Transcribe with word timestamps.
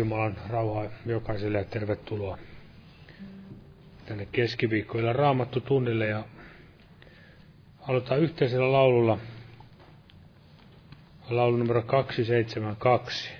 Jumalan 0.00 0.36
rauhaa 0.50 0.84
jokaiselle 1.06 1.58
ja 1.58 1.64
tervetuloa 1.64 2.38
tänne 4.06 4.26
keskiviikkoilla 4.32 5.12
raamattu 5.12 5.60
tunnille 5.60 6.06
ja 6.06 6.24
aloitetaan 7.88 8.20
yhteisellä 8.20 8.72
laululla 8.72 9.18
laulu 11.30 11.56
numero 11.56 11.82
272. 11.82 13.30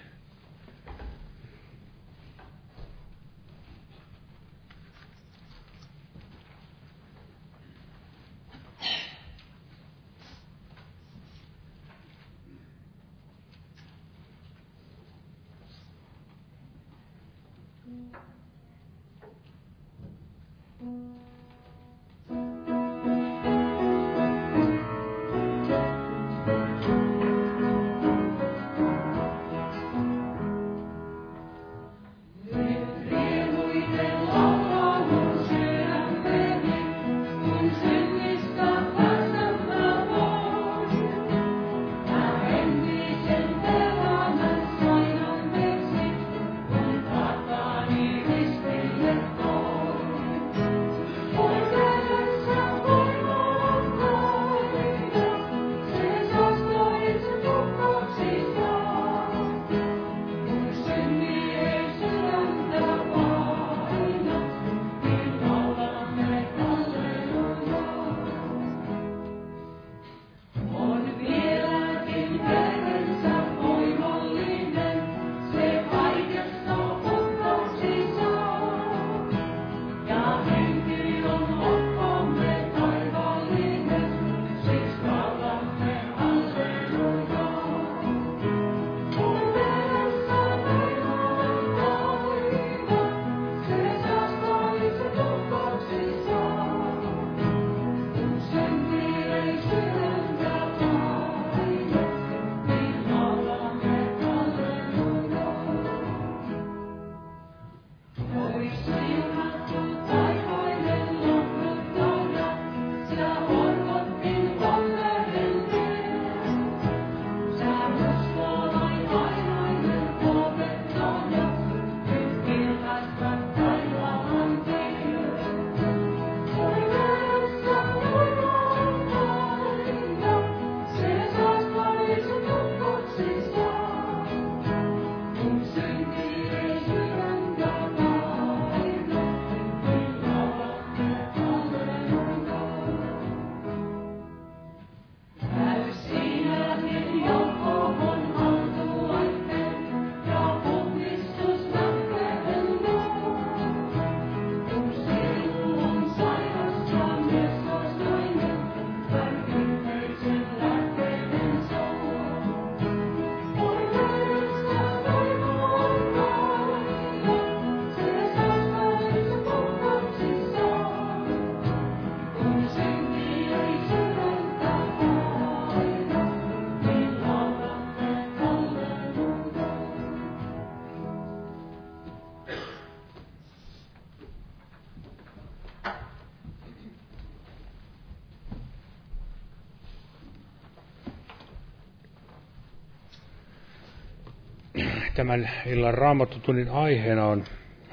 Tämän 195.20 195.50
illan 195.66 195.94
raamattutunnin 195.94 196.70
aiheena 196.70 197.26
on 197.26 197.44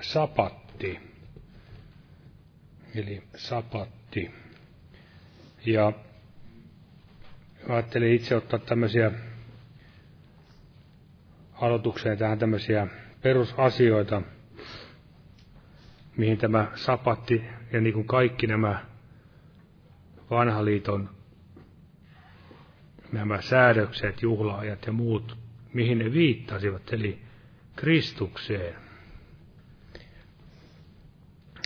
sapatti. 0.02 1.00
Eli 2.96 3.24
sapatti. 3.36 4.32
Ja 5.66 5.92
ajattelin 7.70 8.14
itse 8.14 8.36
ottaa 8.36 8.60
tämmöisiä 8.60 9.12
aloitukseen 11.54 12.18
tähän 12.18 12.40
tämmöisiä 12.40 12.88
perusasioita, 13.22 14.22
mihin 16.18 16.38
tämä 16.38 16.72
sapatti 16.76 17.44
ja 17.74 17.82
niin 17.82 17.94
kuin 17.94 18.08
kaikki 18.08 18.48
nämä 18.48 18.86
vanhaliiton 20.30 21.10
nämä 23.12 23.42
säädökset, 23.42 24.22
juhlaajat 24.22 24.86
ja 24.86 24.92
muut 24.92 25.47
mihin 25.78 26.00
ne 26.00 26.14
viittasivat, 26.14 26.94
eli 26.94 27.18
Kristukseen. 27.76 28.76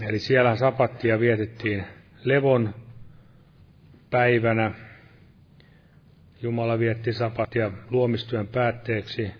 Eli 0.07 0.19
siellä 0.19 0.55
sapattia 0.55 1.19
vietettiin 1.19 1.83
levon 2.23 2.75
päivänä. 4.09 4.71
Jumala 6.41 6.79
vietti 6.79 7.13
sapattia 7.13 7.71
luomistyön 7.89 8.47
päätteeksi. 8.47 9.31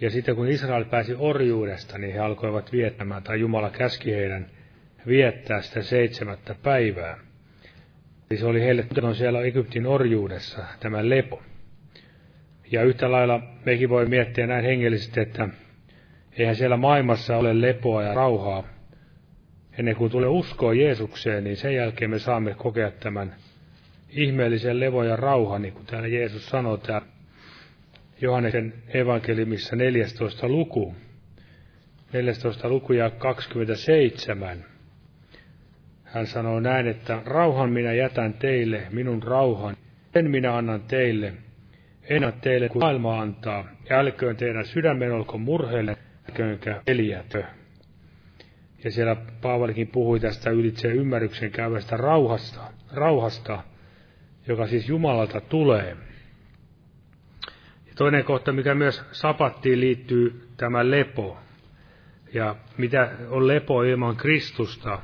Ja 0.00 0.10
sitten 0.10 0.36
kun 0.36 0.48
Israel 0.48 0.84
pääsi 0.84 1.14
orjuudesta, 1.18 1.98
niin 1.98 2.12
he 2.12 2.18
alkoivat 2.18 2.72
viettämään, 2.72 3.22
tai 3.22 3.40
Jumala 3.40 3.70
käski 3.70 4.12
heidän 4.12 4.46
viettää 5.06 5.62
sitä 5.62 5.82
seitsemättä 5.82 6.54
päivää. 6.62 7.18
Eli 8.30 8.38
se 8.38 8.46
oli 8.46 8.60
heille 8.60 8.86
siellä 9.16 9.42
Egyptin 9.42 9.86
orjuudessa, 9.86 10.64
tämä 10.80 11.08
lepo. 11.08 11.42
Ja 12.72 12.82
yhtä 12.82 13.12
lailla 13.12 13.40
mekin 13.64 13.88
voi 13.88 14.06
miettiä 14.06 14.46
näin 14.46 14.64
hengellisesti, 14.64 15.20
että 15.20 15.48
eihän 16.38 16.56
siellä 16.56 16.76
maailmassa 16.76 17.36
ole 17.36 17.60
lepoa 17.60 18.02
ja 18.02 18.14
rauhaa. 18.14 18.64
Ennen 19.78 19.96
kuin 19.96 20.10
tulee 20.10 20.28
uskoa 20.28 20.74
Jeesukseen, 20.74 21.44
niin 21.44 21.56
sen 21.56 21.74
jälkeen 21.74 22.10
me 22.10 22.18
saamme 22.18 22.54
kokea 22.54 22.90
tämän 22.90 23.34
ihmeellisen 24.10 24.80
levon 24.80 25.06
ja 25.06 25.16
rauhan, 25.16 25.62
niin 25.62 25.74
kuin 25.74 25.86
täällä 25.86 26.08
Jeesus 26.08 26.48
sanoo 26.48 26.76
täällä 26.76 27.06
Johanneksen 28.20 28.74
evankelimissa 28.94 29.76
14. 29.76 30.48
luku. 30.48 30.94
14. 32.12 32.68
luku 32.68 32.92
ja 32.92 33.10
27. 33.10 34.64
Hän 36.04 36.26
sanoo 36.26 36.60
näin, 36.60 36.86
että 36.86 37.22
rauhan 37.24 37.70
minä 37.70 37.92
jätän 37.92 38.34
teille, 38.34 38.82
minun 38.90 39.22
rauhan, 39.22 39.76
sen 40.12 40.30
minä 40.30 40.56
annan 40.56 40.82
teille, 40.82 41.32
en 42.04 42.32
teille 42.40 42.68
kuin 42.68 42.82
maailma 42.82 43.20
antaa, 43.20 43.64
ja 43.90 43.98
älköön 43.98 44.36
teidän 44.36 44.64
sydämen 44.64 45.12
olko 45.12 45.38
murheille, 45.38 45.96
könkä 46.34 46.82
eliätö. 46.86 47.44
Ja 48.84 48.90
siellä 48.90 49.16
Paavalikin 49.42 49.88
puhui 49.88 50.20
tästä 50.20 50.50
ylitse 50.50 50.88
ymmärryksen 50.88 51.50
käyvästä 51.50 51.96
rauhasta, 51.96 52.60
rauhasta, 52.92 53.62
joka 54.46 54.66
siis 54.66 54.88
Jumalalta 54.88 55.40
tulee. 55.40 55.96
Ja 57.86 57.92
toinen 57.96 58.24
kohta, 58.24 58.52
mikä 58.52 58.74
myös 58.74 59.04
sapattiin, 59.12 59.80
liittyy 59.80 60.48
tämä 60.56 60.90
lepo. 60.90 61.38
Ja 62.34 62.56
mitä 62.78 63.10
on 63.30 63.46
lepo 63.46 63.82
ilman 63.82 64.16
Kristusta? 64.16 64.98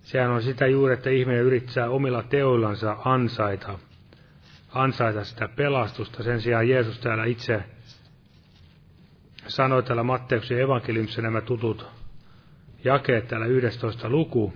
Sehän 0.00 0.30
on 0.30 0.42
sitä 0.42 0.66
juuri, 0.66 0.94
että 0.94 1.10
ihminen 1.10 1.42
yrittää 1.42 1.90
omilla 1.90 2.22
teoillansa 2.22 2.96
ansaita, 3.04 3.78
ansaita 4.72 5.24
sitä 5.24 5.48
pelastusta. 5.48 6.22
Sen 6.22 6.40
sijaan 6.40 6.68
Jeesus 6.68 6.98
täällä 6.98 7.24
itse 7.24 7.62
sanoi 9.46 9.82
täällä 9.82 10.02
Matteuksen 10.02 10.60
evankeliumissa 10.60 11.22
nämä 11.22 11.40
tutut 11.40 11.86
jakeet 12.84 13.28
täällä 13.28 13.46
11 13.46 14.08
luku. 14.08 14.54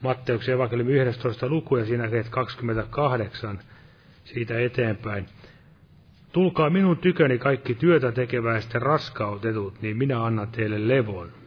Matteuksen 0.00 0.54
evankeliumi 0.54 0.92
11 0.92 1.48
luku 1.48 1.76
ja 1.76 1.84
siinä 1.84 2.08
28 2.30 3.58
siitä 4.24 4.60
eteenpäin. 4.60 5.26
Tulkaa 6.32 6.70
minun 6.70 6.98
tyköni 6.98 7.38
kaikki 7.38 7.74
työtä 7.74 8.12
tekeväistä 8.12 8.78
raskautetut, 8.78 9.82
niin 9.82 9.96
minä 9.96 10.24
annan 10.24 10.48
teille 10.48 10.88
levon. 10.88 11.37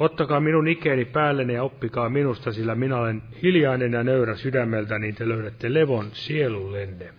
Ottakaa 0.00 0.40
minun 0.40 0.68
ikeeni 0.68 1.04
päälleni 1.04 1.54
ja 1.54 1.62
oppikaa 1.62 2.08
minusta, 2.08 2.52
sillä 2.52 2.74
minä 2.74 2.96
olen 2.96 3.22
hiljainen 3.42 3.92
ja 3.92 4.02
nöyrä 4.02 4.36
sydämeltä, 4.36 4.98
niin 4.98 5.14
te 5.14 5.28
löydätte 5.28 5.74
levon 5.74 6.10
sielullenne. 6.12 7.14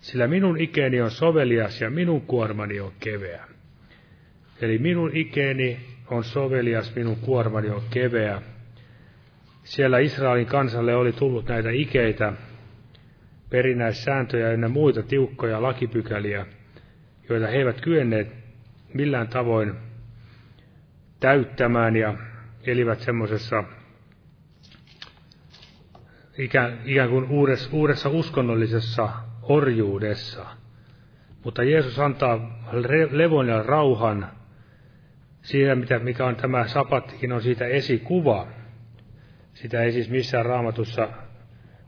Sillä 0.00 0.26
minun 0.26 0.60
ikeeni 0.60 1.00
on 1.00 1.10
sovelias 1.10 1.80
ja 1.80 1.90
minun 1.90 2.20
kuormani 2.20 2.80
on 2.80 2.92
keveä. 3.00 3.44
Eli 4.60 4.78
minun 4.78 5.10
ikeeni 5.14 5.80
on 6.10 6.24
sovelias, 6.24 6.94
minun 6.96 7.16
kuormani 7.16 7.70
on 7.70 7.82
keveä. 7.90 8.42
Siellä 9.62 9.98
Israelin 9.98 10.46
kansalle 10.46 10.94
oli 10.94 11.12
tullut 11.12 11.48
näitä 11.48 11.70
ikeitä, 11.70 12.32
perinnäissääntöjä 13.50 14.52
ja 14.52 14.68
muita 14.68 15.02
tiukkoja 15.02 15.62
lakipykäliä, 15.62 16.46
joita 17.28 17.46
he 17.46 17.56
eivät 17.56 17.80
kyenneet 17.80 18.28
millään 18.94 19.28
tavoin 19.28 19.74
täyttämään 21.24 21.96
ja 21.96 22.14
elivät 22.66 23.00
semmoisessa 23.00 23.64
ikään, 26.38 26.78
ikään 26.84 27.10
kuin 27.10 27.24
uudessa, 27.30 27.70
uudessa 27.72 28.08
uskonnollisessa 28.08 29.08
orjuudessa. 29.42 30.46
Mutta 31.44 31.62
Jeesus 31.62 31.98
antaa 31.98 32.60
levon 33.10 33.48
ja 33.48 33.62
rauhan 33.62 34.30
siinä, 35.42 35.74
mitä, 35.74 35.98
mikä 35.98 36.26
on 36.26 36.36
tämä 36.36 36.66
sapattikin, 36.66 37.32
on 37.32 37.42
siitä 37.42 37.66
esikuva. 37.66 38.48
Sitä 39.54 39.82
ei 39.82 39.92
siis 39.92 40.10
missään 40.10 40.46
raamatussa 40.46 41.08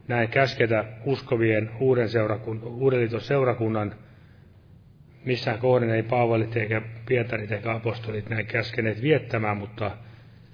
näin 0.08 0.28
käsketä 0.28 0.84
uskovien 1.04 1.70
uuden, 1.80 2.08
seurakun, 2.08 2.62
uuden 2.62 3.20
seurakunnan 3.20 3.94
missään 5.26 5.58
kohden 5.58 5.90
ei 5.90 6.02
Paavalit 6.02 6.56
eikä 6.56 6.82
Pietarit 7.06 7.52
eikä 7.52 7.72
apostolit 7.72 8.28
näin 8.28 8.46
käskeneet 8.46 9.02
viettämään, 9.02 9.56
mutta 9.56 9.90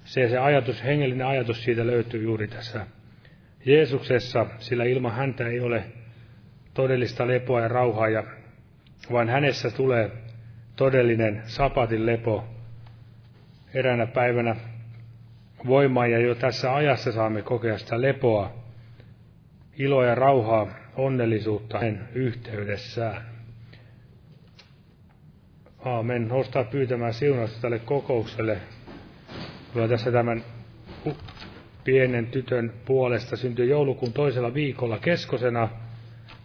se, 0.05 0.29
se 0.29 0.37
ajatus, 0.37 0.83
hengellinen 0.83 1.27
ajatus 1.27 1.63
siitä 1.63 1.87
löytyy 1.87 2.23
juuri 2.23 2.47
tässä 2.47 2.87
Jeesuksessa, 3.65 4.45
sillä 4.59 4.83
ilman 4.83 5.15
häntä 5.15 5.47
ei 5.47 5.59
ole 5.59 5.83
todellista 6.73 7.27
lepoa 7.27 7.61
ja 7.61 7.67
rauhaa, 7.67 8.09
ja, 8.09 8.23
vaan 9.11 9.29
hänessä 9.29 9.69
tulee 9.69 10.11
todellinen 10.75 11.41
sapatin 11.45 12.05
lepo 12.05 12.47
eräänä 13.73 14.05
päivänä 14.05 14.55
voimaan, 15.67 16.11
ja 16.11 16.19
jo 16.19 16.35
tässä 16.35 16.75
ajassa 16.75 17.11
saamme 17.11 17.41
kokea 17.41 17.77
sitä 17.77 18.01
lepoa, 18.01 18.53
iloa 19.77 20.05
ja 20.05 20.15
rauhaa, 20.15 20.67
onnellisuutta 20.95 21.79
hänen 21.79 22.07
yhteydessään. 22.13 23.32
Aamen. 25.85 26.27
Nostaa 26.27 26.63
pyytämään 26.63 27.13
siunausta 27.13 27.61
tälle 27.61 27.79
kokoukselle. 27.79 28.57
Kyllä 29.73 29.87
tässä 29.87 30.11
tämän 30.11 30.43
pienen 31.83 32.27
tytön 32.27 32.73
puolesta 32.85 33.35
syntyi 33.35 33.69
joulukuun 33.69 34.13
toisella 34.13 34.53
viikolla 34.53 34.99
keskosena. 34.99 35.69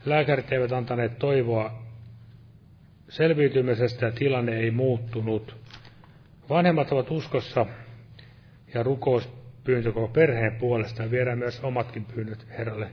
Lääkärit 0.04 0.52
eivät 0.52 0.72
antaneet 0.72 1.18
toivoa 1.18 1.82
selviytymisestä 3.08 4.06
ja 4.06 4.12
tilanne 4.12 4.56
ei 4.56 4.70
muuttunut. 4.70 5.56
Vanhemmat 6.48 6.92
ovat 6.92 7.10
uskossa 7.10 7.66
ja 8.74 8.82
rukouspyyntö 8.82 9.92
koko 9.92 10.08
perheen 10.08 10.56
puolesta 10.56 11.02
ja 11.02 11.10
viedään 11.10 11.38
myös 11.38 11.60
omatkin 11.64 12.04
pyynnöt 12.04 12.46
Herralle 12.58 12.90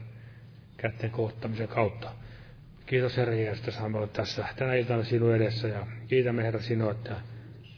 kätten 0.76 1.10
kohtamisen 1.10 1.68
kautta. 1.68 2.12
Kiitos 2.86 3.16
Herra 3.16 3.34
Jeesus, 3.34 3.58
että 3.58 3.70
saamme 3.70 3.98
olla 3.98 4.06
tässä 4.06 4.44
tänä 4.56 4.74
iltana 4.74 5.02
sinun 5.02 5.34
edessä. 5.34 5.68
Ja 5.68 5.86
kiitämme 6.08 6.42
Herra 6.42 6.60
sinua, 6.60 6.90
että 6.90 7.16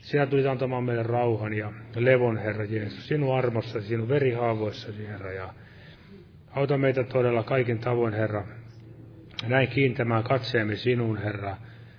sinä 0.01 0.27
tulit 0.27 0.47
antamaan 0.47 0.85
meille 0.85 1.03
rauhan 1.03 1.53
ja 1.53 1.73
levon 1.97 2.39
Herra 2.39 2.65
Jeesus, 2.65 3.09
sinun 3.09 3.39
armossasi, 3.39 3.89
sinun 3.89 4.09
verihaavoissasi 4.09 5.07
Herra. 5.07 5.33
Ja 5.33 5.55
auta 6.51 6.79
meitä 6.79 7.05
todella 7.05 7.43
kaikin 7.43 7.79
tavoin 7.79 8.15
Herra, 8.15 8.45
näin 9.47 9.69
kiintämään 9.69 10.25
katseemme 10.25 10.77
sinuun 10.77 11.19
Herra, 11.19 11.57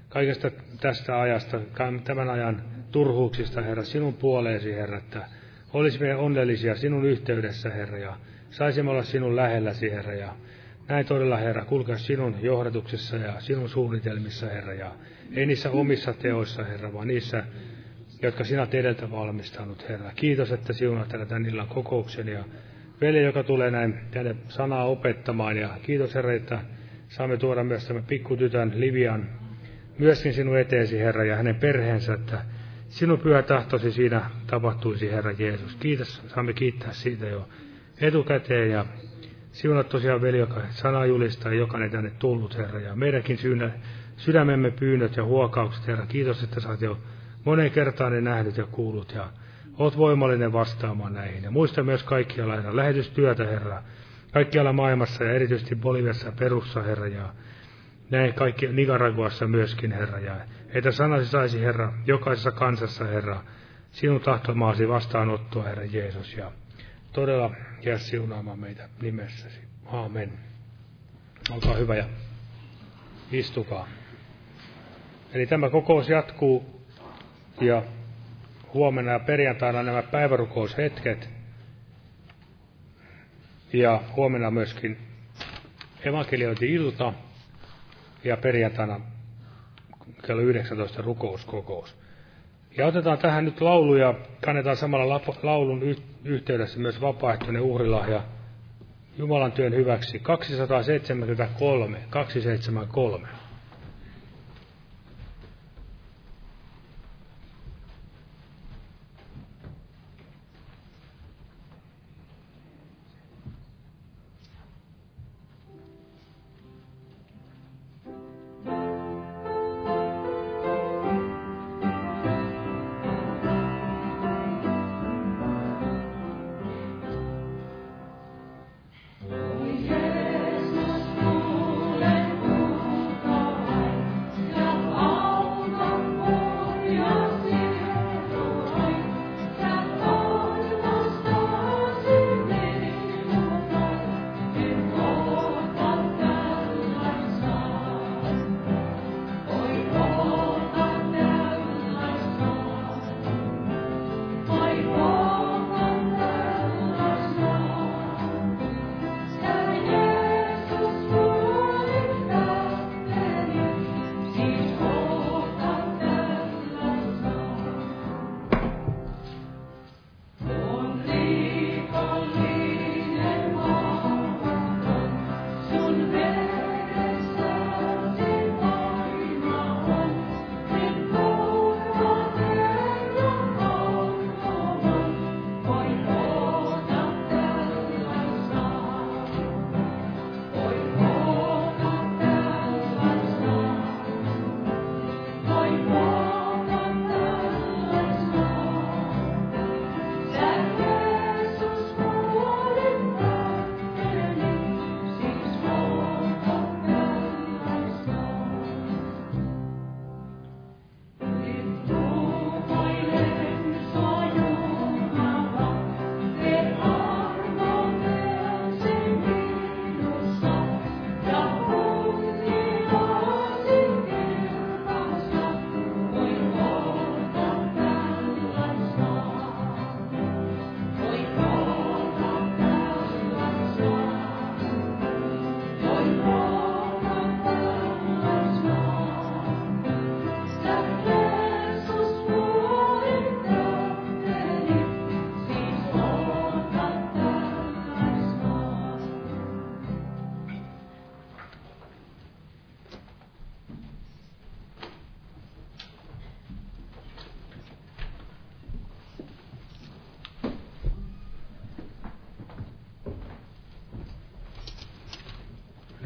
kaikesta 0.09 0.51
tästä 0.81 1.21
ajasta, 1.21 1.59
tämän 2.03 2.29
ajan 2.29 2.63
turhuuksista 2.91 3.61
Herra, 3.61 3.83
sinun 3.83 4.13
puoleesi 4.13 4.73
Herra, 4.73 4.97
että 4.97 5.25
olisimme 5.73 6.15
onnellisia 6.15 6.75
sinun 6.75 7.05
yhteydessä 7.05 7.69
Herra 7.69 7.97
ja 7.97 8.17
saisimme 8.49 8.91
olla 8.91 9.03
sinun 9.03 9.35
lähelläsi 9.35 9.91
Herra. 9.91 10.13
Ja 10.13 10.35
näin 10.89 11.05
todella, 11.05 11.37
Herra, 11.37 11.65
kulkea 11.65 11.97
sinun 11.97 12.35
johdatuksessa 12.41 13.15
ja 13.15 13.39
sinun 13.39 13.69
suunnitelmissa, 13.69 14.45
Herra, 14.45 14.73
ja 14.73 14.91
ei 15.35 15.45
niissä 15.45 15.71
omissa 15.71 16.13
teoissa, 16.13 16.63
Herra, 16.63 16.93
vaan 16.93 17.07
niissä, 17.07 17.43
jotka 18.21 18.43
sinä 18.43 18.61
olet 18.61 18.73
edeltä 18.73 19.11
valmistanut, 19.11 19.89
Herra. 19.89 20.11
Kiitos, 20.15 20.51
että 20.51 20.73
siunat 20.73 21.07
tänä 21.07 21.25
tämän 21.25 21.45
illan 21.45 21.67
kokouksen 21.67 22.27
ja 22.27 22.43
veli, 23.01 23.23
joka 23.23 23.43
tulee 23.43 23.71
näin 23.71 23.99
tänne 24.11 24.35
sanaa 24.47 24.85
opettamaan. 24.85 25.57
Ja 25.57 25.69
kiitos, 25.81 26.15
Herra, 26.15 26.33
että 26.33 26.59
saamme 27.07 27.37
tuoda 27.37 27.63
myös 27.63 27.87
tämän 27.87 28.03
pikkutytön 28.03 28.71
Livian 28.75 29.29
myöskin 29.97 30.33
sinun 30.33 30.57
eteesi, 30.59 30.99
Herra, 30.99 31.23
ja 31.23 31.35
hänen 31.35 31.55
perheensä, 31.55 32.13
että 32.13 32.41
sinun 32.87 33.19
pyhä 33.19 33.41
tahtosi 33.41 33.91
siinä 33.91 34.29
tapahtuisi, 34.47 35.11
Herra 35.11 35.31
Jeesus. 35.31 35.75
Kiitos, 35.75 36.21
saamme 36.27 36.53
kiittää 36.53 36.93
siitä 36.93 37.25
jo 37.25 37.49
etukäteen 38.01 38.71
ja 38.71 38.85
Siunat 39.51 39.89
tosiaan 39.89 40.21
veli, 40.21 40.37
joka 40.37 40.61
sanaa 40.69 41.05
julistaa, 41.05 41.53
jokainen 41.53 41.91
tänne 41.91 42.11
tullut, 42.19 42.57
Herra, 42.57 42.79
ja 42.79 42.95
meidänkin 42.95 43.37
syynä, 43.37 43.71
sydämemme 44.17 44.71
pyynnöt 44.71 45.17
ja 45.17 45.23
huokaukset, 45.23 45.87
Herra. 45.87 46.05
Kiitos, 46.05 46.43
että 46.43 46.69
oot 46.69 46.81
jo 46.81 46.97
monen 47.45 47.71
kertaan 47.71 48.11
ne 48.11 48.21
nähnyt 48.21 48.57
ja 48.57 48.65
kuullut, 48.65 49.13
ja 49.13 49.27
oot 49.77 49.97
voimallinen 49.97 50.53
vastaamaan 50.53 51.13
näihin. 51.13 51.43
Ja 51.43 51.51
muista 51.51 51.83
myös 51.83 52.03
kaikkialla, 52.03 52.55
Herra, 52.55 52.75
lähetystyötä, 52.75 53.45
Herra, 53.45 53.83
kaikkialla 54.31 54.73
maailmassa 54.73 55.23
ja 55.23 55.31
erityisesti 55.31 55.75
Boliviassa 55.75 56.31
Perussa, 56.39 56.81
Herra, 56.81 57.07
ja 57.07 57.33
näin 58.09 58.33
kaikki 58.33 58.67
Nicaraguassa 58.67 59.47
myöskin, 59.47 59.91
Herra, 59.91 60.19
ja 60.19 60.35
että 60.73 60.91
sanasi 60.91 61.25
saisi, 61.25 61.61
Herra, 61.61 61.93
jokaisessa 62.05 62.51
kansassa, 62.51 63.05
Herra, 63.05 63.43
sinun 63.91 64.21
tahtomaasi 64.21 64.87
vastaanottoa, 64.87 65.63
Herra 65.63 65.85
Jeesus, 65.85 66.37
ja 66.37 66.51
todella 67.13 67.55
jää 67.81 67.97
siunaamaan 67.97 68.59
meitä 68.59 68.89
nimessäsi. 69.01 69.59
Aamen. 69.85 70.39
Olkaa 71.49 71.75
hyvä 71.75 71.95
ja 71.95 72.05
istukaa. 73.31 73.87
Eli 75.33 75.47
tämä 75.47 75.69
kokous 75.69 76.09
jatkuu 76.09 76.83
ja 77.61 77.83
huomenna 78.73 79.11
ja 79.11 79.19
perjantaina 79.19 79.83
nämä 79.83 80.03
päivärukoushetket 80.03 81.29
ja 83.73 84.01
huomenna 84.15 84.51
myöskin 84.51 84.97
evankeliointi-ilta 86.05 87.13
ja 88.23 88.37
perjantaina 88.37 89.01
kello 90.27 90.41
19 90.41 91.01
rukouskokous. 91.01 91.97
Ja 92.79 92.87
otetaan 92.87 93.17
tähän 93.17 93.45
nyt 93.45 93.61
laulu 93.61 93.95
ja 93.95 94.13
kannetaan 94.45 94.77
samalla 94.77 95.21
laulun 95.43 95.81
yhteydessä 96.23 96.79
myös 96.79 97.01
vapaaehtoinen 97.01 97.61
uhrilahja 97.61 98.21
Jumalan 99.17 99.51
työn 99.51 99.75
hyväksi. 99.75 100.19
273, 100.19 101.97
273. 102.09 103.27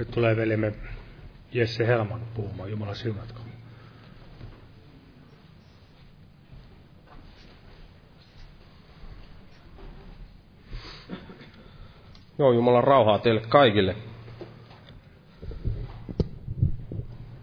Nyt 0.04 0.12
tulee 0.12 0.36
veljemme 0.36 0.74
Jesse 1.52 1.88
Helman 1.88 2.22
puhumaan. 2.34 2.72
Jumala 2.72 2.96
siunatko. 2.96 3.40
Joo, 12.38 12.52
Jumalan 12.54 12.84
rauhaa 12.84 13.20
teille 13.20 13.42
kaikille. 13.50 13.96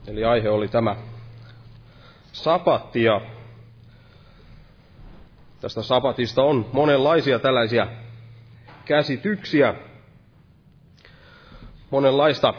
Eli 0.07 0.25
aihe 0.25 0.49
oli 0.51 0.69
tämä 0.69 0.97
sapatti 2.33 3.03
ja 3.03 3.21
tästä 5.61 5.83
sapatista 5.83 6.43
on 6.43 6.69
monenlaisia 6.73 7.39
tällaisia 7.39 7.87
käsityksiä, 8.85 9.75
monenlaista 11.91 12.55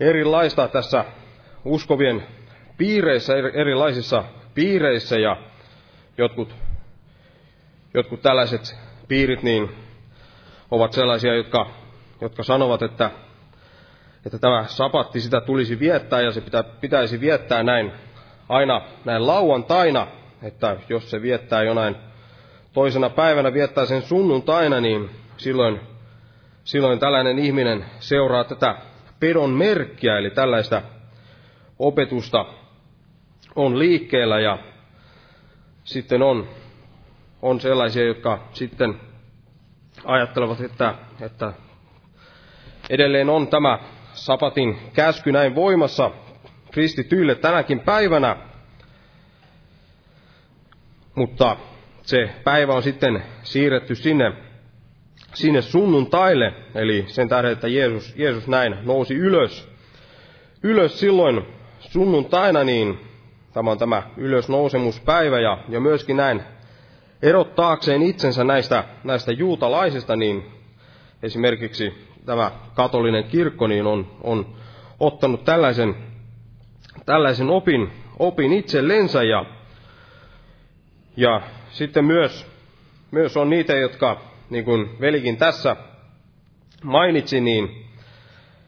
erilaista 0.00 0.68
tässä 0.68 1.04
uskovien 1.64 2.26
piireissä, 2.76 3.32
erilaisissa 3.36 4.24
piireissä 4.54 5.18
ja 5.18 5.36
jotkut, 6.18 6.54
jotkut 7.94 8.22
tällaiset 8.22 8.76
piirit 9.08 9.42
niin 9.42 9.68
ovat 10.70 10.92
sellaisia, 10.92 11.34
jotka, 11.34 11.66
jotka 12.20 12.42
sanovat, 12.42 12.82
että, 12.82 13.10
että 14.26 14.38
tämä 14.38 14.64
sapatti 14.66 15.20
sitä 15.20 15.40
tulisi 15.40 15.78
viettää 15.80 16.20
ja 16.20 16.32
se 16.32 16.40
pitä, 16.40 16.62
pitäisi 16.62 17.20
viettää 17.20 17.62
näin 17.62 17.92
aina 18.48 18.82
näin 19.04 19.26
lauantaina, 19.26 20.06
että 20.42 20.76
jos 20.88 21.10
se 21.10 21.22
viettää 21.22 21.62
jonain 21.62 21.96
toisena 22.72 23.10
päivänä, 23.10 23.52
viettää 23.52 23.86
sen 23.86 24.02
sunnuntaina, 24.02 24.80
niin 24.80 25.10
silloin, 25.36 25.80
silloin 26.68 26.98
tällainen 26.98 27.38
ihminen 27.38 27.84
seuraa 28.00 28.44
tätä 28.44 28.74
pedon 29.20 29.50
merkkiä, 29.50 30.18
eli 30.18 30.30
tällaista 30.30 30.82
opetusta 31.78 32.44
on 33.56 33.78
liikkeellä 33.78 34.40
ja 34.40 34.58
sitten 35.84 36.22
on, 36.22 36.48
on 37.42 37.60
sellaisia, 37.60 38.06
jotka 38.06 38.48
sitten 38.52 39.00
ajattelevat, 40.04 40.60
että, 40.60 40.94
että 41.20 41.52
edelleen 42.90 43.30
on 43.30 43.48
tämä 43.48 43.78
sapatin 44.12 44.78
käsky 44.92 45.32
näin 45.32 45.54
voimassa 45.54 46.10
kristityille 46.72 47.34
tänäkin 47.34 47.80
päivänä, 47.80 48.36
mutta 51.14 51.56
se 52.02 52.30
päivä 52.44 52.72
on 52.74 52.82
sitten 52.82 53.22
siirretty 53.42 53.94
sinne, 53.94 54.47
sinne 55.38 55.62
sunnuntaille, 55.62 56.54
eli 56.74 57.04
sen 57.06 57.28
tähden, 57.28 57.52
että 57.52 57.68
Jeesus, 57.68 58.14
Jeesus 58.16 58.48
näin 58.48 58.76
nousi 58.82 59.14
ylös. 59.14 59.68
Ylös 60.62 61.00
silloin 61.00 61.42
sunnuntaina, 61.80 62.64
niin 62.64 62.98
tämä 63.52 63.70
on 63.70 63.78
tämä 63.78 64.02
ylösnousemuspäivä 64.16 65.40
ja, 65.40 65.58
ja 65.68 65.80
myöskin 65.80 66.16
näin 66.16 66.42
erottaakseen 67.22 68.02
itsensä 68.02 68.44
näistä, 68.44 68.84
näistä 69.04 69.32
juutalaisista, 69.32 70.16
niin 70.16 70.44
esimerkiksi 71.22 71.94
tämä 72.26 72.50
katolinen 72.74 73.24
kirkko 73.24 73.66
niin 73.66 73.86
on, 73.86 74.10
on 74.22 74.46
ottanut 75.00 75.44
tällaisen, 75.44 75.94
tällaisen 77.06 77.50
opin, 77.50 77.92
opin 78.18 78.52
itsellensä 78.52 79.22
ja, 79.22 79.44
ja 81.16 81.40
sitten 81.70 82.04
myös, 82.04 82.46
myös 83.10 83.36
on 83.36 83.50
niitä, 83.50 83.76
jotka, 83.76 84.27
niin 84.50 84.64
kuin 84.64 85.00
velikin 85.00 85.36
tässä 85.36 85.76
mainitsi, 86.82 87.40
niin, 87.40 87.86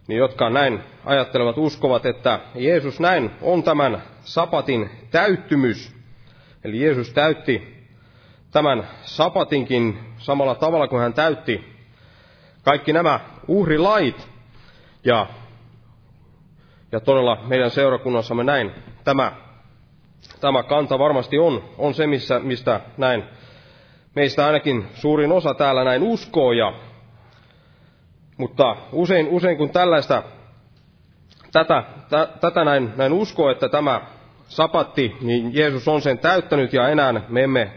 niin 0.07 0.19
jotka 0.19 0.51
näin 0.51 0.81
ajattelevat, 1.05 1.59
uskovat, 1.59 2.07
että 2.07 2.41
Jeesus 2.55 3.01
näin 3.01 3.31
on 3.43 3.63
tämän 3.63 4.03
sapatin 4.23 4.91
täyttymys. 5.11 5.93
Eli 6.65 6.83
Jeesus 6.85 7.13
täytti 7.13 7.81
tämän 8.51 8.89
sapatinkin 9.03 9.99
samalla 10.19 10.55
tavalla 10.55 10.89
kuin 10.89 11.03
hän 11.03 11.15
täytti 11.15 11.65
kaikki 12.63 12.93
nämä 12.93 13.21
uhrilait. 13.49 14.29
Ja, 15.05 15.27
ja 16.93 17.01
todella 17.01 17.39
meidän 17.47 17.71
seurakunnassamme 17.71 18.45
näin 18.45 18.73
tämä, 19.05 19.33
tämä 20.41 20.63
kanta 20.63 20.99
varmasti 20.99 21.39
on, 21.39 21.65
on 21.79 21.95
se, 21.95 22.07
missä, 22.07 22.39
mistä 22.39 22.81
näin 22.97 23.25
meistä 24.15 24.47
ainakin 24.47 24.87
suurin 24.95 25.33
osa 25.33 25.55
täällä 25.55 25.85
näin 25.85 26.03
uskoo. 26.03 26.53
Ja, 26.53 26.73
mutta 28.37 28.77
usein, 28.93 29.29
usein 29.29 29.57
kun 29.57 29.71
tällaista, 29.71 30.23
tätä, 31.53 31.85
tä, 32.11 32.29
tätä 32.41 32.65
näin, 32.65 32.93
näin 32.97 33.13
uskoo, 33.13 33.51
että 33.51 33.69
tämä 33.69 34.01
sapatti, 34.49 35.17
niin 35.21 35.55
Jeesus 35.55 35.89
on 35.89 36.03
sen 36.03 36.19
täyttänyt 36.19 36.73
ja 36.73 36.89
enää 36.89 37.23
me 37.29 37.43
emme 37.43 37.71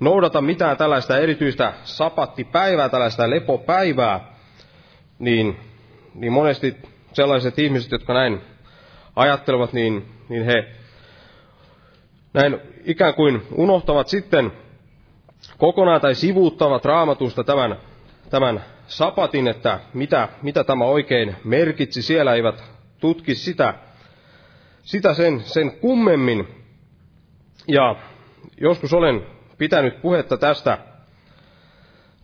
noudata 0.00 0.40
mitään 0.40 0.76
tällaista 0.76 1.18
erityistä 1.18 1.72
sapattipäivää, 1.84 2.88
tällaista 2.88 3.30
lepopäivää, 3.30 4.20
niin, 5.18 5.56
niin 6.14 6.32
monesti 6.32 6.76
sellaiset 7.12 7.58
ihmiset, 7.58 7.92
jotka 7.92 8.14
näin 8.14 8.40
ajattelevat, 9.16 9.72
niin, 9.72 10.08
niin 10.28 10.44
he 10.44 10.64
näin 12.34 12.60
ikään 12.84 13.14
kuin 13.14 13.42
unohtavat 13.54 14.08
sitten 14.08 14.52
kokonaan 15.58 16.00
tai 16.00 16.14
sivuuttavat 16.14 16.84
raamatusta 16.84 17.44
tämän, 17.44 17.76
tämän 18.30 18.64
sapatin, 18.86 19.48
että 19.48 19.80
mitä, 19.94 20.28
mitä 20.42 20.64
tämä 20.64 20.84
oikein 20.84 21.36
merkitsi. 21.44 22.02
Siellä 22.02 22.34
eivät 22.34 22.64
tutki 23.00 23.34
sitä, 23.34 23.74
sitä 24.82 25.14
sen, 25.14 25.40
sen 25.40 25.70
kummemmin. 25.70 26.48
Ja 27.68 27.96
joskus 28.60 28.92
olen 28.94 29.26
pitänyt 29.58 30.02
puhetta 30.02 30.36
tästä, 30.36 30.78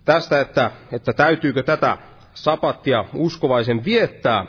tästä 0.05 0.41
että, 0.41 0.71
että 0.93 1.13
täytyykö 1.13 1.63
tätä 1.63 1.99
sapattia 2.35 3.05
uskovaisen 3.15 3.85
viettää. 3.85 4.47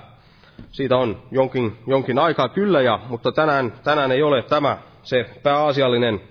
Siitä 0.71 0.97
on 0.97 1.23
jonkin, 1.31 1.77
jonkin 1.87 2.19
aikaa 2.19 2.49
kyllä, 2.49 2.81
ja, 2.81 2.99
mutta 3.09 3.31
tänään, 3.31 3.73
tänään 3.83 4.11
ei 4.11 4.23
ole 4.23 4.43
tämä 4.43 4.77
se 5.03 5.29
pääasiallinen 5.43 6.21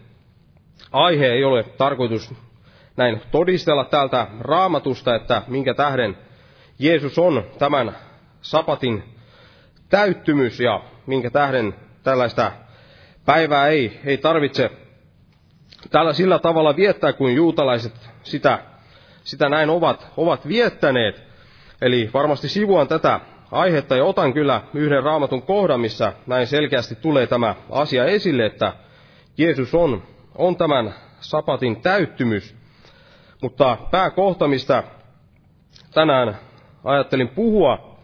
aihe, 0.92 1.26
ei 1.26 1.44
ole 1.44 1.62
tarkoitus 1.62 2.34
näin 2.96 3.20
todistella 3.30 3.84
täältä 3.84 4.26
raamatusta, 4.40 5.14
että 5.14 5.42
minkä 5.48 5.74
tähden 5.74 6.16
Jeesus 6.78 7.18
on 7.18 7.44
tämän 7.58 7.96
sapatin 8.42 9.02
täyttymys 9.88 10.60
ja 10.60 10.80
minkä 11.06 11.30
tähden 11.30 11.74
tällaista 12.02 12.52
päivää 13.24 13.66
ei, 13.68 14.00
ei 14.04 14.18
tarvitse 14.18 14.70
tällä 15.90 16.12
sillä 16.12 16.38
tavalla 16.38 16.76
viettää, 16.76 17.12
kuin 17.12 17.34
juutalaiset 17.34 17.94
sitä, 18.22 18.58
sitä 19.24 19.48
näin 19.48 19.70
ovat, 19.70 20.06
ovat 20.16 20.48
viettäneet. 20.48 21.22
Eli 21.82 22.10
varmasti 22.14 22.48
sivuan 22.48 22.88
tätä 22.88 23.20
aihetta 23.50 23.96
ja 23.96 24.04
otan 24.04 24.32
kyllä 24.32 24.60
yhden 24.74 25.02
raamatun 25.02 25.42
kohdan, 25.42 25.80
missä 25.80 26.12
näin 26.26 26.46
selkeästi 26.46 26.94
tulee 26.94 27.26
tämä 27.26 27.54
asia 27.70 28.04
esille, 28.04 28.46
että 28.46 28.72
Jeesus 29.38 29.74
on, 29.74 30.02
on 30.34 30.56
tämän 30.56 30.94
sapatin 31.20 31.82
täyttymys. 31.82 32.56
Mutta 33.42 33.76
pääkohta, 33.90 34.48
mistä 34.48 34.82
tänään 35.94 36.38
ajattelin 36.84 37.28
puhua, 37.28 37.98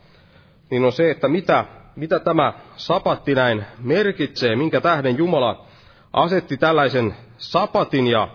niin 0.70 0.84
on 0.84 0.92
se, 0.92 1.10
että 1.10 1.28
mitä, 1.28 1.64
mitä 1.96 2.20
tämä 2.20 2.52
sapatti 2.76 3.34
näin 3.34 3.64
merkitsee, 3.78 4.56
minkä 4.56 4.80
tähden 4.80 5.18
Jumala 5.18 5.66
asetti 6.12 6.56
tällaisen 6.56 7.14
sapatin 7.38 8.06
ja, 8.06 8.28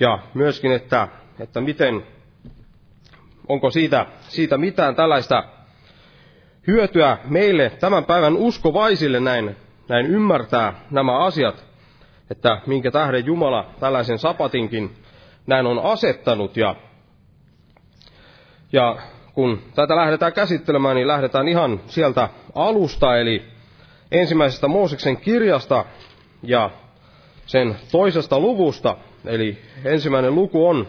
ja 0.00 0.18
myöskin, 0.34 0.72
että, 0.72 1.08
että 1.40 1.60
miten, 1.60 2.06
onko 3.48 3.70
siitä, 3.70 4.06
siitä 4.20 4.58
mitään 4.58 4.94
tällaista 4.94 5.44
hyötyä 6.66 7.18
meille 7.24 7.70
tämän 7.70 8.04
päivän 8.04 8.36
uskovaisille 8.36 9.20
näin, 9.20 9.56
näin 9.88 10.06
ymmärtää 10.06 10.72
nämä 10.90 11.18
asiat, 11.18 11.71
että 12.32 12.60
minkä 12.66 12.90
tähden 12.90 13.26
Jumala 13.26 13.70
tällaisen 13.80 14.18
sapatinkin 14.18 14.90
näin 15.46 15.66
on 15.66 15.78
asettanut. 15.78 16.56
Ja, 16.56 16.76
ja 18.72 18.96
kun 19.34 19.62
tätä 19.74 19.96
lähdetään 19.96 20.32
käsittelemään, 20.32 20.96
niin 20.96 21.08
lähdetään 21.08 21.48
ihan 21.48 21.80
sieltä 21.86 22.28
alusta, 22.54 23.16
eli 23.16 23.42
ensimmäisestä 24.12 24.68
Mooseksen 24.68 25.16
kirjasta, 25.16 25.84
ja 26.42 26.70
sen 27.46 27.76
toisesta 27.92 28.40
luvusta. 28.40 28.96
Eli 29.24 29.58
ensimmäinen 29.84 30.34
luku 30.34 30.66
on 30.66 30.86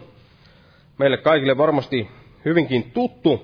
meille 0.98 1.18
kaikille 1.18 1.58
varmasti 1.58 2.10
hyvinkin 2.46 2.92
tuttu. 2.92 3.42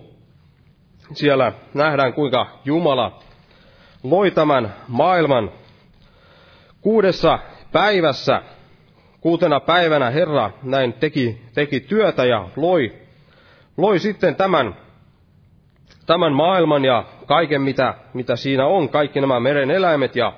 Siellä 1.13 1.53
nähdään, 1.73 2.13
kuinka 2.13 2.47
Jumala 2.65 3.19
loi 4.03 4.31
tämän 4.31 4.75
maailman 4.87 5.51
kuudessa 6.81 7.39
päivässä. 7.71 8.41
Kuutena 9.21 9.59
päivänä 9.59 10.09
Herra 10.09 10.51
näin 10.63 10.93
teki, 10.93 11.41
teki 11.53 11.79
työtä 11.79 12.25
ja 12.25 12.49
loi, 12.55 12.93
loi 13.77 13.99
sitten 13.99 14.35
tämän, 14.35 14.75
tämän 16.05 16.33
maailman 16.33 16.85
ja 16.85 17.05
kaiken, 17.25 17.61
mitä, 17.61 17.93
mitä 18.13 18.35
siinä 18.35 18.65
on, 18.65 18.89
kaikki 18.89 19.21
nämä 19.21 19.39
meren 19.39 19.71
eläimet 19.71 20.15
ja, 20.15 20.33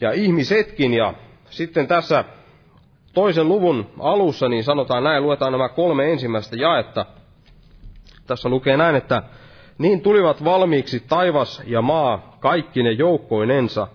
ja 0.00 0.12
ihmisetkin. 0.12 0.94
Ja 0.94 1.14
sitten 1.50 1.86
tässä 1.86 2.24
toisen 3.14 3.48
luvun 3.48 3.90
alussa, 4.00 4.48
niin 4.48 4.64
sanotaan 4.64 5.04
näin, 5.04 5.22
luetaan 5.22 5.52
nämä 5.52 5.68
kolme 5.68 6.12
ensimmäistä 6.12 6.56
jaetta. 6.56 7.06
Tässä 8.26 8.48
lukee 8.48 8.76
näin, 8.76 8.96
että 8.96 9.22
niin 9.78 10.00
tulivat 10.00 10.44
valmiiksi 10.44 11.00
taivas 11.00 11.62
ja 11.66 11.82
maa 11.82 12.36
kaikki 12.40 12.82
ne 12.82 12.90
joukkoinensa. 12.92 13.88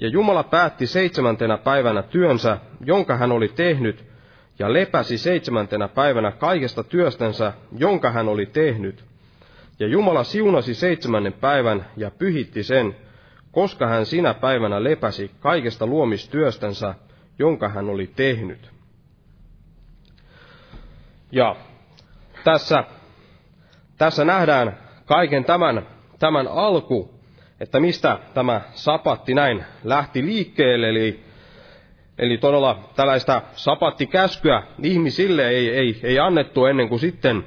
Ja 0.00 0.08
Jumala 0.08 0.42
päätti 0.42 0.86
seitsemäntenä 0.86 1.58
päivänä 1.58 2.02
työnsä, 2.02 2.58
jonka 2.84 3.16
hän 3.16 3.32
oli 3.32 3.48
tehnyt, 3.48 4.04
ja 4.58 4.72
lepäsi 4.72 5.18
seitsemäntenä 5.18 5.88
päivänä 5.88 6.32
kaikesta 6.32 6.84
työstänsä, 6.84 7.52
jonka 7.78 8.10
hän 8.10 8.28
oli 8.28 8.46
tehnyt. 8.46 9.04
Ja 9.78 9.86
Jumala 9.86 10.24
siunasi 10.24 10.74
seitsemännen 10.74 11.32
päivän 11.32 11.86
ja 11.96 12.10
pyhitti 12.10 12.62
sen, 12.62 12.96
koska 13.52 13.86
hän 13.86 14.06
sinä 14.06 14.34
päivänä 14.34 14.84
lepäsi 14.84 15.30
kaikesta 15.40 15.86
luomistyöstänsä, 15.86 16.94
jonka 17.38 17.68
hän 17.68 17.90
oli 17.90 18.06
tehnyt. 18.16 18.70
Ja 21.32 21.56
tässä, 22.44 22.84
tässä 23.98 24.24
nähdään 24.24 24.78
kaiken 25.06 25.44
tämän, 25.44 25.86
tämän 26.18 26.48
alku, 26.48 27.19
että 27.60 27.80
mistä 27.80 28.18
tämä 28.34 28.60
sapatti 28.72 29.34
näin 29.34 29.64
lähti 29.84 30.22
liikkeelle. 30.26 30.88
Eli, 30.88 31.24
eli 32.18 32.38
todella 32.38 32.90
tällaista 32.96 33.42
sapattikäskyä 33.54 34.62
ihmisille 34.82 35.48
ei, 35.48 35.70
ei, 35.70 36.00
ei 36.02 36.18
annettu 36.18 36.66
ennen 36.66 36.88
kuin 36.88 37.00
sitten 37.00 37.44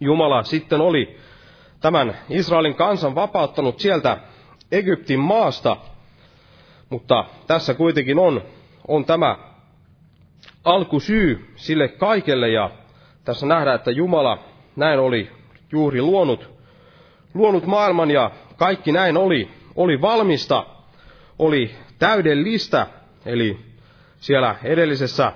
Jumala 0.00 0.42
sitten 0.42 0.80
oli 0.80 1.16
tämän 1.80 2.16
Israelin 2.28 2.74
kansan 2.74 3.14
vapauttanut 3.14 3.80
sieltä 3.80 4.18
Egyptin 4.72 5.20
maasta. 5.20 5.76
Mutta 6.90 7.24
tässä 7.46 7.74
kuitenkin 7.74 8.18
on, 8.18 8.42
on 8.88 9.04
tämä 9.04 9.38
alkusyy 10.64 11.52
sille 11.56 11.88
kaikelle 11.88 12.48
ja 12.48 12.70
tässä 13.24 13.46
nähdään, 13.46 13.76
että 13.76 13.90
Jumala 13.90 14.38
näin 14.76 14.98
oli 15.00 15.30
juuri 15.72 16.02
luonut, 16.02 16.50
luonut 17.34 17.66
maailman 17.66 18.10
ja 18.10 18.30
kaikki 18.56 18.92
näin 18.92 19.16
oli, 19.16 19.48
oli 19.76 20.00
valmista, 20.00 20.66
oli 21.38 21.70
täydellistä, 21.98 22.86
eli 23.26 23.58
siellä 24.20 24.56
edellisessä 24.64 25.32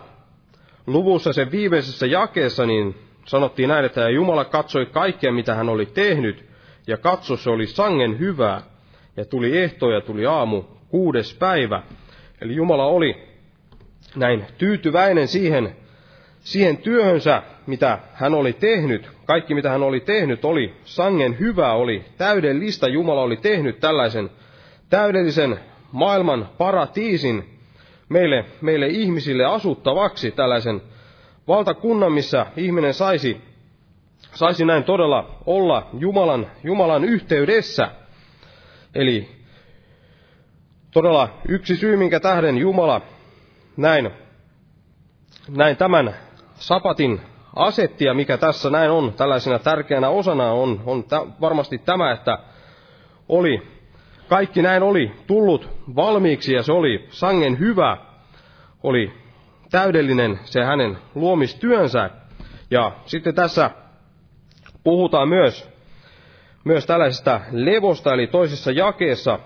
luvussa, 0.86 1.32
sen 1.32 1.50
viimeisessä 1.50 2.06
jakeessa, 2.06 2.66
niin 2.66 2.94
sanottiin 3.26 3.68
näin, 3.68 3.84
että 3.84 4.08
Jumala 4.08 4.44
katsoi 4.44 4.86
kaikkea, 4.86 5.32
mitä 5.32 5.54
hän 5.54 5.68
oli 5.68 5.86
tehnyt, 5.86 6.44
ja 6.86 6.96
katso, 6.96 7.36
se 7.36 7.50
oli 7.50 7.66
sangen 7.66 8.18
hyvää, 8.18 8.62
ja 9.16 9.24
tuli 9.24 9.58
ehto 9.58 9.90
ja 9.90 10.00
tuli 10.00 10.26
aamu, 10.26 10.62
kuudes 10.88 11.34
päivä. 11.34 11.82
Eli 12.40 12.56
Jumala 12.56 12.86
oli 12.86 13.28
näin 14.16 14.46
tyytyväinen 14.58 15.28
siihen, 15.28 15.76
siihen 16.40 16.76
työhönsä, 16.76 17.42
mitä 17.68 17.98
hän 18.14 18.34
oli 18.34 18.52
tehnyt. 18.52 19.10
Kaikki, 19.24 19.54
mitä 19.54 19.70
hän 19.70 19.82
oli 19.82 20.00
tehnyt, 20.00 20.44
oli 20.44 20.74
sangen 20.84 21.38
hyvää, 21.38 21.72
oli 21.72 22.04
täydellistä. 22.18 22.88
Jumala 22.88 23.22
oli 23.22 23.36
tehnyt 23.36 23.80
tällaisen 23.80 24.30
täydellisen 24.90 25.60
maailman 25.92 26.48
paratiisin 26.58 27.58
meille, 28.08 28.44
meille 28.60 28.86
ihmisille 28.86 29.44
asuttavaksi, 29.44 30.30
tällaisen 30.30 30.80
valtakunnan, 31.48 32.12
missä 32.12 32.46
ihminen 32.56 32.94
saisi, 32.94 33.40
saisi 34.34 34.64
näin 34.64 34.84
todella 34.84 35.38
olla 35.46 35.88
Jumalan, 35.98 36.46
Jumalan 36.64 37.04
yhteydessä. 37.04 37.90
Eli 38.94 39.28
todella 40.90 41.28
yksi 41.48 41.76
syy, 41.76 41.96
minkä 41.96 42.20
tähden 42.20 42.58
Jumala 42.58 43.00
näin, 43.76 44.10
näin 45.48 45.76
tämän 45.76 46.14
sapatin 46.54 47.20
asetti 47.56 48.04
ja 48.04 48.14
mikä 48.14 48.36
tässä 48.36 48.70
näin 48.70 48.90
on 48.90 49.12
tällaisena 49.12 49.58
tärkeänä 49.58 50.08
osana 50.08 50.52
on, 50.52 50.80
on 50.86 51.04
t- 51.04 51.40
varmasti 51.40 51.78
tämä, 51.78 52.12
että 52.12 52.38
oli, 53.28 53.62
kaikki 54.28 54.62
näin 54.62 54.82
oli 54.82 55.12
tullut 55.26 55.68
valmiiksi 55.96 56.52
ja 56.52 56.62
se 56.62 56.72
oli 56.72 57.06
sangen 57.10 57.58
hyvä, 57.58 57.96
oli 58.82 59.12
täydellinen 59.70 60.38
se 60.44 60.64
hänen 60.64 60.98
luomistyönsä. 61.14 62.10
Ja 62.70 62.92
sitten 63.06 63.34
tässä 63.34 63.70
puhutaan 64.84 65.28
myös, 65.28 65.70
myös 66.64 66.86
tällaisesta 66.86 67.40
levosta, 67.50 68.14
eli 68.14 68.26
toisessa 68.26 68.70
jakeessa 68.72 69.38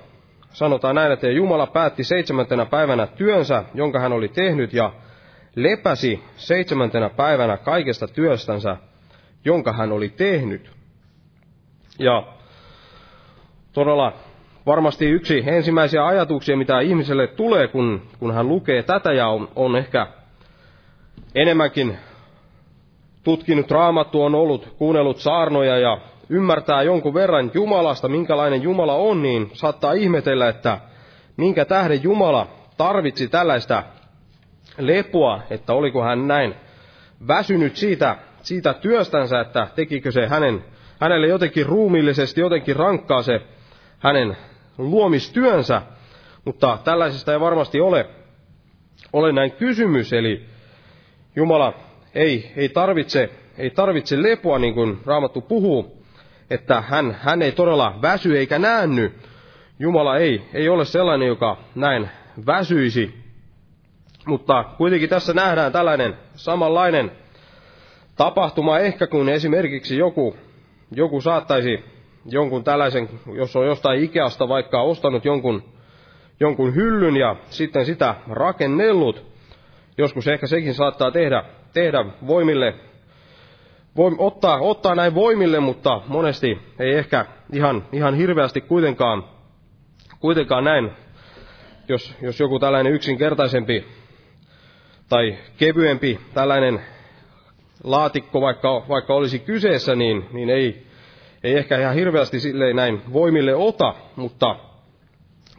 sanotaan 0.52 0.94
näin, 0.94 1.12
että 1.12 1.26
Jumala 1.30 1.66
päätti 1.66 2.04
seitsemäntenä 2.04 2.66
päivänä 2.66 3.06
työnsä, 3.06 3.64
jonka 3.74 3.98
hän 4.00 4.12
oli 4.12 4.28
tehnyt, 4.28 4.72
ja 4.72 4.92
lepäsi 5.56 6.24
seitsemäntenä 6.36 7.10
päivänä 7.10 7.56
kaikesta 7.56 8.08
työstänsä, 8.08 8.76
jonka 9.44 9.72
hän 9.72 9.92
oli 9.92 10.08
tehnyt. 10.08 10.70
Ja 11.98 12.26
todella 13.72 14.12
varmasti 14.66 15.06
yksi 15.06 15.42
ensimmäisiä 15.46 16.06
ajatuksia, 16.06 16.56
mitä 16.56 16.80
ihmiselle 16.80 17.26
tulee, 17.26 17.68
kun, 17.68 18.02
kun 18.18 18.34
hän 18.34 18.48
lukee 18.48 18.82
tätä 18.82 19.12
ja 19.12 19.28
on, 19.28 19.48
on 19.56 19.76
ehkä 19.76 20.06
enemmänkin 21.34 21.98
tutkinut 23.24 23.70
raamattu, 23.70 24.22
on 24.22 24.34
ollut, 24.34 24.74
kuunnellut 24.78 25.18
saarnoja 25.18 25.78
ja 25.78 25.98
ymmärtää 26.28 26.82
jonkun 26.82 27.14
verran 27.14 27.50
Jumalasta, 27.54 28.08
minkälainen 28.08 28.62
Jumala 28.62 28.94
on, 28.94 29.22
niin 29.22 29.50
saattaa 29.52 29.92
ihmetellä, 29.92 30.48
että 30.48 30.78
minkä 31.36 31.64
tähden 31.64 32.02
Jumala 32.02 32.46
tarvitsi 32.76 33.28
tällaista 33.28 33.82
lepoa, 34.78 35.42
että 35.50 35.72
oliko 35.72 36.02
hän 36.02 36.28
näin 36.28 36.54
väsynyt 37.28 37.76
siitä, 37.76 38.16
siitä 38.42 38.74
työstänsä, 38.74 39.40
että 39.40 39.68
tekikö 39.74 40.12
se 40.12 40.26
hänen, 40.26 40.64
hänelle 41.00 41.26
jotenkin 41.26 41.66
ruumillisesti, 41.66 42.40
jotenkin 42.40 42.76
rankkaa 42.76 43.22
se 43.22 43.40
hänen 43.98 44.36
luomistyönsä, 44.78 45.82
mutta 46.44 46.78
tällaisesta 46.84 47.32
ei 47.32 47.40
varmasti 47.40 47.80
ole, 47.80 48.06
ole 49.12 49.32
näin 49.32 49.52
kysymys, 49.52 50.12
eli 50.12 50.46
Jumala 51.36 51.74
ei, 52.14 52.52
ei, 52.56 52.68
tarvitse, 52.68 53.30
ei 53.58 53.70
tarvitse 53.70 54.22
lepoa, 54.22 54.58
niin 54.58 54.74
kuin 54.74 55.00
Raamattu 55.06 55.40
puhuu, 55.40 56.04
että 56.50 56.80
hän, 56.80 57.16
hän 57.20 57.42
ei 57.42 57.52
todella 57.52 57.98
väsy 58.02 58.38
eikä 58.38 58.58
näänny. 58.58 59.12
Jumala 59.78 60.16
ei, 60.16 60.42
ei 60.54 60.68
ole 60.68 60.84
sellainen, 60.84 61.28
joka 61.28 61.56
näin 61.74 62.08
väsyisi. 62.46 63.21
Mutta 64.26 64.64
kuitenkin 64.64 65.08
tässä 65.08 65.32
nähdään 65.32 65.72
tällainen 65.72 66.16
samanlainen 66.34 67.12
tapahtuma 68.16 68.78
ehkä, 68.78 69.06
kun 69.06 69.28
esimerkiksi 69.28 69.98
joku, 69.98 70.36
joku 70.90 71.20
saattaisi 71.20 71.84
jonkun 72.26 72.64
tällaisen, 72.64 73.08
jos 73.34 73.56
on 73.56 73.66
jostain 73.66 74.04
Ikeasta 74.04 74.48
vaikka 74.48 74.82
ostanut 74.82 75.24
jonkun, 75.24 75.62
jonkun 76.40 76.74
hyllyn 76.74 77.16
ja 77.16 77.36
sitten 77.50 77.86
sitä 77.86 78.14
rakennellut. 78.30 79.32
Joskus 79.98 80.28
ehkä 80.28 80.46
sekin 80.46 80.74
saattaa 80.74 81.10
tehdä, 81.10 81.44
tehdä 81.72 82.04
voimille, 82.26 82.74
voim, 83.96 84.14
ottaa, 84.18 84.58
ottaa 84.60 84.94
näin 84.94 85.14
voimille, 85.14 85.60
mutta 85.60 86.00
monesti 86.08 86.58
ei 86.78 86.92
ehkä 86.94 87.26
ihan, 87.52 87.84
ihan 87.92 88.14
hirveästi 88.14 88.60
kuitenkaan, 88.60 89.24
kuitenkaan 90.20 90.64
näin, 90.64 90.90
jos, 91.88 92.14
jos 92.22 92.40
joku 92.40 92.58
tällainen 92.58 92.92
yksinkertaisempi 92.92 93.84
tai 95.12 95.38
kevyempi 95.56 96.20
tällainen 96.34 96.80
laatikko 97.84 98.40
vaikka, 98.40 98.82
vaikka 98.88 99.14
olisi 99.14 99.38
kyseessä, 99.38 99.94
niin, 99.94 100.24
niin 100.32 100.50
ei, 100.50 100.86
ei 101.44 101.58
ehkä 101.58 101.78
ihan 101.78 101.94
hirveästi 101.94 102.40
silleen 102.40 102.76
näin 102.76 103.02
voimille 103.12 103.54
ota, 103.54 103.94
mutta 104.16 104.56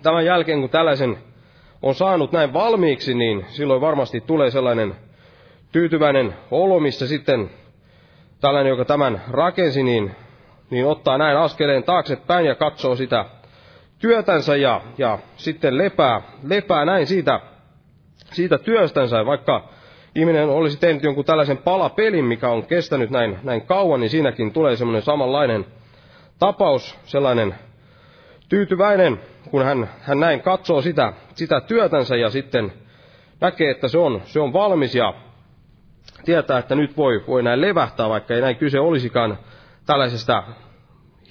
tämän 0.03 0.25
jälkeen 0.25 0.61
kun 0.61 0.69
tällaisen 0.69 1.17
on 1.81 1.95
saanut 1.95 2.31
näin 2.31 2.53
valmiiksi, 2.53 3.13
niin 3.13 3.45
silloin 3.49 3.81
varmasti 3.81 4.21
tulee 4.21 4.51
sellainen 4.51 4.95
tyytyväinen 5.71 6.33
olo, 6.51 6.79
missä 6.79 7.07
sitten 7.07 7.49
tällainen, 8.41 8.69
joka 8.69 8.85
tämän 8.85 9.21
rakensi, 9.31 9.83
niin, 9.83 10.11
niin 10.69 10.85
ottaa 10.85 11.17
näin 11.17 11.37
askeleen 11.37 11.83
taaksepäin 11.83 12.45
ja 12.45 12.55
katsoo 12.55 12.95
sitä 12.95 13.25
työtänsä 13.99 14.55
ja, 14.55 14.81
ja 14.97 15.19
sitten 15.35 15.77
lepää, 15.77 16.21
lepää 16.43 16.85
näin 16.85 17.07
siitä, 17.07 17.52
siitä 18.31 18.57
työstänsä, 18.57 19.25
vaikka 19.25 19.69
ihminen 20.15 20.49
olisi 20.49 20.79
tehnyt 20.79 21.03
jonkun 21.03 21.25
tällaisen 21.25 21.57
palapelin, 21.57 22.25
mikä 22.25 22.49
on 22.49 22.65
kestänyt 22.65 23.09
näin, 23.09 23.39
näin 23.43 23.61
kauan, 23.61 23.99
niin 23.99 24.09
siinäkin 24.09 24.53
tulee 24.53 24.75
semmoinen 24.75 25.01
samanlainen 25.01 25.65
tapaus, 26.39 26.99
sellainen 27.05 27.55
tyytyväinen, 28.49 29.19
kun 29.51 29.65
hän, 29.65 29.89
hän 29.99 30.19
näin 30.19 30.41
katsoo 30.41 30.81
sitä, 30.81 31.13
sitä 31.35 31.61
työtänsä 31.61 32.15
ja 32.15 32.29
sitten 32.29 32.73
näkee, 33.41 33.71
että 33.71 33.87
se 33.87 33.97
on, 33.97 34.21
se 34.25 34.39
on 34.39 34.53
valmis 34.53 34.95
ja 34.95 35.13
tietää, 36.25 36.59
että 36.59 36.75
nyt 36.75 36.97
voi, 36.97 37.23
voi 37.27 37.43
näin 37.43 37.61
levähtää, 37.61 38.09
vaikka 38.09 38.33
ei 38.33 38.41
näin 38.41 38.55
kyse 38.55 38.79
olisikaan 38.79 39.37
tällaisesta 39.85 40.43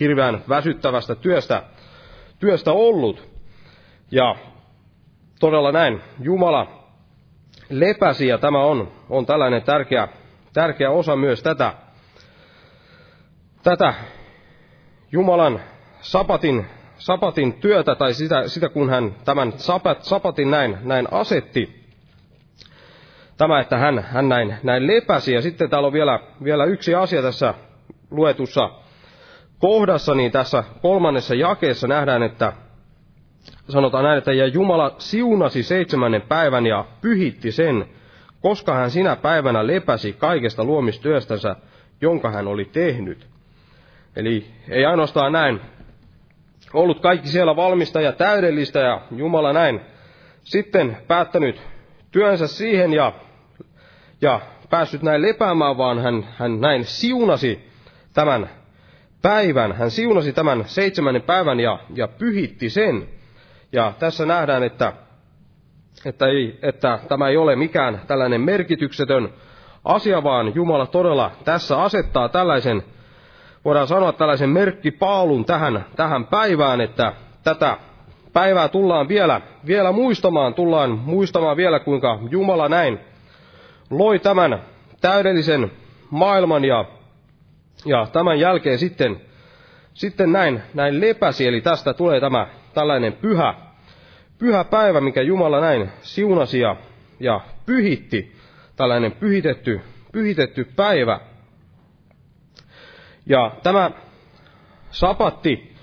hirveän 0.01 0.43
väsyttävästä 0.49 1.15
työstä, 1.15 1.63
työstä 2.39 2.73
ollut. 2.73 3.29
Ja 4.11 4.37
todella 5.43 5.73
näin, 5.73 6.01
Jumala 6.21 6.67
lepäsi 7.71 8.27
ja 8.27 8.39
tämä 8.39 8.65
on, 8.65 8.93
on 9.11 9.27
tällainen 9.27 9.63
tärkeä, 9.63 10.09
tärkeä 10.53 10.91
osa 10.91 11.17
myös 11.17 11.43
tätä, 11.43 11.73
tätä 13.63 13.95
Jumalan 15.13 15.61
sapatin, 16.01 16.67
sapatin 16.97 17.53
työtä 17.53 17.95
tai 17.95 18.15
sitä, 18.15 18.49
sitä 18.49 18.69
kun 18.69 18.91
hän 18.91 19.15
tämän 19.25 19.53
sapat, 19.57 20.03
sapatin 20.05 20.51
näin, 20.51 20.79
näin 20.83 21.09
asetti. 21.11 21.83
Tämä, 23.37 23.61
että 23.61 23.79
hän, 23.79 23.99
hän 23.99 24.29
näin, 24.29 24.57
näin 24.63 24.87
lepäsi. 24.87 25.35
Ja 25.35 25.43
sitten 25.43 25.71
täällä 25.71 25.87
on 25.87 25.93
vielä, 25.93 26.21
vielä 26.45 26.65
yksi 26.65 26.95
asia 26.95 27.23
tässä 27.23 27.55
luetussa 28.11 28.71
kohdassa, 29.59 30.15
niin 30.15 30.33
tässä 30.33 30.65
kolmannessa 30.83 31.35
jakeessa 31.35 31.89
nähdään, 31.89 32.23
että 32.23 32.53
sanotaan 33.69 34.05
näin, 34.05 34.19
että 34.19 34.33
ja 34.33 34.47
Jumala 34.47 34.95
siunasi 34.99 35.63
seitsemännen 35.63 36.23
päivän 36.23 36.67
ja 36.67 36.85
pyhitti 37.01 37.53
sen, 37.53 37.87
koska 38.41 38.75
hän 38.75 38.91
sinä 38.91 39.17
päivänä 39.17 39.67
lepäsi 39.67 40.13
kaikesta 40.13 40.65
luomistyöstänsä, 40.65 41.57
jonka 42.01 42.31
hän 42.31 42.47
oli 42.47 42.65
tehnyt. 42.65 43.27
Eli 44.17 44.47
ei 44.69 44.85
ainoastaan 44.85 45.33
näin 45.33 45.61
ollut 46.75 47.01
kaikki 47.01 47.29
siellä 47.29 47.57
valmista 47.57 48.01
ja 48.01 48.13
täydellistä 48.13 48.79
ja 48.81 49.01
Jumala 49.17 49.53
näin 49.53 49.81
sitten 50.45 50.97
päättänyt 51.07 51.63
työnsä 52.11 52.47
siihen 52.47 52.93
ja, 52.93 53.13
ja 54.21 54.41
päässyt 54.71 55.03
näin 55.03 55.23
lepäämään, 55.23 55.79
vaan 55.79 55.99
hän, 55.99 56.29
hän 56.37 56.61
näin 56.61 56.85
siunasi 56.85 57.69
tämän 58.15 58.51
päivän. 59.23 59.73
Hän 59.73 59.91
siunasi 59.91 60.33
tämän 60.33 60.65
seitsemännen 60.67 61.23
päivän 61.23 61.61
ja, 61.61 61.79
ja 61.95 62.09
pyhitti 62.09 62.71
sen. 62.71 63.09
Ja 63.73 63.93
tässä 63.99 64.27
nähdään, 64.27 64.63
että, 64.63 64.93
että, 66.05 66.27
ei, 66.27 66.59
että 66.63 66.99
tämä 67.09 67.29
ei 67.29 67.37
ole 67.37 67.57
mikään 67.57 68.01
tällainen 68.07 68.41
merkityksetön 68.41 69.29
asia, 69.85 70.23
vaan 70.23 70.55
Jumala 70.55 70.87
todella 70.87 71.31
tässä 71.45 71.83
asettaa 71.83 72.29
tällaisen, 72.29 72.83
voidaan 73.65 73.89
sanoa 73.89 74.13
tällaisen 74.13 74.51
merkkipaalun 74.51 75.45
tähän, 75.45 75.87
tähän 75.97 76.27
päivään, 76.27 76.81
että 76.81 77.13
tätä 77.45 77.77
päivää 78.33 78.69
tullaan 78.69 79.09
vielä, 79.09 79.41
vielä 79.67 79.93
muistamaan, 79.93 80.55
tullaan 80.55 80.91
muistamaan 80.91 81.57
vielä, 81.57 81.81
kuinka 81.81 82.19
Jumala 82.31 82.69
näin 82.69 83.01
loi 83.91 84.19
tämän 84.19 84.63
täydellisen 85.01 85.73
maailman 86.11 86.65
ja, 86.65 86.85
ja 87.85 88.07
tämän 88.13 88.41
jälkeen 88.41 88.79
sitten, 88.79 89.21
sitten 89.95 90.33
näin, 90.33 90.63
näin 90.75 91.01
lepäsi, 91.01 91.47
eli 91.47 91.61
tästä 91.61 91.95
tulee 91.95 92.21
tämä 92.21 92.47
tällainen 92.75 93.13
pyhä, 93.13 93.55
pyhä 94.39 94.65
päivä, 94.65 95.01
mikä 95.01 95.23
Jumala 95.23 95.61
näin 95.61 95.91
siunasi 96.03 96.61
ja, 96.61 96.77
ja 97.21 97.41
pyhitti, 97.67 98.37
tällainen 98.77 99.13
pyhitetty, 99.13 99.81
pyhitetty 100.13 100.65
päivä. 100.77 101.21
Ja 103.27 103.53
tämä 103.63 103.91
sapatti, 104.91 105.77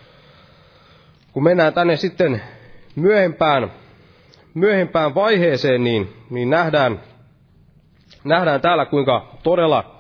kun 1.33 1.43
mennään 1.43 1.73
tänne 1.73 1.95
sitten 1.97 2.41
myöhempään, 2.95 3.71
myöhempään 4.53 5.15
vaiheeseen, 5.15 5.83
niin, 5.83 6.13
niin 6.29 6.49
nähdään, 6.49 6.99
nähdään 8.23 8.61
täällä, 8.61 8.85
kuinka 8.85 9.35
todella 9.43 9.95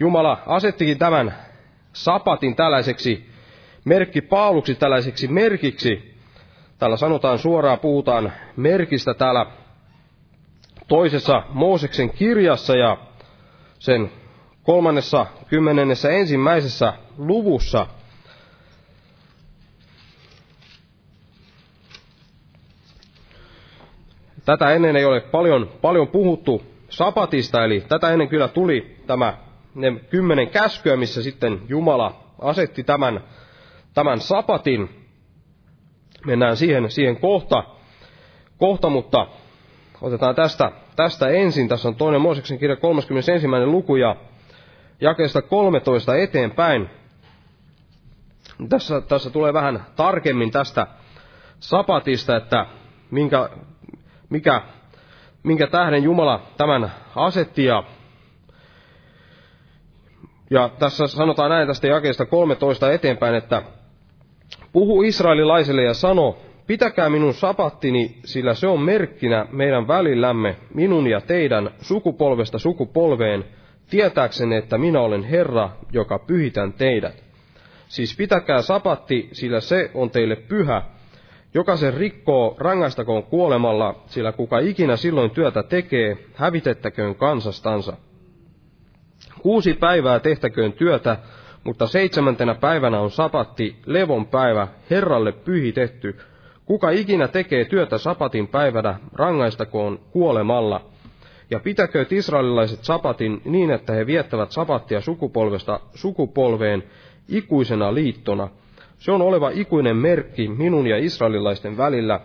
Jumala 0.00 0.42
asettikin 0.46 0.98
tämän 0.98 1.34
sapatin 1.92 2.56
tällaiseksi 2.56 3.28
merkkipaaluksi, 3.84 4.74
tällaiseksi 4.74 5.28
merkiksi, 5.28 6.17
Täällä 6.78 6.96
sanotaan 6.96 7.38
suoraan, 7.38 7.78
puhutaan 7.78 8.32
merkistä 8.56 9.14
täällä 9.14 9.46
toisessa 10.88 11.42
Mooseksen 11.48 12.10
kirjassa 12.10 12.76
ja 12.76 12.96
sen 13.78 14.10
kolmannessa 14.62 15.26
kymmenennessä 15.48 16.10
ensimmäisessä 16.10 16.92
luvussa. 17.18 17.86
Tätä 24.44 24.70
ennen 24.72 24.96
ei 24.96 25.04
ole 25.04 25.20
paljon, 25.20 25.68
paljon 25.80 26.08
puhuttu 26.08 26.62
sapatista, 26.88 27.64
eli 27.64 27.80
tätä 27.88 28.10
ennen 28.10 28.28
kyllä 28.28 28.48
tuli 28.48 28.96
tämä 29.06 29.38
ne 29.74 29.92
kymmenen 30.10 30.50
käskyä, 30.50 30.96
missä 30.96 31.22
sitten 31.22 31.60
Jumala 31.68 32.24
asetti 32.38 32.84
tämän, 32.84 33.20
tämän 33.94 34.20
sapatin. 34.20 35.07
Mennään 36.26 36.56
siihen, 36.56 36.90
siihen 36.90 37.16
kohta, 37.20 37.64
kohta, 38.58 38.88
mutta 38.90 39.26
otetaan 40.00 40.34
tästä, 40.34 40.72
tästä 40.96 41.28
ensin. 41.28 41.68
Tässä 41.68 41.88
on 41.88 41.94
toinen 41.94 42.20
Mooseksen 42.20 42.58
kirja 42.58 42.76
31. 42.76 43.46
luku 43.48 43.96
ja 43.96 44.16
jakeesta 45.00 45.42
13 45.42 46.16
eteenpäin. 46.16 46.90
Tässä, 48.68 49.00
tässä 49.00 49.30
tulee 49.30 49.52
vähän 49.52 49.86
tarkemmin 49.96 50.50
tästä 50.50 50.86
sapatista, 51.60 52.36
että 52.36 52.66
minkä, 53.10 53.48
mikä, 54.30 54.62
minkä 55.42 55.66
tähden 55.66 56.02
Jumala 56.02 56.42
tämän 56.56 56.92
asetti 57.16 57.64
ja 57.64 57.82
ja 60.50 60.70
tässä 60.78 61.06
sanotaan 61.06 61.50
näin 61.50 61.66
tästä 61.66 61.86
jakeesta 61.86 62.26
13 62.26 62.92
eteenpäin, 62.92 63.34
että 63.34 63.62
Puhu 64.72 65.02
israelilaisille 65.02 65.82
ja 65.82 65.94
sano, 65.94 66.36
pitäkää 66.66 67.10
minun 67.10 67.34
sapattini, 67.34 68.18
sillä 68.24 68.54
se 68.54 68.66
on 68.66 68.80
merkkinä 68.80 69.46
meidän 69.52 69.88
välillämme, 69.88 70.56
minun 70.74 71.06
ja 71.06 71.20
teidän, 71.20 71.70
sukupolvesta 71.80 72.58
sukupolveen, 72.58 73.44
tietääksenne, 73.90 74.56
että 74.56 74.78
minä 74.78 75.00
olen 75.00 75.22
Herra, 75.22 75.70
joka 75.92 76.18
pyhitän 76.18 76.72
teidät. 76.72 77.24
Siis 77.88 78.16
pitäkää 78.16 78.62
sapatti, 78.62 79.28
sillä 79.32 79.60
se 79.60 79.90
on 79.94 80.10
teille 80.10 80.36
pyhä. 80.36 80.82
Joka 81.54 81.76
sen 81.76 81.94
rikkoo, 81.94 82.56
rangaistakoon 82.58 83.22
kuolemalla, 83.22 84.02
sillä 84.06 84.32
kuka 84.32 84.58
ikinä 84.58 84.96
silloin 84.96 85.30
työtä 85.30 85.62
tekee, 85.62 86.16
hävitettäköön 86.34 87.14
kansastansa. 87.14 87.96
Kuusi 89.42 89.74
päivää 89.74 90.20
tehtäköön 90.20 90.72
työtä, 90.72 91.16
mutta 91.64 91.86
seitsemäntenä 91.86 92.54
päivänä 92.54 93.00
on 93.00 93.10
sapatti, 93.10 93.76
levon 93.86 94.26
päivä, 94.26 94.68
Herralle 94.90 95.32
pyhitetty. 95.32 96.18
Kuka 96.64 96.90
ikinä 96.90 97.28
tekee 97.28 97.64
työtä 97.64 97.98
sapatin 97.98 98.48
päivänä, 98.48 98.98
rangaistakoon 99.12 100.00
kuolemalla. 100.10 100.84
Ja 101.50 101.60
pitäkööt 101.60 102.12
israelilaiset 102.12 102.84
sapatin 102.84 103.42
niin, 103.44 103.70
että 103.70 103.92
he 103.92 104.06
viettävät 104.06 104.50
sapattia 104.50 105.00
sukupolvesta 105.00 105.80
sukupolveen 105.94 106.84
ikuisena 107.28 107.94
liittona. 107.94 108.48
Se 108.98 109.12
on 109.12 109.22
oleva 109.22 109.50
ikuinen 109.54 109.96
merkki 109.96 110.48
minun 110.48 110.86
ja 110.86 110.98
israelilaisten 110.98 111.76
välillä, 111.76 112.20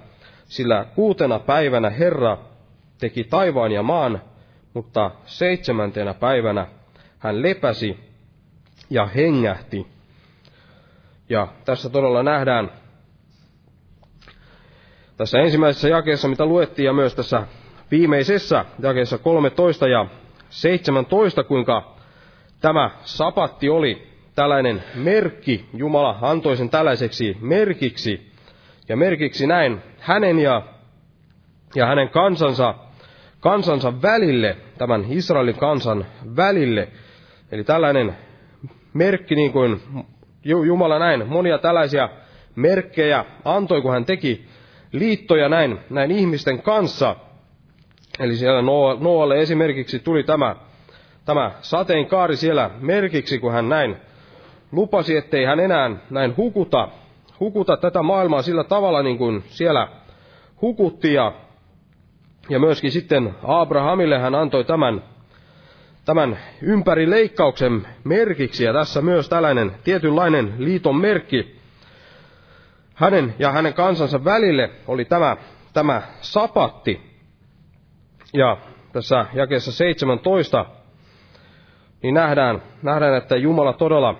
sillä 0.45 0.85
kuutena 0.95 1.39
päivänä 1.39 1.89
Herra 1.89 2.37
teki 2.99 3.23
taivaan 3.23 3.71
ja 3.71 3.83
maan, 3.83 4.21
mutta 4.73 5.11
seitsemäntenä 5.25 6.13
päivänä 6.13 6.67
hän 7.19 7.41
lepäsi 7.41 8.12
ja 8.93 9.05
hengähti. 9.05 9.87
Ja 11.29 11.47
tässä 11.65 11.89
todella 11.89 12.23
nähdään 12.23 12.71
tässä 15.17 15.39
ensimmäisessä 15.39 15.89
jakeessa, 15.89 16.27
mitä 16.27 16.45
luettiin, 16.45 16.85
ja 16.85 16.93
myös 16.93 17.15
tässä 17.15 17.43
viimeisessä 17.91 18.65
jakeessa 18.79 19.17
13 19.17 19.87
ja 19.87 20.05
17, 20.49 21.43
kuinka 21.43 21.95
tämä 22.61 22.91
sapatti 23.01 23.69
oli 23.69 24.07
tällainen 24.35 24.83
merkki. 24.95 25.65
Jumala 25.73 26.17
antoi 26.21 26.57
sen 26.57 26.69
tällaiseksi 26.69 27.37
merkiksi. 27.41 28.31
Ja 28.89 28.97
merkiksi 28.97 29.47
näin 29.47 29.81
hänen 29.99 30.39
ja, 30.39 30.61
ja 31.75 31.85
hänen 31.85 32.09
kansansa, 32.09 32.75
kansansa 33.39 34.01
välille, 34.01 34.57
tämän 34.77 35.05
Israelin 35.09 35.55
kansan 35.57 36.05
välille. 36.35 36.87
Eli 37.51 37.63
tällainen 37.63 38.15
merkki, 38.93 39.35
niin 39.35 39.51
kuin 39.51 39.81
Jumala 40.43 40.99
näin 40.99 41.27
monia 41.27 41.57
tällaisia 41.57 42.09
merkkejä 42.55 43.25
antoi, 43.45 43.81
kun 43.81 43.91
hän 43.91 44.05
teki 44.05 44.45
liittoja 44.91 45.49
näin, 45.49 45.79
näin 45.89 46.11
ihmisten 46.11 46.61
kanssa. 46.61 47.15
Eli 48.19 48.35
siellä 48.35 48.61
Noalle 48.99 49.41
esimerkiksi 49.41 49.99
tuli 49.99 50.23
tämä, 50.23 50.55
tämä 51.25 51.51
sateenkaari 51.61 52.35
siellä 52.35 52.69
merkiksi, 52.79 53.39
kun 53.39 53.51
hän 53.51 53.69
näin 53.69 53.97
lupasi, 54.71 55.17
ettei 55.17 55.45
hän 55.45 55.59
enää 55.59 55.91
näin 56.09 56.37
hukuta, 56.37 56.87
hukuta 57.39 57.77
tätä 57.77 58.01
maailmaa 58.01 58.41
sillä 58.41 58.63
tavalla, 58.63 59.03
niin 59.03 59.17
kuin 59.17 59.43
siellä 59.47 59.87
hukutti. 60.61 61.13
Ja, 61.13 61.33
ja 62.49 62.59
myöskin 62.59 62.91
sitten 62.91 63.35
Abrahamille 63.43 64.19
hän 64.19 64.35
antoi 64.35 64.63
tämän, 64.63 65.03
tämän 66.05 66.37
ympärileikkauksen 66.61 67.87
merkiksi, 68.03 68.63
ja 68.63 68.73
tässä 68.73 69.01
myös 69.01 69.29
tällainen 69.29 69.71
tietynlainen 69.83 70.53
liiton 70.57 70.95
merkki 70.95 71.59
hänen 72.95 73.35
ja 73.39 73.51
hänen 73.51 73.73
kansansa 73.73 74.23
välille 74.23 74.69
oli 74.87 75.05
tämä, 75.05 75.37
tämä 75.73 76.01
sapatti. 76.21 77.13
Ja 78.33 78.57
tässä 78.93 79.25
jakeessa 79.33 79.71
17 79.71 80.65
niin 82.03 82.13
nähdään, 82.13 82.61
nähdään, 82.81 83.17
että 83.17 83.35
Jumala 83.35 83.73
todella 83.73 84.15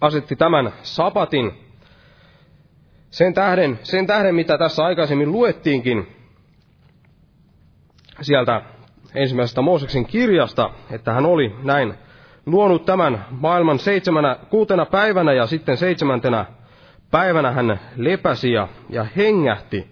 asetti 0.00 0.36
tämän 0.36 0.72
sapatin 0.82 1.52
sen 3.10 3.34
tähden, 3.34 3.78
sen 3.82 4.06
tähden, 4.06 4.34
mitä 4.34 4.58
tässä 4.58 4.84
aikaisemmin 4.84 5.32
luettiinkin 5.32 6.08
sieltä 8.20 8.62
ensimmäisestä 9.14 9.62
Mooseksen 9.62 10.06
kirjasta, 10.06 10.70
että 10.90 11.12
hän 11.12 11.26
oli 11.26 11.56
näin 11.62 11.94
luonut 12.46 12.84
tämän 12.84 13.24
maailman 13.30 13.78
seitsemänä, 13.78 14.36
kuutena 14.50 14.86
päivänä 14.86 15.32
ja 15.32 15.46
sitten 15.46 15.76
seitsemäntenä 15.76 16.44
päivänä 17.10 17.50
hän 17.52 17.80
lepäsi 17.96 18.52
ja, 18.52 18.68
ja 18.90 19.06
hengähti. 19.16 19.86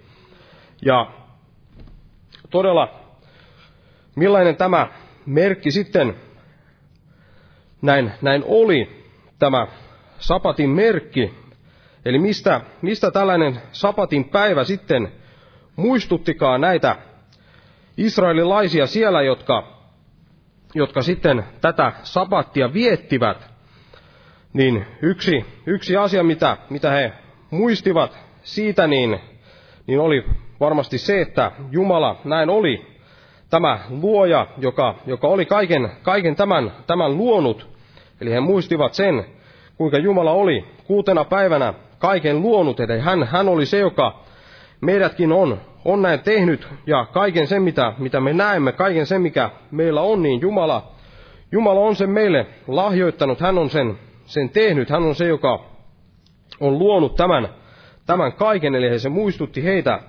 Ja 0.85 1.11
todella, 2.51 3.01
millainen 4.17 4.57
tämä 4.57 4.89
merkki 5.27 5.71
sitten 5.71 6.17
näin, 7.83 8.13
näin 8.23 8.45
oli, 8.47 9.07
tämä 9.39 9.67
sapatin 10.19 10.71
merkki, 10.71 11.35
eli 12.05 12.19
mistä, 12.19 12.61
mistä 12.83 13.11
tällainen 13.11 13.63
sapatin 13.73 14.25
päivä 14.25 14.65
sitten 14.65 15.13
muistuttikaan 15.77 16.61
näitä 16.61 16.97
israelilaisia 18.01 18.87
siellä, 18.87 19.23
jotka, 19.23 19.65
jotka 20.75 21.03
sitten 21.03 21.45
tätä 21.61 21.93
sapattia 22.03 22.73
viettivät, 22.73 23.51
niin 24.53 24.87
yksi, 25.03 25.45
yksi 25.67 25.97
asia, 25.97 26.23
mitä, 26.23 26.57
mitä 26.71 26.91
he 26.91 27.13
muistivat 27.51 28.19
siitä, 28.43 28.87
niin, 28.87 29.21
niin 29.87 30.01
oli 30.01 30.25
varmasti 30.61 30.99
se, 30.99 31.21
että 31.21 31.53
Jumala 31.71 32.21
näin 32.25 32.51
oli 32.51 32.87
tämä 33.51 33.79
luoja, 33.89 34.47
joka, 34.59 34.95
joka 35.07 35.29
oli 35.29 35.47
kaiken, 35.47 35.91
kaiken 36.03 36.37
tämän, 36.37 36.73
tämän 36.87 37.17
luonut. 37.17 37.69
Eli 38.21 38.31
he 38.31 38.41
muistivat 38.41 38.95
sen, 38.95 39.25
kuinka 39.77 39.99
Jumala 39.99 40.33
oli 40.33 40.65
kuutena 40.85 41.25
päivänä 41.25 41.75
kaiken 41.99 42.43
luonut, 42.43 42.81
eli 42.81 42.99
hän, 42.99 43.25
hän 43.25 43.49
oli 43.49 43.67
se, 43.67 43.79
joka 43.79 44.21
meidätkin 44.81 45.33
on, 45.33 45.61
on 45.85 46.03
näin 46.03 46.21
tehnyt, 46.21 46.69
ja 46.87 47.07
kaiken 47.13 47.47
sen, 47.47 47.63
mitä, 47.63 47.93
mitä 47.99 48.21
me 48.21 48.33
näemme, 48.33 48.73
kaiken 48.73 49.07
sen, 49.07 49.23
mikä 49.23 49.51
meillä 49.71 50.01
on, 50.01 50.23
niin 50.23 50.41
Jumala, 50.41 50.93
Jumala 51.53 51.81
on 51.81 51.97
sen 51.97 52.11
meille 52.11 52.47
lahjoittanut, 52.67 53.41
hän 53.41 53.59
on 53.59 53.71
sen, 53.71 53.99
sen 54.25 54.49
tehnyt, 54.49 54.91
hän 54.91 55.03
on 55.03 55.15
se, 55.15 55.27
joka 55.27 55.65
on 56.61 56.79
luonut 56.79 57.17
tämän, 57.17 57.49
tämän 58.07 58.33
kaiken, 58.33 58.75
eli 58.75 58.99
se 58.99 59.09
muistutti 59.09 59.65
heitä 59.65 60.01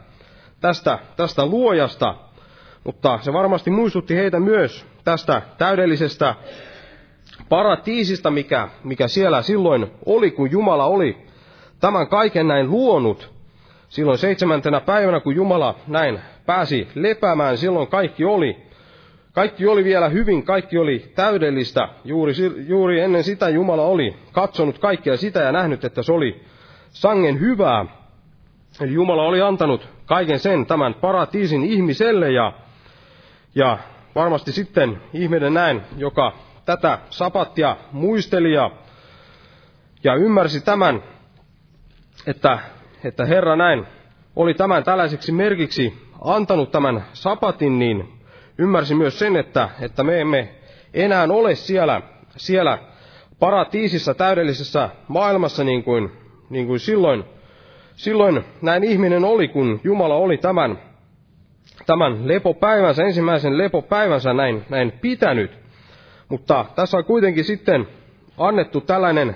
tästä, 0.62 1.00
tästä 1.16 1.46
luojasta, 1.46 2.16
mutta 2.84 3.20
se 3.22 3.34
varmasti 3.34 3.70
muistutti 3.70 4.16
heitä 4.16 4.40
myös 4.40 4.86
tästä 5.04 5.42
täydellisestä 5.58 6.36
paratiisista, 7.50 8.32
mikä, 8.32 8.70
mikä 8.84 9.08
siellä 9.08 9.42
silloin 9.42 9.92
oli, 10.06 10.32
kun 10.32 10.52
Jumala 10.52 10.86
oli 10.86 11.18
tämän 11.80 12.08
kaiken 12.08 12.48
näin 12.48 12.70
luonut. 12.70 13.41
Silloin 13.92 14.18
seitsemäntenä 14.18 14.80
päivänä, 14.82 15.20
kun 15.20 15.36
Jumala 15.36 15.76
näin 15.88 16.20
pääsi 16.46 16.88
lepäämään, 16.96 17.58
silloin 17.58 17.88
kaikki 17.88 18.26
oli, 18.26 18.58
kaikki 19.34 19.68
oli 19.68 19.84
vielä 19.84 20.10
hyvin, 20.10 20.44
kaikki 20.44 20.78
oli 20.78 21.12
täydellistä. 21.16 21.90
Juuri, 22.06 22.34
juuri 22.68 23.02
ennen 23.02 23.24
sitä 23.24 23.50
Jumala 23.50 23.86
oli 23.86 24.16
katsonut 24.32 24.80
kaikkea 24.80 25.18
sitä 25.18 25.40
ja 25.40 25.52
nähnyt, 25.52 25.86
että 25.86 26.04
se 26.04 26.12
oli 26.12 26.42
sangen 26.90 27.40
hyvää. 27.40 27.86
Eli 28.82 28.94
Jumala 28.94 29.24
oli 29.24 29.42
antanut 29.42 29.88
kaiken 30.06 30.40
sen 30.40 30.66
tämän 30.66 30.94
paratiisin 30.94 31.64
ihmiselle 31.64 32.32
ja, 32.32 32.54
ja 33.56 33.78
varmasti 34.16 34.52
sitten 34.52 35.02
ihminen 35.14 35.54
näin, 35.54 35.82
joka 35.98 36.34
tätä 36.66 37.00
sapattia 37.10 37.78
muisteli 37.92 38.54
ja, 38.54 38.72
ja 40.04 40.16
ymmärsi 40.16 40.62
tämän, 40.62 41.04
että 42.28 42.60
että 43.04 43.26
Herra 43.26 43.56
näin 43.56 43.86
oli 44.36 44.54
tämän 44.54 44.84
tällaiseksi 44.84 45.32
merkiksi 45.32 45.94
antanut 46.22 46.72
tämän 46.72 47.06
sapatin, 47.14 47.80
niin 47.80 48.10
ymmärsi 48.58 48.96
myös 48.96 49.20
sen, 49.20 49.36
että, 49.36 49.70
että 49.82 50.04
me 50.04 50.22
emme 50.22 50.50
enää 50.94 51.28
ole 51.30 51.56
siellä, 51.56 52.02
siellä 52.38 52.78
paratiisissa 53.40 54.14
täydellisessä 54.14 54.90
maailmassa 55.08 55.64
niin 55.64 55.84
kuin, 55.84 56.12
niin 56.50 56.68
kuin 56.68 56.80
silloin, 56.80 57.24
silloin 57.96 58.44
näin 58.62 58.84
ihminen 58.84 59.26
oli, 59.26 59.48
kun 59.48 59.80
Jumala 59.84 60.16
oli 60.16 60.38
tämän, 60.38 60.80
tämän 61.86 62.28
lepopäivänsä, 62.28 63.04
ensimmäisen 63.04 63.58
lepopäivänsä 63.58 64.34
näin, 64.34 64.66
näin 64.70 64.92
pitänyt. 64.92 65.52
Mutta 66.30 66.66
tässä 66.76 66.98
on 66.98 67.06
kuitenkin 67.06 67.44
sitten 67.44 67.88
annettu 68.38 68.82
tällainen, 68.82 69.36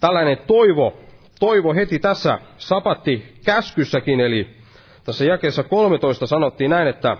tällainen 0.00 0.38
toivo 0.46 0.98
toivo 1.42 1.74
heti 1.74 1.98
tässä 1.98 2.38
sapatti 2.56 3.34
käskyssäkin, 3.44 4.20
eli 4.20 4.56
tässä 5.04 5.24
jakeessa 5.24 5.62
13 5.62 6.26
sanottiin 6.26 6.70
näin, 6.70 6.88
että 6.88 7.16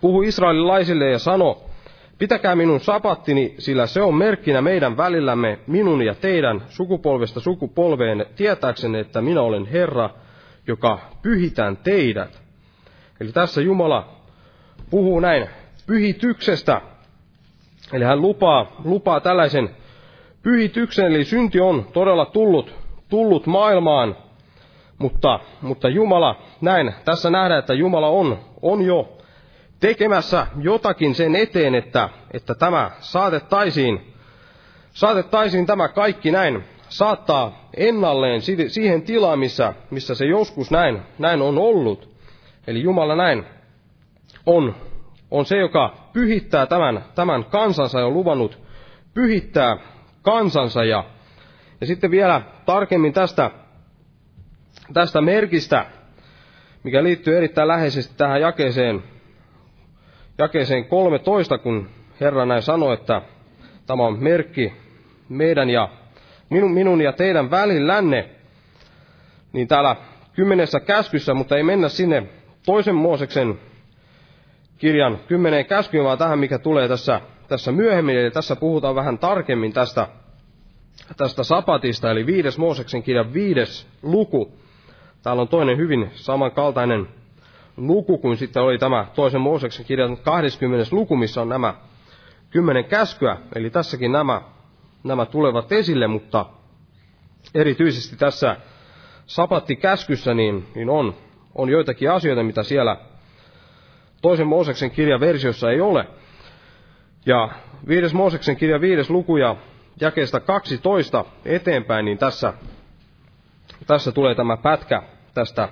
puhu 0.00 0.22
israelilaisille 0.22 1.10
ja 1.10 1.18
sano, 1.18 1.62
pitäkää 2.18 2.56
minun 2.56 2.80
sapattini, 2.80 3.54
sillä 3.58 3.86
se 3.86 4.02
on 4.02 4.14
merkkinä 4.14 4.62
meidän 4.62 4.96
välillämme, 4.96 5.58
minun 5.66 6.02
ja 6.02 6.14
teidän 6.14 6.62
sukupolvesta 6.68 7.40
sukupolveen, 7.40 8.26
tietääksenne, 8.36 9.00
että 9.00 9.20
minä 9.20 9.40
olen 9.40 9.66
Herra, 9.66 10.10
joka 10.66 10.98
pyhitän 11.22 11.76
teidät. 11.76 12.42
Eli 13.20 13.32
tässä 13.32 13.60
Jumala 13.60 14.16
puhuu 14.90 15.20
näin 15.20 15.48
pyhityksestä, 15.86 16.80
eli 17.92 18.04
hän 18.04 18.22
lupaa, 18.22 18.80
lupaa 18.84 19.20
tällaisen 19.20 19.70
pyhityksen, 20.42 21.06
eli 21.06 21.24
synti 21.24 21.60
on 21.60 21.86
todella 21.92 22.26
tullut 22.26 22.79
tullut 23.10 23.46
maailmaan, 23.46 24.16
mutta, 24.98 25.40
mutta 25.62 25.88
Jumala, 25.88 26.36
näin, 26.60 26.94
tässä 27.04 27.30
nähdään, 27.30 27.58
että 27.58 27.74
Jumala 27.74 28.08
on, 28.08 28.38
on 28.62 28.82
jo 28.82 29.08
tekemässä 29.80 30.46
jotakin 30.58 31.14
sen 31.14 31.36
eteen, 31.36 31.74
että, 31.74 32.08
että 32.32 32.54
tämä 32.54 32.90
saatettaisiin, 33.00 34.14
saatettaisiin 34.92 35.66
tämä 35.66 35.88
kaikki 35.88 36.30
näin 36.30 36.64
saattaa 36.88 37.70
ennalleen 37.76 38.40
siihen 38.68 39.02
tilaan, 39.02 39.38
missä, 39.38 39.74
missä 39.90 40.14
se 40.14 40.24
joskus 40.24 40.70
näin, 40.70 41.02
näin 41.18 41.42
on 41.42 41.58
ollut. 41.58 42.08
Eli 42.66 42.82
Jumala 42.82 43.16
näin 43.16 43.44
on, 44.46 44.74
on 45.30 45.46
se, 45.46 45.56
joka 45.56 45.94
pyhittää 46.12 46.66
tämän, 46.66 47.04
tämän 47.14 47.44
kansansa 47.44 47.98
ja 48.00 48.06
on 48.06 48.14
luvannut 48.14 48.58
pyhittää 49.14 49.76
kansansa 50.22 50.84
ja 50.84 51.04
ja 51.80 51.86
sitten 51.86 52.10
vielä 52.10 52.42
tarkemmin 52.66 53.12
tästä, 53.12 53.50
tästä 54.92 55.20
merkistä, 55.20 55.86
mikä 56.84 57.02
liittyy 57.02 57.36
erittäin 57.36 57.68
läheisesti 57.68 58.14
tähän 58.16 58.40
jakeeseen, 58.40 59.02
jakeeseen 60.38 60.84
13, 60.84 61.58
kun 61.58 61.88
Herra 62.20 62.46
näin 62.46 62.62
sanoi, 62.62 62.94
että 62.94 63.22
tämä 63.86 64.02
on 64.02 64.22
merkki 64.22 64.72
meidän 65.28 65.70
ja 65.70 65.88
minun, 66.50 66.70
minun 66.72 67.00
ja 67.00 67.12
teidän 67.12 67.50
välillänne, 67.50 68.28
niin 69.52 69.68
täällä 69.68 69.96
kymmenessä 70.32 70.80
käskyssä, 70.80 71.34
mutta 71.34 71.56
ei 71.56 71.62
mennä 71.62 71.88
sinne 71.88 72.22
toisen 72.66 72.94
Mooseksen 72.94 73.58
kirjan 74.78 75.18
kymmeneen 75.28 75.66
käskyyn, 75.66 76.04
vaan 76.04 76.18
tähän, 76.18 76.38
mikä 76.38 76.58
tulee 76.58 76.88
tässä, 76.88 77.20
tässä 77.48 77.72
myöhemmin. 77.72 78.16
Eli 78.18 78.30
tässä 78.30 78.56
puhutaan 78.56 78.94
vähän 78.94 79.18
tarkemmin 79.18 79.72
tästä 79.72 80.08
tästä 81.16 81.44
sapatista, 81.44 82.10
eli 82.10 82.26
viides 82.26 82.58
Mooseksen 82.58 83.02
kirjan 83.02 83.32
viides 83.32 83.86
luku. 84.02 84.52
Täällä 85.22 85.42
on 85.42 85.48
toinen 85.48 85.76
hyvin 85.76 86.10
samankaltainen 86.14 87.08
luku 87.76 88.18
kuin 88.18 88.36
sitten 88.36 88.62
oli 88.62 88.78
tämä 88.78 89.06
toisen 89.14 89.40
Mooseksen 89.40 89.86
kirjan 89.86 90.16
20. 90.16 90.86
luku, 90.96 91.16
missä 91.16 91.40
on 91.42 91.48
nämä 91.48 91.74
kymmenen 92.50 92.84
käskyä. 92.84 93.36
Eli 93.54 93.70
tässäkin 93.70 94.12
nämä, 94.12 94.42
nämä 95.04 95.26
tulevat 95.26 95.72
esille, 95.72 96.06
mutta 96.06 96.46
erityisesti 97.54 98.16
tässä 98.16 98.56
sapattikäskyssä 99.26 100.34
niin, 100.34 100.66
niin 100.74 100.90
on, 100.90 101.14
on 101.54 101.68
joitakin 101.68 102.10
asioita, 102.10 102.42
mitä 102.42 102.62
siellä 102.62 102.96
toisen 104.22 104.46
Mooseksen 104.46 104.90
kirjan 104.90 105.20
versiossa 105.20 105.70
ei 105.70 105.80
ole. 105.80 106.06
Ja 107.26 107.48
viides 107.88 108.14
Mooseksen 108.14 108.56
kirja 108.56 108.80
viides 108.80 109.10
luku 109.10 109.36
ja 109.36 109.56
jakeesta 110.00 110.40
12 110.40 111.24
eteenpäin, 111.44 112.04
niin 112.04 112.18
tässä, 112.18 112.52
tässä 113.86 114.12
tulee 114.12 114.34
tämä 114.34 114.56
pätkä 114.56 115.02
tästä 115.34 115.68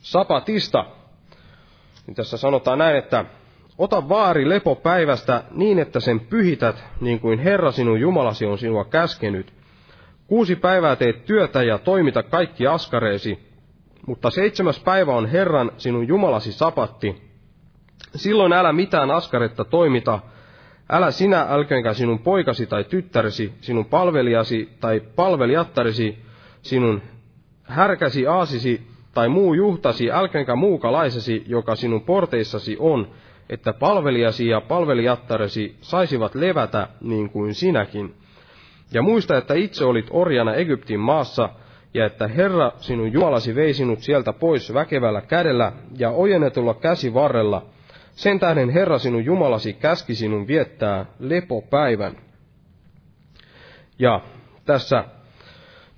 sapatista. 0.00 0.86
Niin 2.06 2.14
tässä 2.14 2.36
sanotaan 2.36 2.78
näin, 2.78 2.96
että 2.96 3.24
ota 3.78 4.08
vaari 4.08 4.48
lepopäivästä 4.48 5.44
niin, 5.50 5.78
että 5.78 6.00
sen 6.00 6.20
pyhität, 6.20 6.84
niin 7.00 7.20
kuin 7.20 7.38
Herra 7.38 7.72
sinun 7.72 8.00
Jumalasi 8.00 8.46
on 8.46 8.58
sinua 8.58 8.84
käskenyt. 8.84 9.52
Kuusi 10.26 10.56
päivää 10.56 10.96
teet 10.96 11.24
työtä 11.24 11.62
ja 11.62 11.78
toimita 11.78 12.22
kaikki 12.22 12.66
askareesi, 12.66 13.54
mutta 14.06 14.30
seitsemäs 14.30 14.80
päivä 14.80 15.14
on 15.14 15.26
Herran 15.26 15.72
sinun 15.76 16.08
Jumalasi 16.08 16.52
sapatti. 16.52 17.34
Silloin 18.14 18.52
älä 18.52 18.72
mitään 18.72 19.10
askaretta 19.10 19.64
toimita, 19.64 20.20
älä 20.90 21.10
sinä 21.10 21.46
älköönkä 21.48 21.92
sinun 21.92 22.18
poikasi 22.18 22.66
tai 22.66 22.84
tyttäresi, 22.84 23.52
sinun 23.60 23.84
palvelijasi 23.84 24.68
tai 24.80 25.00
palvelijattarisi, 25.16 26.18
sinun 26.62 27.02
härkäsi 27.62 28.26
aasisi 28.26 28.86
tai 29.14 29.28
muu 29.28 29.54
juhtasi, 29.54 30.10
älköönkä 30.10 30.56
muukalaisesi, 30.56 31.44
joka 31.46 31.76
sinun 31.76 32.02
porteissasi 32.02 32.76
on, 32.78 33.08
että 33.48 33.72
palvelijasi 33.72 34.48
ja 34.48 34.60
palvelijattaresi 34.60 35.76
saisivat 35.80 36.34
levätä 36.34 36.88
niin 37.00 37.30
kuin 37.30 37.54
sinäkin. 37.54 38.14
Ja 38.92 39.02
muista, 39.02 39.36
että 39.36 39.54
itse 39.54 39.84
olit 39.84 40.06
orjana 40.10 40.54
Egyptin 40.54 41.00
maassa, 41.00 41.48
ja 41.94 42.06
että 42.06 42.28
Herra 42.28 42.72
sinun 42.76 43.12
Jumalasi 43.12 43.54
vei 43.54 43.74
sinut 43.74 44.00
sieltä 44.00 44.32
pois 44.32 44.74
väkevällä 44.74 45.20
kädellä 45.20 45.72
ja 45.98 46.10
ojennetulla 46.10 46.74
käsivarrella. 46.74 47.66
Sen 48.14 48.40
tähden 48.40 48.70
Herra 48.70 48.98
sinun 48.98 49.24
Jumalasi 49.24 49.72
käski 49.72 50.14
sinun 50.14 50.46
viettää 50.46 51.06
lepopäivän. 51.18 52.16
Ja 53.98 54.20
tässä 54.64 55.04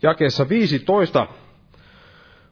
jakeessa 0.03 0.49
15 0.49 1.27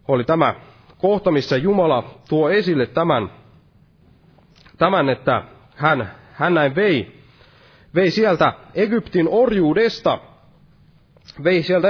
oli 0.08 0.24
tämä 0.24 0.54
kohta, 0.98 1.30
missä 1.30 1.56
Jumala 1.56 2.20
tuo 2.28 2.50
esille 2.50 2.86
tämän, 2.86 3.30
tämän 4.78 5.08
että 5.08 5.42
hän, 5.76 6.10
hän 6.32 6.54
näin 6.54 6.74
vei, 6.74 7.20
vei 7.94 8.10
sieltä 8.10 8.52
Egyptin 8.74 9.28
orjuudesta, 9.30 10.18
vei 11.44 11.62
sieltä 11.62 11.88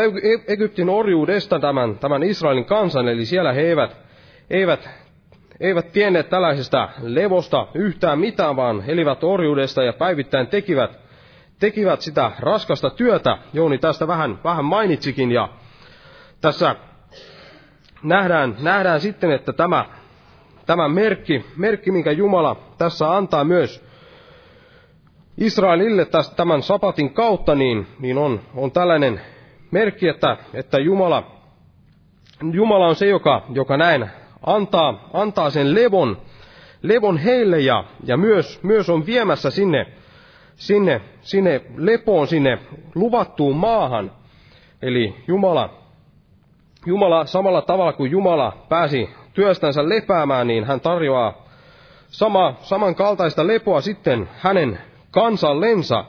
Egyptin 0.48 0.88
orjuudesta 0.88 1.60
tämän, 1.60 1.98
tämän 1.98 2.22
Israelin 2.22 2.64
kansan, 2.64 3.08
eli 3.08 3.26
siellä 3.26 3.52
he 3.52 3.60
eivät, 3.60 3.96
eivät, 4.50 4.90
eivät 5.60 5.92
tienneet 5.92 6.28
tällaisesta 6.28 6.88
levosta 7.02 7.66
yhtään 7.74 8.18
mitään, 8.18 8.56
vaan 8.56 8.84
elivät 8.86 9.24
orjuudesta 9.24 9.82
ja 9.82 9.92
päivittäin 9.92 10.46
tekivät, 10.46 10.98
tekivät 11.58 12.00
sitä 12.00 12.32
raskasta 12.38 12.90
työtä. 12.90 13.38
Jouni 13.52 13.78
tästä 13.78 14.08
vähän, 14.08 14.38
vähän 14.44 14.64
mainitsikin, 14.64 15.32
ja 15.32 15.48
tässä 16.40 16.76
nähdään, 18.02 18.56
nähdään 18.60 19.00
sitten, 19.00 19.30
että 19.30 19.52
tämä, 19.52 19.84
tämä 20.66 20.88
merkki, 20.88 21.44
merkki, 21.56 21.90
minkä 21.90 22.12
Jumala 22.12 22.56
tässä 22.78 23.16
antaa 23.16 23.44
myös 23.44 23.84
Israelille 25.38 26.04
tästä, 26.04 26.36
tämän 26.36 26.62
sapatin 26.62 27.14
kautta, 27.14 27.54
niin, 27.54 27.86
niin 27.98 28.18
on, 28.18 28.40
on 28.54 28.72
tällainen 28.72 29.20
merkki, 29.70 30.08
että, 30.08 30.36
että 30.54 30.78
Jumala, 30.78 31.30
Jumala 32.52 32.86
on 32.86 32.96
se, 32.96 33.06
joka, 33.06 33.42
joka 33.48 33.76
näin 33.76 34.10
antaa, 34.46 35.08
antaa 35.12 35.50
sen 35.50 35.74
levon, 35.74 36.16
levon 36.82 37.18
heille 37.18 37.60
ja, 37.60 37.84
ja 38.04 38.16
myös, 38.16 38.62
myös 38.62 38.90
on 38.90 39.06
viemässä 39.06 39.50
sinne, 39.50 39.86
sinne, 40.56 41.00
sinne 41.20 41.60
lepoon, 41.76 42.26
sinne 42.26 42.58
luvattuun 42.94 43.56
maahan. 43.56 44.10
Eli 44.82 45.14
Jumala 45.28 45.84
Jumala 46.86 47.26
samalla 47.26 47.62
tavalla 47.62 47.92
kuin 47.92 48.10
Jumala 48.10 48.52
pääsi 48.68 49.10
työstänsä 49.34 49.88
lepäämään, 49.88 50.46
niin 50.46 50.64
hän 50.64 50.80
tarjoaa 50.80 51.44
sama, 52.06 52.54
samankaltaista 52.62 53.46
lepoa 53.46 53.80
sitten 53.80 54.28
hänen 54.38 54.78
kansallensa. 55.10 56.04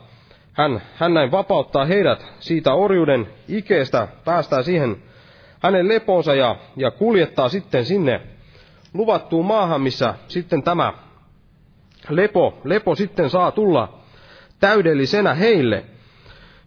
Hän, 0.53 0.81
hän 0.95 1.13
näin 1.13 1.31
vapauttaa 1.31 1.85
heidät 1.85 2.25
siitä 2.39 2.73
orjuuden 2.73 3.27
ikeestä, 3.47 4.07
päästää 4.25 4.63
siihen 4.63 4.97
hänen 5.65 5.87
leponsa 5.87 6.35
ja, 6.35 6.55
ja 6.75 6.91
kuljettaa 6.91 7.49
sitten 7.49 7.85
sinne 7.85 8.21
luvattuun 8.93 9.45
maahan, 9.45 9.81
missä 9.81 10.13
sitten 10.27 10.63
tämä 10.63 10.93
lepo, 12.09 12.57
lepo 12.63 12.95
sitten 12.95 13.29
saa 13.29 13.51
tulla 13.51 13.99
täydellisenä 14.59 15.33
heille. 15.33 15.85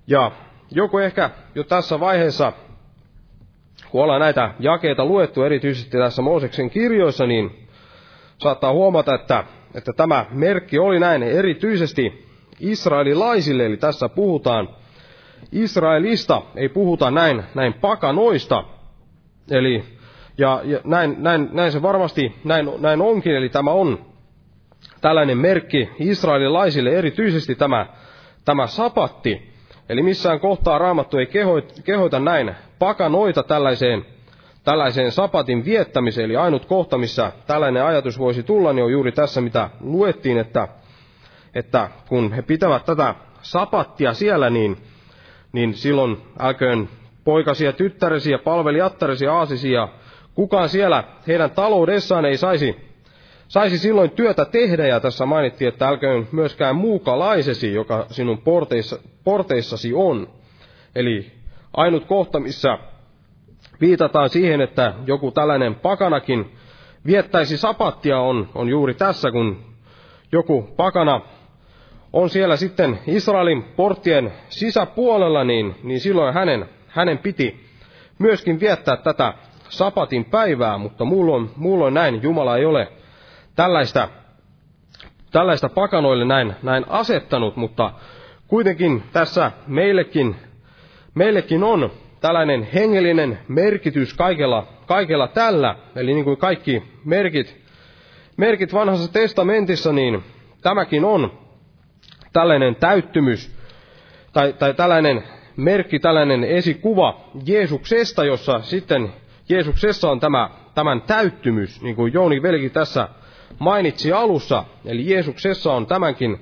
Ja 0.07 0.33
joku 0.71 0.99
ehkä 0.99 1.31
jo 1.55 1.65
tässä 1.65 2.01
vaiheessa 2.01 2.53
kun 3.91 4.03
ollaan 4.03 4.21
näitä 4.21 4.55
jakeita 4.59 5.05
luettu 5.05 5.43
erityisesti 5.43 5.99
tässä 5.99 6.23
Mooseksen 6.23 6.71
kirjoissa, 6.71 7.27
niin 7.27 7.69
saattaa 8.39 8.73
huomata, 8.73 9.15
että, 9.15 9.45
että 9.75 9.93
tämä 9.93 10.27
merkki 10.31 10.79
oli 10.79 11.01
näin 11.01 11.23
erityisesti 11.23 12.29
israelilaisille, 12.61 13.67
eli 13.67 13.77
tässä 13.77 14.09
puhutaan 14.09 14.69
Israelista, 15.53 16.43
ei 16.57 16.69
puhuta 16.69 17.11
näin, 17.11 17.43
näin 17.55 17.75
pakanoista. 17.75 18.65
Eli, 19.51 19.85
ja, 20.39 20.61
ja 20.65 20.81
näin, 20.85 21.17
näin, 21.19 21.49
näin, 21.53 21.73
se 21.73 21.83
varmasti 21.83 22.35
näin, 22.45 22.71
näin 22.79 23.01
onkin, 23.01 23.37
eli 23.37 23.49
tämä 23.49 23.71
on 23.71 23.99
tällainen 25.01 25.39
merkki 25.39 25.91
israelilaisille, 25.99 26.91
erityisesti 26.91 27.55
tämä, 27.55 27.87
tämä 28.45 28.67
sapatti. 28.67 29.53
Eli 29.89 30.03
missään 30.03 30.41
kohtaa 30.41 30.79
raamattu 30.79 31.19
ei 31.19 31.29
kehoita 31.85 32.19
näin 32.19 32.55
pakanoita 32.79 33.43
tällaiseen, 33.43 34.07
tällaiseen 34.65 35.13
sapatin 35.13 35.65
viettämiseen. 35.65 36.25
Eli 36.25 36.37
ainut 36.37 36.65
kohta, 36.65 36.99
missä 36.99 37.33
tällainen 37.47 37.85
ajatus 37.85 38.19
voisi 38.19 38.43
tulla, 38.43 38.73
niin 38.73 38.85
on 38.85 38.93
juuri 38.93 39.13
tässä, 39.13 39.41
mitä 39.41 39.71
luettiin, 39.81 40.39
että, 40.39 40.69
että 41.55 41.91
kun 42.09 42.33
he 42.33 42.43
pitävät 42.43 42.85
tätä 42.85 43.15
sapattia 43.43 44.15
siellä, 44.15 44.51
niin, 44.51 44.77
niin 45.53 45.75
silloin 45.75 46.17
älköön 46.41 46.89
poikasi 47.29 47.65
ja 47.65 47.73
tyttäresi 47.73 48.31
ja 48.31 48.39
palvelijattaresi 48.39 49.25
ja 49.25 49.35
aasisi 49.35 49.73
ja 49.73 49.89
kukaan 50.35 50.69
siellä 50.69 51.05
heidän 51.27 51.51
taloudessaan 51.51 52.25
ei 52.25 52.37
saisi, 52.37 52.77
saisi 53.49 53.79
silloin 53.79 54.11
työtä 54.11 54.45
tehdä. 54.45 54.87
Ja 54.87 55.01
tässä 55.01 55.27
mainittiin, 55.27 55.69
että 55.69 55.89
älköön 55.89 56.29
myöskään 56.33 56.77
muukalaisesi, 56.77 57.75
joka 57.75 58.07
sinun 58.11 58.39
porteissa, 58.39 58.99
porteissasi 59.25 59.95
on. 59.95 60.29
Eli 60.95 61.33
ainut 61.77 62.05
kohta, 62.05 62.41
missä 62.41 62.79
viitataan 63.81 64.29
siihen, 64.29 64.61
että 64.61 64.95
joku 65.07 65.31
tällainen 65.31 65.75
pakanakin 65.75 66.53
viettäisi 67.07 67.57
sapattia 67.57 68.21
on, 68.21 68.49
on 68.55 68.69
juuri 68.69 68.95
tässä, 68.95 69.31
kun 69.31 69.65
joku 70.33 70.63
pakana 70.77 71.21
on 72.13 72.31
siellä 72.31 72.57
sitten 72.57 72.99
Israelin 73.07 73.63
porttien 73.63 74.33
sisäpuolella, 74.49 75.45
niin, 75.45 75.75
niin 75.83 76.01
silloin 76.01 76.35
hänen, 76.35 76.78
hänen 76.89 77.19
piti 77.19 77.67
myöskin 78.19 78.61
viettää 78.61 78.97
tätä 78.97 79.35
sapatin 79.69 80.25
päivää, 80.25 80.79
mutta 80.79 81.05
muulloin, 81.05 81.51
muulloin 81.57 81.95
näin. 81.95 82.23
Jumala 82.23 82.57
ei 82.57 82.65
ole 82.65 82.89
tällaista, 83.57 84.09
tällaista 85.31 85.69
pakanoille 85.69 86.25
näin, 86.25 86.55
näin 86.63 86.85
asettanut, 86.89 87.57
mutta 87.57 87.93
kuitenkin 88.49 89.03
tässä 89.13 89.53
meillekin 89.67 90.37
meillekin 91.15 91.65
on 91.65 91.91
tällainen 92.21 92.69
hengellinen 92.75 93.39
merkitys 93.49 94.15
kaikella, 94.15 94.67
kaikella 94.87 95.29
tällä, 95.29 95.75
eli 95.97 96.15
niin 96.15 96.25
kuin 96.25 96.37
kaikki 96.37 96.83
merkit, 97.05 97.57
merkit 98.37 98.73
vanhassa 98.73 99.13
testamentissa, 99.13 99.93
niin 99.93 100.25
tämäkin 100.63 101.05
on 101.05 101.39
tällainen 102.33 102.77
täyttymys, 102.77 103.57
tai, 104.33 104.53
tai 104.53 104.75
tällainen 104.75 105.25
merkki, 105.59 105.99
tällainen 105.99 106.45
esikuva 106.45 107.21
Jeesuksesta, 107.47 108.25
jossa 108.25 108.61
sitten 108.63 109.13
Jeesuksessa 109.49 110.11
on 110.11 110.21
tämä, 110.21 110.51
tämän 110.75 111.03
täyttymys, 111.03 111.83
niin 111.83 111.97
kuin 111.97 112.13
Jouni 112.13 112.43
Velki 112.43 112.71
tässä 112.71 113.09
mainitsi 113.59 114.13
alussa. 114.13 114.65
Eli 114.85 115.11
Jeesuksessa 115.11 115.73
on 115.73 115.87
tämänkin 115.87 116.41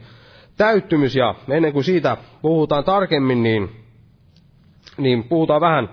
täyttymys, 0.56 1.16
ja 1.16 1.34
ennen 1.48 1.72
kuin 1.72 1.84
siitä 1.84 2.16
puhutaan 2.42 2.84
tarkemmin, 2.84 3.42
niin 3.42 3.86
niin 4.98 5.24
puhutaan 5.24 5.60
vähän, 5.60 5.90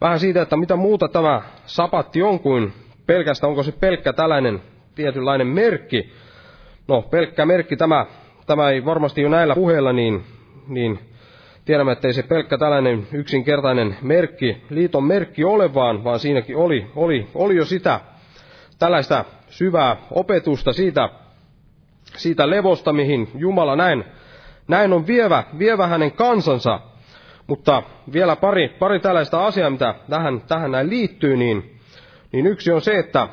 vähän 0.00 0.20
siitä, 0.20 0.42
että 0.42 0.56
mitä 0.56 0.76
muuta 0.76 1.08
tämä 1.08 1.42
sapatti 1.66 2.22
on 2.22 2.40
kuin 2.40 2.72
pelkästään, 3.06 3.48
onko 3.48 3.62
se 3.62 3.72
pelkkä 3.72 4.12
tällainen 4.12 4.62
tietynlainen 4.94 5.46
merkki. 5.46 6.12
No, 6.88 7.02
pelkkä 7.02 7.46
merkki 7.46 7.76
tämä, 7.76 8.06
tämä 8.46 8.70
ei 8.70 8.84
varmasti 8.84 9.22
jo 9.22 9.28
näillä 9.28 9.54
puheilla, 9.54 9.92
niin, 9.92 10.24
niin 10.68 10.98
tiedämme, 11.66 11.92
että 11.92 12.08
ei 12.08 12.14
se 12.14 12.22
pelkkä 12.22 12.58
tällainen 12.58 13.08
yksinkertainen 13.12 13.96
merkki, 14.02 14.62
liiton 14.70 15.04
merkki 15.04 15.44
ole, 15.44 15.74
vaan, 15.74 16.04
vaan 16.04 16.18
siinäkin 16.18 16.56
oli, 16.56 16.86
oli, 16.96 17.28
oli 17.34 17.56
jo 17.56 17.64
sitä 17.64 18.00
tällaista 18.78 19.24
syvää 19.48 19.96
opetusta 20.10 20.72
siitä, 20.72 21.08
siitä 22.16 22.50
levosta, 22.50 22.92
mihin 22.92 23.28
Jumala 23.34 23.76
näin, 23.76 24.04
näin 24.68 24.92
on 24.92 25.06
vievä, 25.06 25.44
vievä 25.58 25.86
hänen 25.86 26.12
kansansa. 26.12 26.80
Mutta 27.46 27.82
vielä 28.12 28.36
pari, 28.36 28.68
pari 28.68 29.00
tällaista 29.00 29.46
asiaa, 29.46 29.70
mitä 29.70 29.94
tähän, 30.10 30.40
tähän 30.40 30.70
näin 30.70 30.90
liittyy, 30.90 31.36
niin, 31.36 31.80
niin 32.32 32.46
yksi 32.46 32.72
on 32.72 32.80
se, 32.80 32.98
että, 32.98 33.28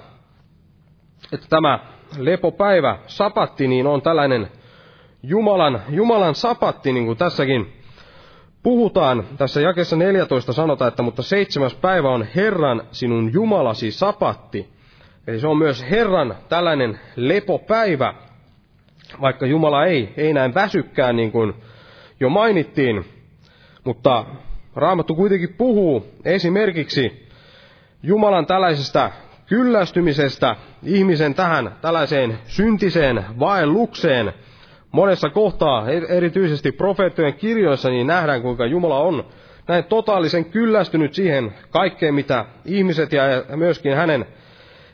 että 1.33 1.47
tämä 1.49 1.79
lepopäivä, 2.17 2.97
sapatti, 3.07 3.67
niin 3.67 3.87
on 3.87 4.01
tällainen 4.01 4.47
Jumalan, 5.23 5.81
Jumalan 5.89 6.35
sapatti, 6.35 6.93
niin 6.93 7.05
kuin 7.05 7.17
tässäkin 7.17 7.82
puhutaan. 8.63 9.23
Tässä 9.37 9.61
jakessa 9.61 9.95
14 9.95 10.53
sanotaan, 10.53 10.87
että 10.87 11.03
mutta 11.03 11.23
seitsemäs 11.23 11.75
päivä 11.75 12.09
on 12.09 12.27
Herran 12.35 12.83
sinun 12.91 13.33
Jumalasi 13.33 13.91
sapatti. 13.91 14.69
Eli 15.27 15.39
se 15.39 15.47
on 15.47 15.57
myös 15.57 15.85
Herran 15.89 16.35
tällainen 16.49 16.99
lepopäivä, 17.15 18.13
vaikka 19.21 19.45
Jumala 19.45 19.85
ei, 19.85 20.13
ei 20.17 20.33
näin 20.33 20.53
väsykkään 20.53 21.15
niin 21.15 21.31
kuin 21.31 21.53
jo 22.19 22.29
mainittiin. 22.29 23.05
Mutta 23.83 24.25
Raamattu 24.75 25.15
kuitenkin 25.15 25.53
puhuu 25.53 26.07
esimerkiksi 26.25 27.27
Jumalan 28.03 28.45
tällaisesta 28.45 29.11
kyllästymisestä 29.47 30.55
ihmisen 30.83 31.33
tähän 31.33 31.75
tällaiseen 31.81 32.39
syntiseen 32.45 33.25
vaellukseen. 33.39 34.33
Monessa 34.93 35.29
kohtaa, 35.29 35.89
erityisesti 36.09 36.71
profeettojen 36.71 37.33
kirjoissa, 37.33 37.89
niin 37.89 38.07
nähdään, 38.07 38.41
kuinka 38.41 38.65
Jumala 38.65 38.99
on 38.99 39.23
näin 39.67 39.83
totaalisen 39.83 40.45
kyllästynyt 40.45 41.13
siihen 41.13 41.53
kaikkeen, 41.69 42.13
mitä 42.13 42.45
ihmiset 42.65 43.13
ja 43.13 43.23
myöskin 43.55 43.95
hänen, 43.95 44.25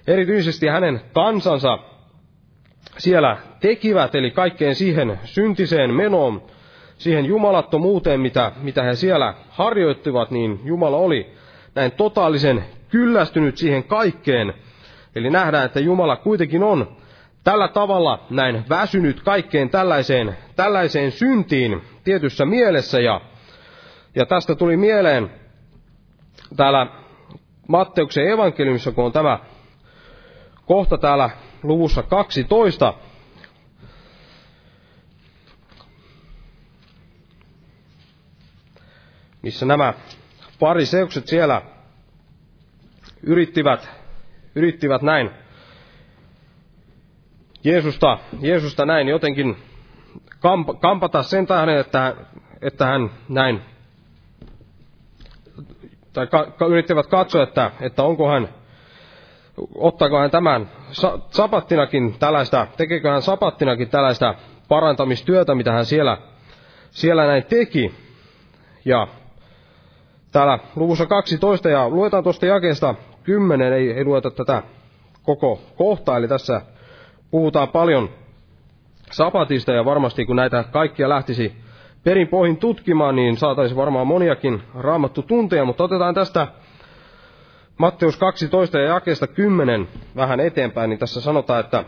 erityisesti 0.07 0.67
hänen 0.67 1.01
kansansa 1.13 1.79
siellä 2.97 3.37
tekivät, 3.59 4.15
eli 4.15 4.31
kaikkeen 4.31 4.75
siihen 4.75 5.19
syntiseen 5.23 5.93
menoon, 5.93 6.41
siihen 6.97 7.25
jumalattomuuteen, 7.25 8.19
mitä, 8.19 8.51
mitä 8.61 8.83
he 8.83 8.95
siellä 8.95 9.33
harjoittivat, 9.49 10.31
niin 10.31 10.59
Jumala 10.63 10.97
oli 10.97 11.33
näin 11.75 11.91
totaalisen 11.91 12.65
kyllästynyt 12.89 13.57
siihen 13.57 13.83
kaikkeen. 13.83 14.53
Eli 15.15 15.29
nähdään, 15.29 15.65
että 15.65 15.79
Jumala 15.79 16.15
kuitenkin 16.15 16.63
on 16.63 16.98
tällä 17.43 17.67
tavalla 17.67 18.25
näin 18.29 18.63
väsynyt 18.69 19.21
kaikkeen 19.21 19.69
tällaiseen, 19.69 20.37
tällaiseen 20.55 21.11
syntiin 21.11 21.81
tietyssä 22.03 22.45
mielessä. 22.45 22.99
Ja, 22.99 23.21
ja 24.15 24.25
tästä 24.25 24.55
tuli 24.55 24.77
mieleen 24.77 25.31
täällä 26.55 26.87
Matteuksen 27.67 28.27
evankeliumissa, 28.27 28.91
kun 28.91 29.05
on 29.05 29.11
tämä 29.11 29.39
kohta 30.65 30.97
täällä 30.97 31.29
luvussa 31.63 32.03
12, 32.03 32.93
missä 39.41 39.65
nämä 39.65 39.93
pariseukset 40.59 41.27
siellä 41.27 41.61
yrittivät, 43.23 43.89
yrittivät 44.55 45.01
näin 45.01 45.29
Jeesusta, 47.63 48.17
Jeesusta 48.41 48.85
näin 48.85 49.07
jotenkin 49.07 49.57
kamp, 50.39 50.69
kampata 50.81 51.23
sen 51.23 51.47
tähden, 51.47 51.77
että, 51.77 52.15
että 52.61 52.85
hän 52.85 53.11
näin, 53.29 53.61
tai 56.13 56.27
ka, 56.27 56.65
yrittivät 56.69 57.07
katsoa, 57.07 57.43
että, 57.43 57.71
että 57.81 58.03
onko 58.03 58.29
hän, 58.29 58.49
ottaako 59.75 60.19
hän 60.19 60.31
tämän 60.31 60.69
sapattinakin 61.31 62.15
tällaista, 62.19 62.67
tekeekö 62.77 63.11
hän 63.11 63.21
sapattinakin 63.21 63.89
tällaista 63.89 64.35
parantamistyötä, 64.67 65.55
mitä 65.55 65.71
hän 65.71 65.85
siellä, 65.85 66.17
siellä 66.89 67.27
näin 67.27 67.43
teki. 67.43 67.93
Ja 68.85 69.07
täällä 70.31 70.59
luvussa 70.75 71.05
12 71.05 71.69
ja 71.69 71.89
luetaan 71.89 72.23
tuosta 72.23 72.45
jakeesta 72.45 72.95
10, 73.23 73.73
ei, 73.73 73.91
ei 73.91 74.05
lueta 74.05 74.31
tätä 74.31 74.63
koko 75.23 75.61
kohtaa, 75.75 76.17
eli 76.17 76.27
tässä 76.27 76.61
puhutaan 77.31 77.67
paljon 77.67 78.09
sapatista 79.11 79.71
ja 79.71 79.85
varmasti 79.85 80.25
kun 80.25 80.35
näitä 80.35 80.63
kaikkia 80.71 81.09
lähtisi 81.09 81.53
perin 82.03 82.27
pohjin 82.27 82.57
tutkimaan, 82.57 83.15
niin 83.15 83.37
saataisiin 83.37 83.77
varmaan 83.77 84.07
moniakin 84.07 84.61
raamattu 84.75 85.21
tunteja, 85.21 85.65
mutta 85.65 85.83
otetaan 85.83 86.15
tästä 86.15 86.47
Matteus 87.77 88.17
12 88.17 88.77
ja 88.79 88.85
jakeesta 88.85 89.27
10 89.27 89.87
vähän 90.15 90.39
eteenpäin, 90.39 90.89
niin 90.89 90.99
tässä 90.99 91.21
sanotaan, 91.21 91.59
että 91.59 91.83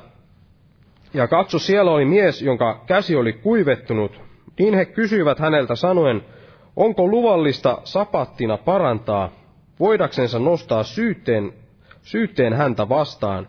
ja 1.14 1.28
katso, 1.28 1.60
siellä 1.60 1.92
oli 1.92 2.06
mies, 2.06 2.42
jonka 2.42 2.84
käsi 2.86 3.16
oli 3.16 3.34
kuivettunut. 3.34 4.22
Niin 4.60 4.74
he 4.74 4.86
kysyivät 4.86 5.40
häneltä 5.40 5.76
sanoen, 5.76 6.26
onko 6.76 7.08
luvallista 7.08 7.82
sapattina 7.84 8.58
parantaa, 8.58 9.30
voidaksensa 9.80 10.40
nostaa 10.40 10.84
syytteen, 10.84 11.54
syytteen 12.02 12.54
häntä 12.54 12.90
vastaan. 12.90 13.48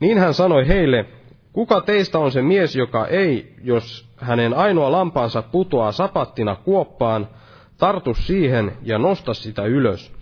Niin 0.00 0.18
hän 0.18 0.34
sanoi 0.34 0.68
heille, 0.68 1.06
kuka 1.52 1.80
teistä 1.80 2.18
on 2.18 2.32
se 2.32 2.42
mies, 2.42 2.76
joka 2.76 3.06
ei, 3.06 3.54
jos 3.62 4.08
hänen 4.16 4.54
ainoa 4.54 4.92
lampaansa 4.92 5.42
putoaa 5.42 5.92
sapattina 5.92 6.56
kuoppaan, 6.56 7.28
tartu 7.78 8.14
siihen 8.14 8.72
ja 8.82 8.98
nosta 8.98 9.34
sitä 9.34 9.64
ylös. 9.64 10.12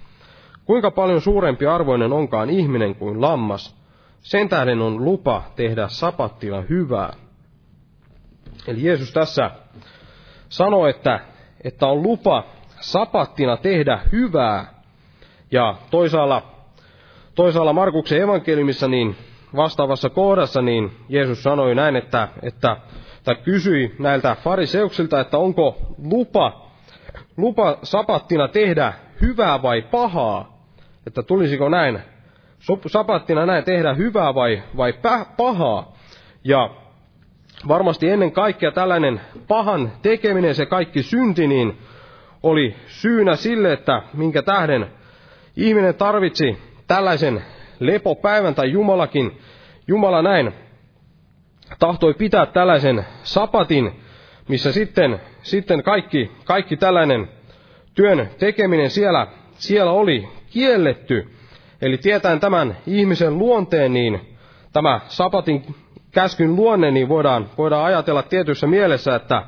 Kuinka 0.65 0.91
paljon 0.91 1.21
suurempi 1.21 1.67
arvoinen 1.67 2.13
onkaan 2.13 2.51
ihminen 2.51 2.95
kuin 2.95 3.21
lammas, 3.21 3.77
sen 4.21 4.49
tähden 4.49 4.81
on 4.81 5.05
lupa 5.05 5.43
tehdä 5.57 5.89
sapattina 5.89 6.63
hyvää. 6.71 7.13
Eli 8.67 8.85
Jeesus 8.85 9.13
tässä 9.13 9.51
sanoo, 10.49 10.87
että 10.87 11.21
että 11.65 11.87
on 11.87 12.03
lupa 12.03 12.45
sapattina 12.81 13.57
tehdä 13.57 14.01
hyvää. 14.13 14.75
Ja 15.51 15.75
toisaalla, 15.91 16.43
toisaalla 17.35 17.73
Markuksen 17.73 18.23
evankeliumissa 18.23 18.89
niin 18.89 19.17
vastaavassa 19.57 20.11
kohdassa 20.11 20.63
niin 20.63 20.93
Jeesus 21.09 21.43
sanoi 21.43 21.75
näin, 21.75 21.97
että, 21.97 22.29
että 22.43 22.77
tai 23.25 23.35
kysyi 23.35 23.97
näiltä 23.99 24.37
fariseuksilta, 24.45 25.21
että 25.21 25.39
onko 25.39 25.77
lupa, 26.11 26.71
lupa 27.37 27.79
sapattina 27.83 28.49
tehdä 28.49 28.93
hyvää 29.21 29.63
vai 29.63 29.83
pahaa, 29.83 30.59
että 31.07 31.23
tulisiko 31.23 31.69
näin 31.69 32.01
sapattina 32.87 33.47
näin 33.47 33.65
tehdä 33.65 33.95
hyvää 33.95 34.35
vai, 34.35 34.63
vai 34.77 34.95
pahaa. 35.37 35.93
Ja 36.45 36.71
varmasti 37.69 38.09
ennen 38.09 38.33
kaikkea 38.33 38.73
tällainen 38.73 39.21
pahan 39.49 39.93
tekeminen, 40.03 40.55
se 40.55 40.67
kaikki 40.67 41.03
synti, 41.03 41.47
niin 41.47 41.79
oli 42.43 42.77
syynä 42.87 43.37
sille, 43.37 43.73
että 43.73 44.03
minkä 44.15 44.43
tähden 44.43 44.87
ihminen 45.57 45.95
tarvitsi 45.95 46.59
tällaisen 46.87 47.45
lepopäivän 47.81 48.55
tai 48.55 48.71
Jumalakin, 48.73 49.39
Jumala 49.89 50.23
näin 50.23 50.53
tahtoi 51.79 52.15
pitää 52.15 52.47
tällaisen 52.47 53.07
sapatin, 53.23 54.01
missä 54.49 54.73
sitten, 54.73 55.21
sitten 55.43 55.83
kaikki, 55.83 56.31
kaikki 56.45 56.77
tällainen 56.77 57.29
työn 57.95 58.31
tekeminen 58.39 58.91
siellä, 58.91 59.27
siellä 59.55 59.93
oli 59.93 60.29
kielletty. 60.51 61.31
Eli 61.83 61.99
tietäen 61.99 62.41
tämän 62.41 62.77
ihmisen 62.87 63.39
luonteen, 63.39 63.93
niin 63.93 64.21
tämä 64.73 65.01
sapatin 65.09 65.75
käskyn 66.13 66.57
luonne, 66.57 66.91
niin 66.91 67.09
voidaan, 67.09 67.51
voidaan 67.59 67.85
ajatella 67.85 68.23
tietyssä 68.23 68.67
mielessä, 68.67 69.15
että, 69.15 69.43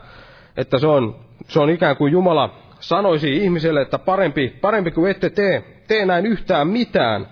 että 0.56 0.78
se, 0.78 0.86
on, 0.86 1.16
se 1.48 1.60
on 1.60 1.70
ikään 1.70 1.96
kuin 1.96 2.12
Jumala 2.12 2.54
sanoisi 2.80 3.36
ihmiselle, 3.36 3.82
että 3.82 3.98
parempi, 3.98 4.48
parempi 4.60 4.90
kuin 4.90 5.10
ette 5.10 5.30
tee, 5.30 5.64
tee 5.88 6.06
näin 6.06 6.26
yhtään 6.26 6.68
mitään. 6.68 7.26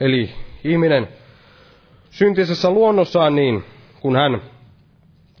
Eli 0.00 0.30
ihminen 0.64 1.08
syntisessä 2.10 2.70
luonnossaan, 2.70 3.34
niin 3.34 3.64
kun 4.00 4.16
hän 4.16 4.42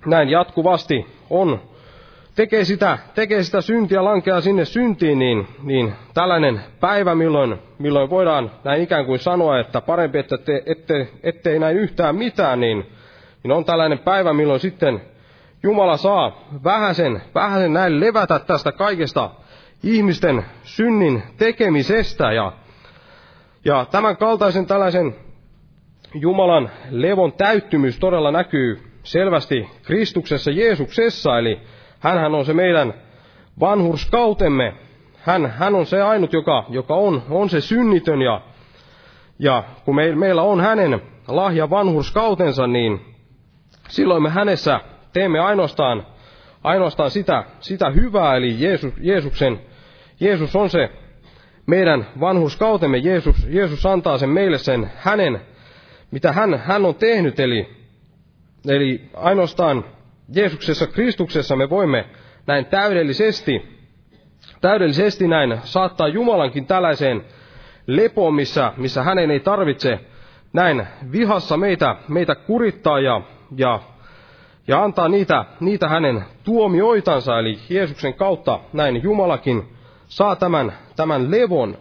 näin 0.06 0.28
jatkuvasti 0.28 1.06
on, 1.30 1.60
tekee 2.34 2.64
sitä, 2.64 2.98
tekee 3.14 3.42
sitä 3.42 3.60
syntiä, 3.60 4.04
lankeaa 4.04 4.40
sinne 4.40 4.64
syntiin, 4.64 5.18
niin, 5.18 5.46
niin 5.62 5.92
tällainen 6.14 6.60
päivä, 6.80 7.14
milloin, 7.14 7.58
milloin 7.78 8.10
voidaan 8.10 8.50
näin 8.64 8.82
ikään 8.82 9.06
kuin 9.06 9.18
sanoa, 9.18 9.60
että 9.60 9.80
parempi, 9.80 10.18
että 10.18 10.38
te, 10.38 10.62
ette, 10.66 11.08
ettei 11.22 11.58
näin 11.58 11.76
yhtään 11.76 12.16
mitään, 12.16 12.60
niin 12.60 12.86
niin 13.42 13.52
on 13.52 13.64
tällainen 13.64 13.98
päivä, 13.98 14.32
milloin 14.32 14.60
sitten 14.60 15.02
Jumala 15.62 15.96
saa 15.96 16.44
vähäsen, 16.64 17.22
vähäsen 17.34 17.72
näin 17.72 18.00
levätä 18.00 18.38
tästä 18.38 18.72
kaikesta 18.72 19.30
ihmisten 19.82 20.44
synnin 20.62 21.22
tekemisestä. 21.36 22.32
Ja, 22.32 22.52
ja 23.68 23.86
tämän 23.90 24.16
kaltaisen 24.16 24.66
tällaisen 24.66 25.14
Jumalan 26.14 26.70
levon 26.90 27.32
täyttymys 27.32 27.98
todella 27.98 28.30
näkyy 28.30 28.82
selvästi 29.02 29.68
Kristuksessa 29.82 30.50
Jeesuksessa, 30.50 31.38
eli 31.38 31.60
hän 32.00 32.34
on 32.34 32.44
se 32.44 32.54
meidän 32.54 32.94
vanhurskautemme. 33.60 34.74
Hän, 35.16 35.46
hän 35.46 35.74
on 35.74 35.86
se 35.86 36.02
ainut, 36.02 36.32
joka, 36.32 36.64
joka 36.68 36.94
on, 36.94 37.22
on 37.30 37.50
se 37.50 37.60
synnitön, 37.60 38.22
ja, 38.22 38.40
ja 39.38 39.64
kun 39.84 39.94
me, 39.94 40.14
meillä 40.14 40.42
on 40.42 40.60
hänen 40.60 41.02
lahja 41.28 41.70
vanhurskautensa, 41.70 42.66
niin 42.66 43.00
silloin 43.88 44.22
me 44.22 44.30
hänessä 44.30 44.80
teemme 45.12 45.40
ainoastaan, 45.40 46.06
ainoastaan 46.64 47.10
sitä, 47.10 47.44
sitä 47.60 47.90
hyvää, 47.90 48.36
eli 48.36 48.56
Jeesus, 48.58 48.94
Jeesuksen, 49.00 49.60
Jeesus 50.20 50.56
on 50.56 50.70
se 50.70 50.90
meidän 51.68 52.06
vanhuskautemme, 52.20 52.98
Jeesus, 52.98 53.46
Jeesus 53.48 53.86
antaa 53.86 54.18
sen 54.18 54.28
meille 54.28 54.58
sen 54.58 54.90
hänen 54.96 55.40
mitä 56.10 56.32
hän, 56.32 56.58
hän 56.64 56.84
on 56.84 56.94
tehnyt. 56.94 57.40
Eli, 57.40 57.68
eli 58.68 59.10
ainoastaan 59.14 59.84
Jeesuksessa 60.34 60.86
Kristuksessa 60.86 61.56
me 61.56 61.70
voimme 61.70 62.04
näin 62.46 62.66
täydellisesti, 62.66 63.78
täydellisesti 64.60 65.28
näin 65.28 65.60
saattaa 65.64 66.08
Jumalankin 66.08 66.66
tällaiseen 66.66 67.24
lepoon, 67.86 68.34
missä, 68.34 68.72
missä 68.76 69.02
hänen 69.02 69.30
ei 69.30 69.40
tarvitse 69.40 70.00
näin 70.52 70.86
vihassa 71.12 71.56
meitä, 71.56 71.96
meitä 72.08 72.34
kurittaa 72.34 73.00
ja, 73.00 73.20
ja, 73.56 73.80
ja 74.68 74.84
antaa 74.84 75.08
niitä, 75.08 75.44
niitä 75.60 75.88
hänen 75.88 76.24
tuomioitansa, 76.44 77.38
eli 77.38 77.58
Jeesuksen 77.68 78.14
kautta 78.14 78.60
näin 78.72 79.02
Jumalakin 79.02 79.77
saa 80.08 80.36
tämän, 80.36 80.72
tämän 80.96 81.30
levon. 81.30 81.78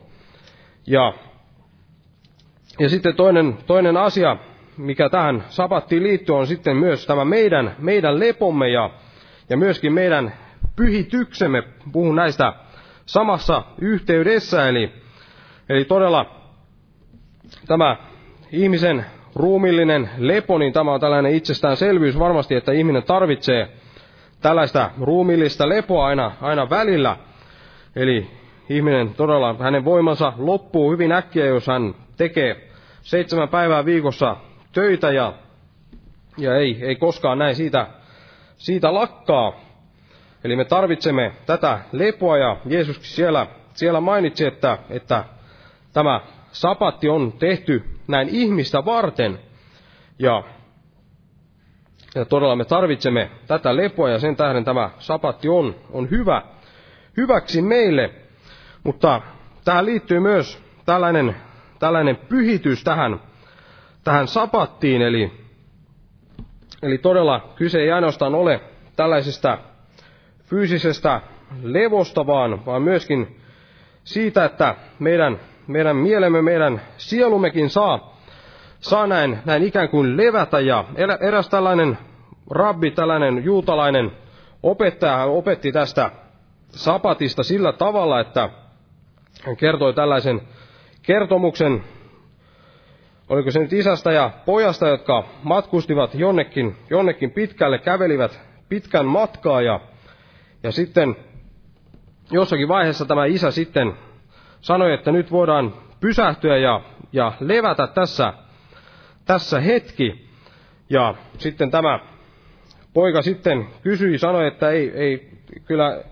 Ja, 0.88 1.14
ja 2.80 2.90
sitten 2.90 3.16
toinen, 3.16 3.58
toinen 3.68 3.98
asia, 3.98 4.38
mikä 4.78 5.10
tähän 5.10 5.44
sapattiin 5.50 6.04
liittyy, 6.04 6.36
on 6.36 6.48
sitten 6.48 6.78
myös 6.78 7.06
tämä 7.06 7.26
meidän, 7.26 7.76
meidän 7.80 8.20
lepomme 8.20 8.70
ja, 8.70 8.90
ja 9.50 9.58
myöskin 9.58 9.94
meidän 9.94 10.34
pyhityksemme. 10.76 11.64
Puhun 11.92 12.16
näistä 12.16 12.54
samassa 13.06 13.64
yhteydessä, 13.82 14.70
eli, 14.70 14.92
eli 15.70 15.86
todella 15.86 16.26
tämä 17.68 17.98
ihmisen 18.52 19.06
ruumillinen 19.36 20.10
lepo, 20.18 20.58
niin 20.58 20.74
tämä 20.74 20.94
on 20.94 21.00
tällainen 21.00 21.36
itsestäänselvyys 21.36 22.20
varmasti, 22.20 22.56
että 22.56 22.72
ihminen 22.72 23.04
tarvitsee 23.04 23.70
tällaista 24.42 24.92
ruumillista 25.02 25.70
lepoa 25.70 26.08
aina, 26.08 26.32
aina 26.42 26.70
välillä. 26.70 27.18
Eli 27.98 28.28
ihminen 28.70 29.14
todella, 29.14 29.56
hänen 29.60 29.86
voimansa 29.86 30.34
loppuu 30.38 30.92
hyvin 30.92 31.12
äkkiä, 31.12 31.46
jos 31.46 31.68
hän 31.68 31.96
tekee 32.18 32.70
seitsemän 33.02 33.50
päivää 33.50 33.86
viikossa 33.86 34.36
töitä 34.72 35.12
ja, 35.12 35.34
ja 36.38 36.56
ei, 36.56 36.78
ei 36.82 36.96
koskaan 36.96 37.38
näin 37.38 37.56
siitä, 37.56 37.88
siitä 38.58 38.94
lakkaa. 38.94 39.54
Eli 40.44 40.56
me 40.56 40.66
tarvitsemme 40.66 41.32
tätä 41.46 41.80
lepoa 41.92 42.38
ja 42.38 42.58
Jeesuskin 42.66 43.06
siellä, 43.06 43.48
siellä 43.74 44.02
mainitsi, 44.02 44.46
että, 44.46 44.78
että 44.90 45.24
tämä 45.94 46.22
sapatti 46.52 47.10
on 47.10 47.32
tehty 47.32 47.84
näin 48.08 48.30
ihmistä 48.30 48.86
varten. 48.86 49.40
Ja, 50.20 50.44
ja 52.16 52.26
todella 52.26 52.56
me 52.56 52.66
tarvitsemme 52.66 53.30
tätä 53.48 53.76
lepoa 53.76 54.10
ja 54.10 54.20
sen 54.20 54.36
tähden 54.36 54.66
tämä 54.66 54.90
sapatti 55.00 55.50
on, 55.50 55.76
on 55.92 56.10
hyvä, 56.10 56.42
hyväksi 57.18 57.62
meille. 57.62 58.10
Mutta 58.84 59.22
tähän 59.66 59.86
liittyy 59.86 60.20
myös 60.20 60.64
tällainen, 60.86 61.36
tällainen 61.80 62.16
pyhitys 62.16 62.84
tähän, 62.84 63.20
tähän 64.04 64.28
sapattiin, 64.28 65.02
eli, 65.02 65.32
eli 66.84 66.98
todella 66.98 67.54
kyse 67.56 67.80
ei 67.80 67.92
ainoastaan 67.92 68.36
ole 68.36 68.62
tällaisesta 68.96 69.58
fyysisestä 70.44 71.22
levosta, 71.64 72.28
vaan, 72.28 72.66
vaan 72.66 72.82
myöskin 72.82 73.42
siitä, 74.04 74.46
että 74.46 74.76
meidän 75.00 75.40
meidän 75.68 75.96
mielemme, 75.96 76.42
meidän 76.42 76.82
sielummekin 76.98 77.70
saa, 77.70 78.14
saa 78.80 79.08
näin, 79.08 79.40
näin 79.46 79.64
ikään 79.64 79.90
kuin 79.90 80.18
levätä. 80.18 80.60
Ja 80.60 80.86
eräs 81.20 81.50
tällainen 81.50 81.98
rabbi, 82.50 82.92
tällainen 82.92 83.44
juutalainen 83.44 84.12
opettaja, 84.64 85.18
hän 85.18 85.30
opetti 85.30 85.72
tästä 85.72 86.12
sapatista 86.78 87.44
sillä 87.44 87.74
tavalla, 87.74 88.20
että 88.20 88.50
hän 89.44 89.58
kertoi 89.58 89.94
tällaisen 89.94 90.42
kertomuksen, 91.02 91.84
oliko 93.30 93.52
se 93.52 93.60
nyt 93.60 93.74
isästä 93.74 94.12
ja 94.12 94.32
pojasta, 94.46 94.88
jotka 94.88 95.24
matkustivat 95.44 96.16
jonnekin, 96.16 96.76
jonnekin 96.90 97.32
pitkälle, 97.32 97.80
kävelivät 97.80 98.40
pitkän 98.70 99.06
matkaa 99.06 99.62
ja, 99.62 99.80
ja 100.64 100.72
sitten 100.72 101.16
jossakin 102.32 102.68
vaiheessa 102.68 103.06
tämä 103.06 103.26
isä 103.26 103.52
sitten 103.52 103.94
sanoi, 104.62 104.94
että 104.94 105.12
nyt 105.12 105.32
voidaan 105.32 105.74
pysähtyä 106.00 106.58
ja, 106.58 106.82
ja 107.14 107.34
levätä 107.40 107.88
tässä, 107.88 108.34
tässä 109.26 109.60
hetki. 109.60 110.28
Ja 110.90 111.16
sitten 111.38 111.72
tämä 111.72 112.00
poika 112.94 113.22
sitten 113.22 113.68
kysyi, 113.82 114.18
sanoi, 114.18 114.48
että 114.48 114.70
ei, 114.70 114.92
ei 114.96 115.30
kyllä 115.66 116.04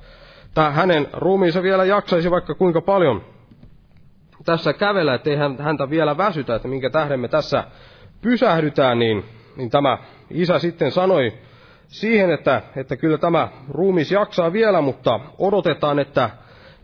tämä 0.56 0.72
hänen 0.72 1.08
ruumiinsa 1.14 1.64
vielä 1.64 1.86
jaksaisi 1.86 2.32
vaikka 2.32 2.56
kuinka 2.56 2.82
paljon 2.82 3.22
tässä 4.46 4.74
kävellä, 4.74 5.14
ettei 5.14 5.38
häntä 5.60 5.90
vielä 5.90 6.18
väsytä, 6.18 6.56
että 6.56 6.68
minkä 6.68 6.90
tähden 6.90 7.20
me 7.20 7.28
tässä 7.28 7.64
pysähdytään, 8.22 9.00
niin, 9.00 9.26
niin 9.56 9.70
tämä 9.70 9.98
isä 10.30 10.60
sitten 10.60 10.92
sanoi 10.92 11.34
siihen, 11.88 12.32
että, 12.32 12.62
että 12.76 12.98
kyllä 12.98 13.18
tämä 13.18 13.48
ruumis 13.70 14.12
jaksaa 14.12 14.54
vielä, 14.54 14.82
mutta 14.82 15.20
odotetaan, 15.38 16.00
että 16.00 16.30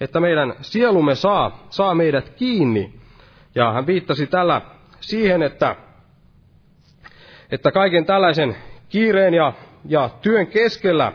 että 0.02 0.20
meidän 0.20 0.54
sielumme 0.62 1.16
saa, 1.16 1.66
saa 1.70 1.96
meidät 1.96 2.30
kiinni. 2.30 2.94
Ja 3.56 3.72
hän 3.72 3.88
viittasi 3.88 4.28
tällä 4.28 4.62
siihen, 5.00 5.44
että, 5.44 5.76
että 7.52 7.72
kaiken 7.72 8.06
tällaisen 8.06 8.56
kiireen 8.90 9.34
ja, 9.34 9.54
ja 9.86 10.10
työn 10.22 10.48
keskellä, 10.48 11.12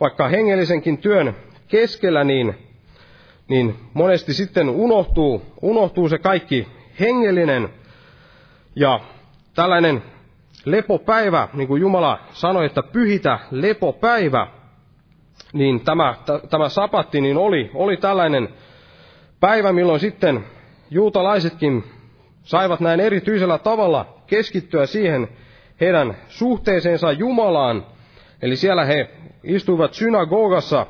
vaikka 0.00 0.28
hengellisenkin 0.28 0.98
työn 0.98 1.36
keskellä, 1.68 2.24
niin, 2.24 2.54
niin 3.48 3.74
monesti 3.94 4.34
sitten 4.34 4.68
unohtuu, 4.68 5.42
unohtuu 5.62 6.08
se 6.08 6.18
kaikki 6.18 6.66
hengellinen 7.00 7.68
ja 8.76 9.00
tällainen 9.54 10.02
lepopäivä, 10.64 11.48
niin 11.52 11.68
kuin 11.68 11.80
Jumala 11.80 12.18
sanoi, 12.32 12.66
että 12.66 12.82
pyhitä 12.82 13.38
lepopäivä, 13.50 14.46
niin 15.52 15.80
tämä, 15.80 16.14
t- 16.24 16.50
tämä 16.50 16.68
sapatti 16.68 17.20
niin 17.20 17.36
oli, 17.36 17.70
oli 17.74 17.96
tällainen 17.96 18.48
päivä, 19.40 19.72
milloin 19.72 20.00
sitten 20.00 20.44
juutalaisetkin 20.90 21.84
saivat 22.42 22.80
näin 22.80 23.00
erityisellä 23.00 23.58
tavalla 23.58 24.06
keskittyä 24.26 24.86
siihen 24.86 25.28
heidän 25.80 26.16
suhteeseensa 26.28 27.12
Jumalaan. 27.12 27.86
Eli 28.42 28.56
siellä 28.56 28.84
he 28.84 29.10
istuivat 29.44 29.94
synagogassa 29.94 30.86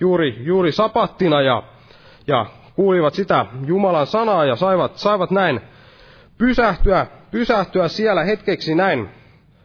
juuri, 0.00 0.36
juuri 0.40 0.72
sapattina 0.72 1.42
ja, 1.42 1.62
ja 2.26 2.46
kuulivat 2.74 3.14
sitä 3.14 3.46
Jumalan 3.66 4.06
sanaa 4.06 4.44
ja 4.44 4.56
saivat, 4.56 4.96
saivat 4.96 5.30
näin 5.30 5.60
pysähtyä, 6.38 7.06
pysähtyä 7.30 7.88
siellä 7.88 8.24
hetkeksi 8.24 8.74
näin 8.74 9.08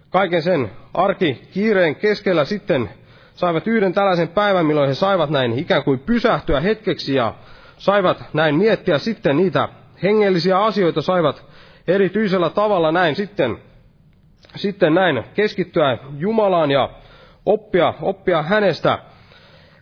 kaiken 0.10 0.42
sen 0.42 0.72
arki 0.94 1.42
kiireen 1.54 1.96
keskellä. 1.96 2.46
Sitten 2.46 2.90
saivat 3.34 3.68
yhden 3.68 3.94
tällaisen 3.94 4.28
päivän, 4.28 4.66
milloin 4.66 4.88
he 4.88 4.94
saivat 4.94 5.30
näin 5.30 5.60
ikään 5.60 5.84
kuin 5.84 6.00
pysähtyä 6.00 6.60
hetkeksi 6.60 7.16
ja 7.16 7.34
saivat 7.78 8.24
näin 8.34 8.56
miettiä 8.56 8.98
sitten 8.98 9.38
niitä 9.38 9.70
hengellisiä 10.04 10.60
asioita, 10.60 11.02
saivat 11.02 11.46
erityisellä 11.88 12.50
tavalla 12.50 12.92
näin 12.92 13.16
sitten, 13.16 13.58
sitten 14.56 14.94
näin 14.94 15.24
keskittyä 15.34 15.98
Jumalaan 16.18 16.72
ja 16.72 16.90
oppia, 17.46 17.94
oppia 18.02 18.44
hänestä, 18.44 19.00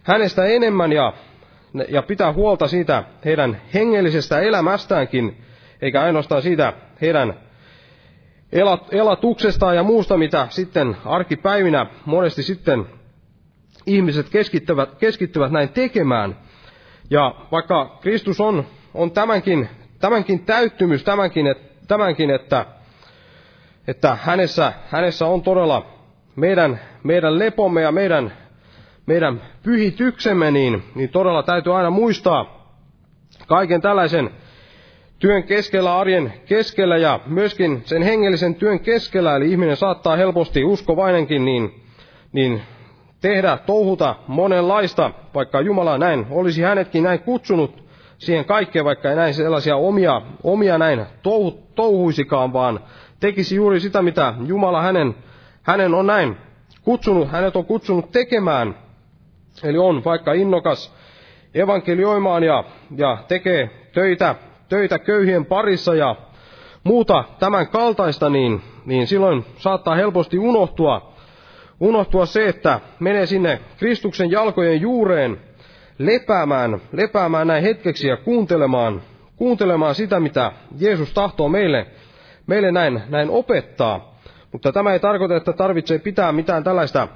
hänestä 0.03 0.45
enemmän 0.45 0.91
ja, 0.91 1.13
ja 1.89 2.01
pitää 2.01 2.33
huolta 2.33 2.67
siitä 2.67 3.03
heidän 3.25 3.61
hengellisestä 3.73 4.39
elämästäänkin, 4.39 5.37
eikä 5.81 6.01
ainoastaan 6.01 6.41
siitä 6.41 6.73
heidän 7.01 7.33
elatuksestaan 8.91 9.75
ja 9.75 9.83
muusta, 9.83 10.17
mitä 10.17 10.47
sitten 10.49 10.97
arkipäivinä 11.05 11.85
monesti 12.05 12.43
sitten 12.43 12.85
ihmiset 13.85 14.29
keskittyvät, 14.29 14.95
keskittyvät 14.95 15.51
näin 15.51 15.69
tekemään. 15.69 16.37
Ja 17.09 17.35
vaikka 17.51 17.97
Kristus 18.01 18.41
on, 18.41 18.65
on 18.93 19.11
tämänkin, 19.11 19.69
tämänkin 19.99 20.45
täyttymys, 20.45 21.03
tämänkin, 21.03 21.47
et, 21.47 21.87
tämänkin 21.87 22.29
että, 22.29 22.65
että 23.87 24.17
hänessä, 24.21 24.73
hänessä 24.87 25.25
on 25.25 25.41
todella 25.41 25.85
meidän, 26.35 26.79
meidän 27.03 27.39
lepomme 27.39 27.81
ja 27.81 27.91
meidän, 27.91 28.33
meidän 29.09 29.41
pyhityksemme, 29.63 30.51
niin, 30.51 30.83
niin 30.95 31.09
todella 31.09 31.43
täytyy 31.43 31.77
aina 31.77 31.89
muistaa 31.89 32.73
kaiken 33.47 33.81
tällaisen 33.81 34.29
työn 35.19 35.43
keskellä, 35.43 35.99
arjen 35.99 36.33
keskellä 36.45 36.97
ja 36.97 37.19
myöskin 37.25 37.81
sen 37.85 38.01
hengellisen 38.03 38.55
työn 38.55 38.79
keskellä, 38.79 39.35
eli 39.35 39.51
ihminen 39.51 39.77
saattaa 39.77 40.15
helposti 40.15 40.63
uskovainenkin, 40.63 41.45
niin, 41.45 41.83
niin 42.31 42.61
tehdä, 43.21 43.57
touhuta 43.57 44.15
monenlaista, 44.27 45.11
vaikka 45.33 45.61
Jumala 45.61 45.97
näin 45.97 46.25
olisi 46.29 46.61
hänetkin 46.61 47.03
näin 47.03 47.19
kutsunut 47.19 47.83
siihen 48.17 48.45
kaikkeen, 48.45 48.85
vaikka 48.85 49.09
ei 49.09 49.15
näin 49.15 49.33
sellaisia 49.33 49.75
omia, 49.75 50.21
omia 50.43 50.77
näin 50.77 51.05
touhu, 51.23 51.63
touhuisikaan, 51.75 52.53
vaan 52.53 52.79
tekisi 53.19 53.55
juuri 53.55 53.79
sitä, 53.79 54.01
mitä 54.01 54.33
Jumala 54.45 54.81
hänen, 54.81 55.15
hänen 55.63 55.93
on 55.93 56.07
näin 56.07 56.37
kutsunut, 56.83 57.31
hänet 57.31 57.55
on 57.55 57.65
kutsunut 57.65 58.11
tekemään. 58.11 58.75
Eli 59.63 59.77
on 59.77 60.03
vaikka 60.03 60.33
innokas 60.33 60.95
evankelioimaan 61.53 62.43
ja, 62.43 62.63
ja 62.97 63.17
tekee 63.27 63.69
töitä, 63.93 64.35
töitä 64.69 64.99
köyhien 64.99 65.45
parissa 65.45 65.95
ja 65.95 66.15
muuta 66.83 67.23
tämän 67.39 67.67
kaltaista, 67.67 68.29
niin, 68.29 68.61
niin 68.85 69.07
silloin 69.07 69.45
saattaa 69.57 69.95
helposti 69.95 70.39
unohtua, 70.39 71.13
unohtua 71.79 72.25
se, 72.25 72.47
että 72.47 72.79
menee 72.99 73.25
sinne 73.25 73.59
Kristuksen 73.77 74.31
jalkojen 74.31 74.81
juureen 74.81 75.37
lepäämään, 75.99 76.81
lepäämään 76.91 77.47
näin 77.47 77.63
hetkeksi 77.63 78.07
ja 78.07 78.17
kuuntelemaan, 78.17 79.01
kuuntelemaan 79.35 79.95
sitä, 79.95 80.19
mitä 80.19 80.51
Jeesus 80.79 81.13
tahtoo 81.13 81.49
meille, 81.49 81.87
meille 82.47 82.71
näin, 82.71 83.01
näin 83.09 83.29
opettaa. 83.29 84.19
Mutta 84.51 84.71
tämä 84.71 84.93
ei 84.93 84.99
tarkoita, 84.99 85.35
että 85.35 85.53
tarvitsee 85.53 85.99
pitää 85.99 86.31
mitään 86.31 86.63
tällaista 86.63 87.07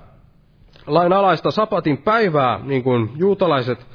lainalaista 0.87 1.51
sapatin 1.51 1.97
päivää, 1.97 2.59
niin 2.63 2.83
kuin 2.83 3.09
juutalaiset 3.15 3.85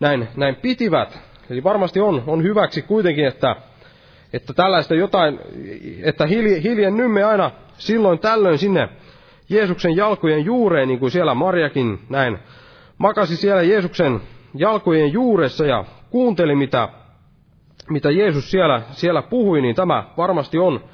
näin, 0.00 0.28
näin 0.36 0.56
pitivät. 0.56 1.18
Eli 1.50 1.64
varmasti 1.64 2.00
on, 2.00 2.22
on 2.26 2.42
hyväksi 2.42 2.82
kuitenkin, 2.82 3.26
että, 3.26 3.56
että 4.32 4.52
tällaista 4.52 4.94
jotain, 4.94 5.40
että 6.02 6.26
hiljennymme 6.62 7.24
aina 7.24 7.50
silloin 7.78 8.18
tällöin 8.18 8.58
sinne 8.58 8.88
Jeesuksen 9.48 9.96
jalkojen 9.96 10.44
juureen, 10.44 10.88
niin 10.88 11.00
kuin 11.00 11.10
siellä 11.10 11.34
Marjakin 11.34 11.98
näin 12.08 12.38
makasi 12.98 13.36
siellä 13.36 13.62
Jeesuksen 13.62 14.20
jalkojen 14.54 15.12
juuressa 15.12 15.66
ja 15.66 15.84
kuunteli, 16.10 16.54
mitä, 16.54 16.88
mitä 17.90 18.10
Jeesus 18.10 18.50
siellä, 18.50 18.82
siellä 18.90 19.22
puhui, 19.22 19.60
niin 19.60 19.74
tämä 19.74 20.04
varmasti 20.16 20.58
on, 20.58 20.84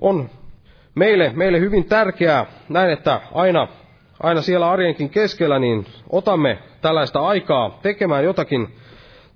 on 0.00 0.30
meille, 0.94 1.32
meille 1.34 1.60
hyvin 1.60 1.84
tärkeää 1.84 2.46
näin, 2.68 2.90
että 2.90 3.20
aina, 3.34 3.68
aina 4.22 4.42
siellä 4.42 4.70
arjenkin 4.70 5.10
keskellä 5.10 5.58
niin 5.58 5.86
otamme 6.10 6.58
tällaista 6.80 7.20
aikaa 7.20 7.78
tekemään 7.82 8.24
jotakin 8.24 8.76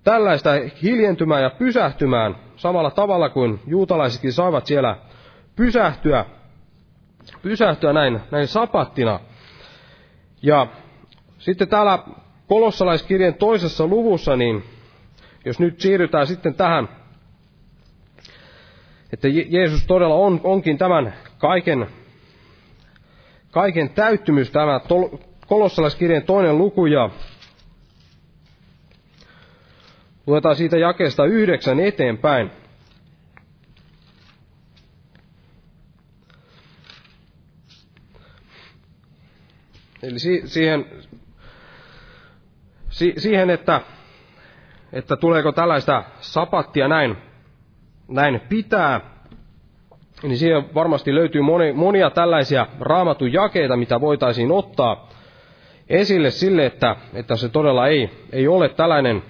tällaista 0.05 0.51
hiljentymään 0.83 1.43
ja 1.43 1.51
pysähtymään 1.51 2.37
samalla 2.57 2.91
tavalla 2.91 3.29
kuin 3.29 3.61
juutalaisetkin 3.67 4.33
saivat 4.33 4.67
siellä 4.67 4.97
pysähtyä, 5.57 6.25
pysähtyä 7.43 7.93
näin, 7.93 8.21
näin 8.31 8.49
sapattina. 8.49 9.21
Ja 10.43 10.67
sitten 11.39 11.69
täällä 11.69 11.99
kolossalaiskirjan 12.49 13.35
toisessa 13.35 13.87
luvussa, 13.87 14.37
niin 14.37 14.65
jos 15.45 15.59
nyt 15.61 15.81
siirrytään 15.81 16.27
sitten 16.27 16.55
tähän, 16.55 16.89
että 19.13 19.29
Jeesus 19.29 19.87
todella 19.87 20.15
on, 20.15 20.41
onkin 20.45 20.79
tämän 20.79 21.15
kaiken, 21.39 21.87
kaiken 23.51 23.91
täyttymys, 23.91 24.51
tämä 24.51 24.81
kolossalaiskirjan 25.47 26.23
toinen 26.23 26.59
luku, 26.59 26.87
ja 26.87 27.11
luetaan 30.27 30.57
siitä 30.57 30.79
jakeesta 30.79 31.25
yhdeksän 31.25 31.81
eteenpäin. 31.81 32.51
Eli 40.03 40.19
siihen, 40.45 40.87
siihen 43.19 43.51
että, 43.51 43.81
että 44.93 45.17
tuleeko 45.17 45.53
tällaista 45.53 46.05
sapattia 46.21 46.89
näin, 46.89 47.17
näin 48.09 48.41
pitää, 48.49 49.01
niin 50.23 50.39
siihen 50.39 50.75
varmasti 50.75 51.15
löytyy 51.15 51.43
moni, 51.43 51.73
monia 51.73 52.11
tällaisia 52.11 52.67
raamatun 52.81 53.33
jakeita, 53.33 53.77
mitä 53.77 54.01
voitaisiin 54.01 54.53
ottaa 54.53 55.09
esille 55.89 56.31
sille, 56.31 56.67
että, 56.67 56.97
että 57.15 57.37
se 57.37 57.49
todella 57.49 57.87
ei, 57.89 58.11
ei 58.33 58.49
ole 58.49 58.69
tällainen, 58.69 59.23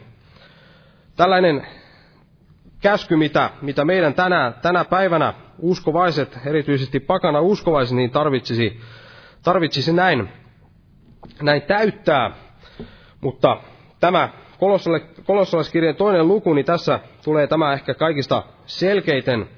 tällainen 1.16 1.66
käsky, 2.82 3.16
mitä, 3.16 3.51
mitä 3.62 3.84
meidän 3.84 4.14
tänä, 4.14 4.53
tänä 4.62 4.84
päivänä 4.84 5.34
uskovaiset, 5.59 6.38
erityisesti 6.47 7.01
pakana 7.01 7.41
uskovaiset, 7.41 7.97
niin 7.97 8.11
tarvitsisi, 8.11 8.80
tarvitsisi 9.43 9.93
näin, 9.93 10.28
näin 11.43 11.62
täyttää. 11.62 12.30
Mutta 13.20 13.57
tämä 14.01 14.28
kolossalaiskirjan 15.26 15.97
toinen 15.97 16.28
luku, 16.28 16.55
niin 16.55 16.66
tässä 16.66 17.01
tulee 17.24 17.47
tämä 17.47 17.72
ehkä 17.72 17.95
kaikista 17.95 18.43
selkeiten, 18.66 19.49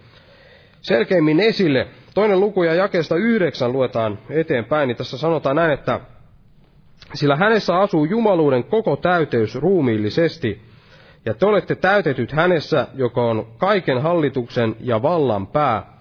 selkeimmin 0.82 1.40
esille. 1.40 1.86
Toinen 2.14 2.40
luku 2.40 2.62
ja 2.62 2.74
jakeesta 2.74 3.16
yhdeksän 3.16 3.72
luetaan 3.72 4.18
eteenpäin, 4.30 4.86
niin 4.88 4.96
tässä 4.96 5.18
sanotaan 5.18 5.56
näin, 5.56 5.70
että 5.72 6.00
sillä 7.14 7.36
hänessä 7.36 7.78
asuu 7.78 8.04
jumaluuden 8.04 8.64
koko 8.64 8.96
täyteys 8.96 9.54
ruumiillisesti, 9.54 10.62
ja 11.26 11.34
te 11.34 11.46
olette 11.46 11.74
täytetyt 11.74 12.32
hänessä, 12.32 12.86
joka 12.94 13.22
on 13.24 13.46
kaiken 13.58 14.02
hallituksen 14.02 14.76
ja 14.80 15.02
vallan 15.02 15.46
pää, 15.46 15.92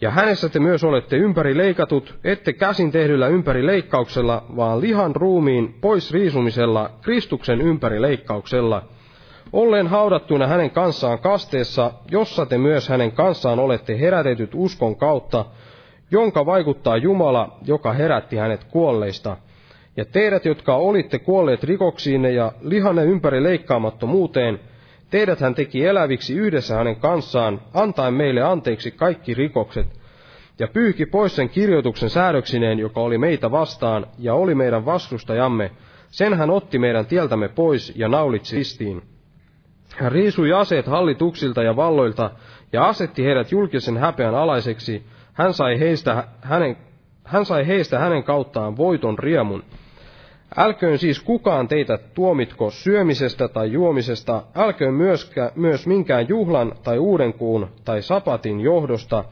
ja 0.00 0.10
hänessä 0.10 0.48
te 0.48 0.58
myös 0.58 0.84
olette 0.84 1.16
ympäri 1.16 1.56
leikatut, 1.56 2.18
ette 2.24 2.52
käsin 2.52 2.92
tehdyllä 2.92 3.28
ympäri 3.28 3.66
leikkauksella, 3.66 4.44
vaan 4.56 4.80
lihan 4.80 5.16
ruumiin 5.16 5.74
pois 5.80 6.12
riisumisella, 6.12 6.90
Kristuksen 7.02 7.60
ympäri 7.60 8.02
ollen 9.52 9.86
haudattuna 9.86 10.46
hänen 10.46 10.70
kanssaan 10.70 11.18
kasteessa, 11.18 11.92
jossa 12.10 12.46
te 12.46 12.58
myös 12.58 12.88
hänen 12.88 13.12
kanssaan 13.12 13.58
olette 13.58 14.00
herätetyt 14.00 14.50
uskon 14.54 14.96
kautta, 14.96 15.44
jonka 16.10 16.46
vaikuttaa 16.46 16.96
Jumala, 16.96 17.58
joka 17.66 17.92
herätti 17.92 18.36
hänet 18.36 18.64
kuolleista. 18.64 19.36
Ja 19.96 20.04
teidät, 20.04 20.44
jotka 20.44 20.74
olitte 20.74 21.18
kuolleet 21.18 21.64
rikoksiinne 21.64 22.30
ja 22.30 22.52
lihanne 22.60 23.04
ympäri 23.04 23.42
leikkaamattomuuteen, 23.42 24.60
Teidät 25.10 25.40
hän 25.40 25.54
teki 25.54 25.84
eläviksi 25.86 26.34
yhdessä 26.34 26.74
hänen 26.74 26.96
kanssaan, 26.96 27.60
antaen 27.74 28.14
meille 28.14 28.42
anteeksi 28.42 28.90
kaikki 28.90 29.34
rikokset, 29.34 29.86
ja 30.58 30.68
pyyhki 30.68 31.06
pois 31.06 31.36
sen 31.36 31.48
kirjoituksen 31.48 32.10
säädöksineen, 32.10 32.78
joka 32.78 33.00
oli 33.00 33.18
meitä 33.18 33.50
vastaan, 33.50 34.06
ja 34.18 34.34
oli 34.34 34.54
meidän 34.54 34.84
vastustajamme. 34.84 35.70
Sen 36.10 36.34
hän 36.34 36.50
otti 36.50 36.78
meidän 36.78 37.06
tieltämme 37.06 37.48
pois 37.48 37.92
ja 37.96 38.08
naulitsi 38.08 38.56
ristiin. 38.56 39.02
Hän 39.96 40.12
riisui 40.12 40.52
aseet 40.52 40.86
hallituksilta 40.86 41.62
ja 41.62 41.76
valloilta, 41.76 42.30
ja 42.72 42.84
asetti 42.88 43.24
heidät 43.24 43.52
julkisen 43.52 43.96
häpeän 43.96 44.34
alaiseksi. 44.34 45.06
Hän 45.32 45.54
sai 45.54 45.80
heistä 45.80 46.24
hänen, 46.42 46.76
hän 47.24 47.44
sai 47.44 47.66
heistä 47.66 47.98
hänen 47.98 48.22
kauttaan 48.22 48.76
voiton 48.76 49.18
riemun. 49.18 49.62
Älköön 50.56 50.98
siis 50.98 51.20
kukaan 51.20 51.68
teitä 51.68 51.98
tuomitko 52.14 52.70
syömisestä 52.70 53.48
tai 53.48 53.72
juomisesta, 53.72 54.42
älköön 54.54 54.94
myöskä, 54.94 55.52
myös 55.54 55.86
minkään 55.86 56.28
juhlan 56.28 56.72
tai 56.82 56.98
uudenkuun 56.98 57.68
tai 57.84 58.02
sapatin 58.02 58.60
johdosta, 58.60 59.24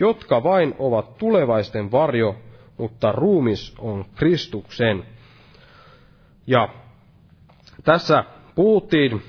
jotka 0.00 0.42
vain 0.42 0.74
ovat 0.78 1.18
tulevaisten 1.18 1.92
varjo, 1.92 2.36
mutta 2.78 3.12
ruumis 3.12 3.74
on 3.78 4.04
Kristuksen. 4.14 5.04
Ja 6.46 6.68
tässä 7.84 8.24
puhuttiin 8.54 9.22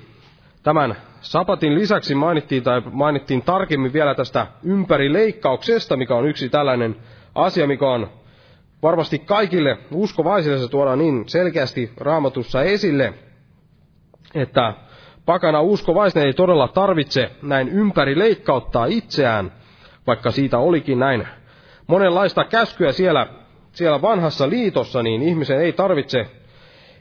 tämän 0.66 0.96
sapatin 1.22 1.76
lisäksi 1.76 2.16
mainittiin 2.16 2.64
tai 2.64 2.82
mainittiin 2.92 3.42
tarkemmin 3.42 3.94
vielä 3.94 4.16
tästä 4.16 4.48
ympärileikkauksesta, 4.64 5.98
mikä 5.98 6.16
on 6.16 6.28
yksi 6.28 6.50
tällainen 6.50 6.96
asia, 7.36 7.68
mikä 7.68 7.88
on 7.88 8.10
varmasti 8.82 9.20
kaikille 9.20 9.78
uskovaisille 9.92 10.58
se 10.58 10.68
tuodaan 10.68 11.00
niin 11.00 11.30
selkeästi 11.30 11.92
raamatussa 11.98 12.64
esille, 12.64 13.14
että 14.36 14.74
pakana 15.26 15.62
uskovaisten 15.62 16.26
ei 16.26 16.34
todella 16.34 16.68
tarvitse 16.68 17.32
näin 17.42 17.70
ympäri 17.70 18.20
leikkauttaa 18.20 18.86
itseään, 18.86 19.52
vaikka 20.08 20.32
siitä 20.32 20.58
olikin 20.58 21.00
näin 21.00 21.28
monenlaista 21.88 22.44
käskyä 22.44 22.92
siellä, 22.92 23.28
siellä 23.72 24.02
vanhassa 24.02 24.50
liitossa, 24.50 25.04
niin 25.04 25.22
ihmisen 25.22 25.62
ei 25.62 25.74
tarvitse 25.74 26.28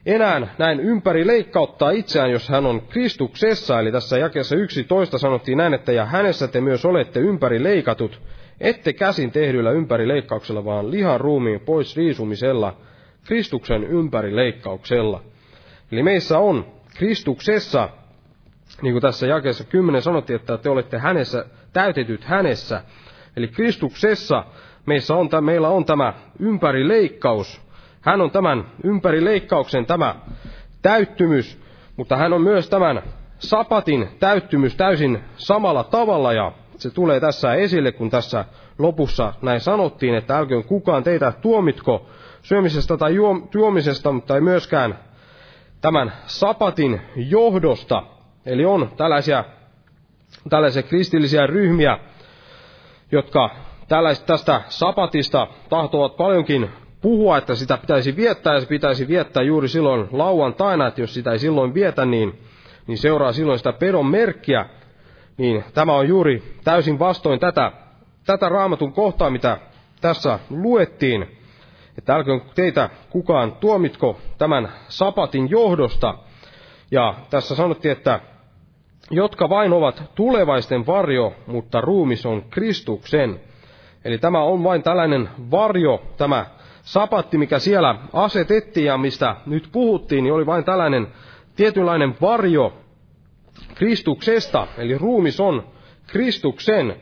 enää 0.07 0.55
näin 0.59 0.81
ympäri 0.81 1.27
leikkauttaa 1.27 1.91
itseään, 1.91 2.31
jos 2.31 2.49
hän 2.49 2.67
on 2.67 2.83
Kristuksessa. 2.89 3.81
Eli 3.81 3.93
tässä 3.93 4.19
jakeessa 4.19 4.57
11 4.57 5.19
sanottiin 5.19 5.59
näin, 5.59 5.75
että 5.75 5.93
ja 5.93 6.05
hänessä 6.05 6.49
te 6.49 6.61
myös 6.61 6.85
olette 6.85 7.21
ympäri 7.21 7.63
leikatut, 7.63 8.21
ette 8.61 8.93
käsin 8.93 9.33
tehdyllä 9.33 9.71
ympärileikkauksella, 9.71 10.65
vaan 10.65 10.91
lihan 10.91 11.21
ruumiin 11.21 11.61
pois 11.61 11.97
riisumisella, 11.97 12.77
Kristuksen 13.25 13.85
ympärileikkauksella. 13.85 15.23
Eli 15.93 16.03
meissä 16.03 16.39
on 16.39 16.67
Kristuksessa, 16.97 17.89
niin 18.83 18.95
kuin 18.95 19.03
tässä 19.03 19.27
jakeessa 19.27 19.65
10 19.65 20.03
sanottiin, 20.03 20.35
että 20.41 20.59
te 20.59 20.71
olette 20.71 20.99
hänessä, 20.99 21.45
täytetyt 21.73 22.25
hänessä. 22.25 22.83
Eli 23.37 23.49
Kristuksessa 23.49 24.45
meissä 24.87 25.15
on, 25.15 25.29
meillä 25.41 25.69
on 25.69 25.85
tämä 25.85 26.13
ympärileikkaus. 26.39 27.64
Hän 28.05 28.21
on 28.21 28.31
tämän 28.31 28.65
ympärileikkauksen 28.85 29.87
tämä 29.87 30.15
täyttymys, 30.83 31.59
mutta 31.97 32.17
hän 32.17 32.33
on 32.33 32.41
myös 32.41 32.69
tämän 32.69 33.03
sapatin 33.39 34.09
täyttymys 34.21 34.75
täysin 34.77 35.21
samalla 35.37 35.85
tavalla 35.85 36.33
ja 36.33 36.53
se 36.79 36.91
tulee 36.91 37.21
tässä 37.21 37.55
esille, 37.55 37.93
kun 37.93 38.11
tässä 38.11 38.45
lopussa 38.79 39.33
näin 39.43 39.61
sanottiin, 39.61 40.15
että 40.15 40.39
älköön 40.39 40.65
kukaan 40.65 41.03
teitä 41.03 41.33
tuomitko 41.43 42.07
syömisestä 42.43 42.97
tai 42.97 43.15
juomisesta, 43.55 44.13
mutta 44.13 44.35
ei 44.35 44.41
myöskään 44.41 44.99
tämän 45.81 46.13
sapatin 46.27 47.01
johdosta. 47.17 48.03
Eli 48.47 48.65
on 48.65 48.91
tällaisia 48.97 49.45
tällaisia 50.51 50.83
kristillisiä 50.83 51.47
ryhmiä, 51.47 51.99
jotka 53.13 53.51
tästä 54.27 54.63
sapatista 54.69 55.47
tahtovat 55.69 56.17
paljonkin 56.17 56.71
puhua, 57.05 57.39
että 57.39 57.55
sitä 57.55 57.77
pitäisi 57.77 58.17
viettää 58.17 58.55
ja 58.55 58.61
se 58.61 58.67
pitäisi 58.67 59.09
viettää 59.09 59.43
juuri 59.43 59.69
silloin 59.69 60.09
lauantaina, 60.13 60.87
että 60.87 61.01
jos 61.01 61.15
sitä 61.15 61.33
ei 61.33 61.39
silloin 61.39 61.75
vietä, 61.75 62.05
niin, 62.05 62.39
niin 62.87 62.99
seuraa 62.99 63.33
silloin 63.33 63.59
sitä 63.59 63.73
pedon 63.73 64.07
merkkiä, 64.07 64.67
niin 65.37 65.65
tämä 65.75 65.93
on 65.93 66.09
juuri 66.09 66.43
täysin 66.65 66.99
vastoin 66.99 67.41
tätä, 67.41 67.73
tätä 68.27 68.49
raamatun 68.49 68.93
kohtaa, 68.93 69.31
mitä 69.31 69.59
tässä 70.01 70.39
luettiin, 70.51 71.27
että 71.99 72.15
älköön 72.15 72.43
teitä 72.55 72.91
kukaan 73.11 73.53
tuomitko 73.53 74.19
tämän 74.39 74.69
sapatin 74.89 75.51
johdosta. 75.51 76.15
Ja 76.91 77.15
tässä 77.31 77.55
sanottiin, 77.55 77.93
että 77.93 78.21
jotka 79.11 79.49
vain 79.49 79.73
ovat 79.73 80.03
tulevaisten 80.15 80.87
varjo, 80.87 81.33
mutta 81.47 81.81
ruumis 81.81 82.27
on 82.27 82.43
Kristuksen. 82.51 83.41
Eli 84.05 84.19
tämä 84.19 84.43
on 84.43 84.65
vain 84.65 84.83
tällainen 84.83 85.29
varjo, 85.51 86.03
tämä 86.17 86.47
sapatti, 86.85 87.39
mikä 87.39 87.59
siellä 87.59 87.95
asetettiin 88.13 88.87
ja 88.87 88.99
mistä 88.99 89.37
nyt 89.47 89.69
puhuttiin, 89.73 90.25
niin 90.25 90.35
oli 90.35 90.47
vain 90.47 90.65
tällainen 90.65 91.09
tietynlainen 91.57 92.17
varjo 92.21 92.73
Kristuksesta, 93.75 94.67
eli 94.79 94.99
ruumis 94.99 95.41
on 95.41 95.65
Kristuksen. 96.07 96.97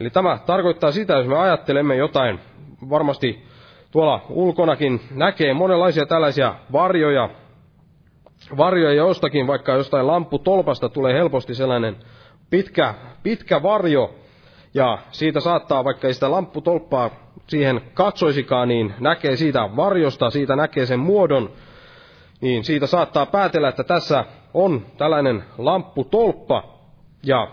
Eli 0.00 0.10
tämä 0.10 0.38
tarkoittaa 0.46 0.92
sitä, 0.92 1.14
jos 1.14 1.26
me 1.26 1.38
ajattelemme 1.38 1.96
jotain, 1.96 2.38
varmasti 2.90 3.46
tuolla 3.90 4.26
ulkonakin 4.28 5.00
näkee 5.10 5.54
monenlaisia 5.54 6.06
tällaisia 6.06 6.54
varjoja, 6.72 7.30
varjoja 8.56 8.94
jostakin, 8.94 9.46
vaikka 9.46 9.72
jostain 9.72 10.06
lampputolpasta 10.06 10.88
tulee 10.88 11.14
helposti 11.14 11.54
sellainen 11.54 11.96
pitkä, 12.50 12.94
pitkä 13.22 13.62
varjo, 13.62 14.14
ja 14.74 14.98
siitä 15.10 15.40
saattaa, 15.40 15.84
vaikka 15.84 16.06
ei 16.06 16.14
sitä 16.14 16.30
lampputolppaa 16.30 17.10
siihen 17.46 17.80
katsoisikaan, 17.94 18.68
niin 18.68 18.94
näkee 19.00 19.36
siitä 19.36 19.68
varjosta, 19.76 20.30
siitä 20.30 20.56
näkee 20.56 20.86
sen 20.86 21.00
muodon, 21.00 21.50
niin 22.40 22.64
siitä 22.64 22.86
saattaa 22.86 23.26
päätellä, 23.26 23.68
että 23.68 23.84
tässä 23.84 24.24
on 24.54 24.86
tällainen 24.98 25.44
lampputolppa, 25.58 26.64
ja 27.22 27.48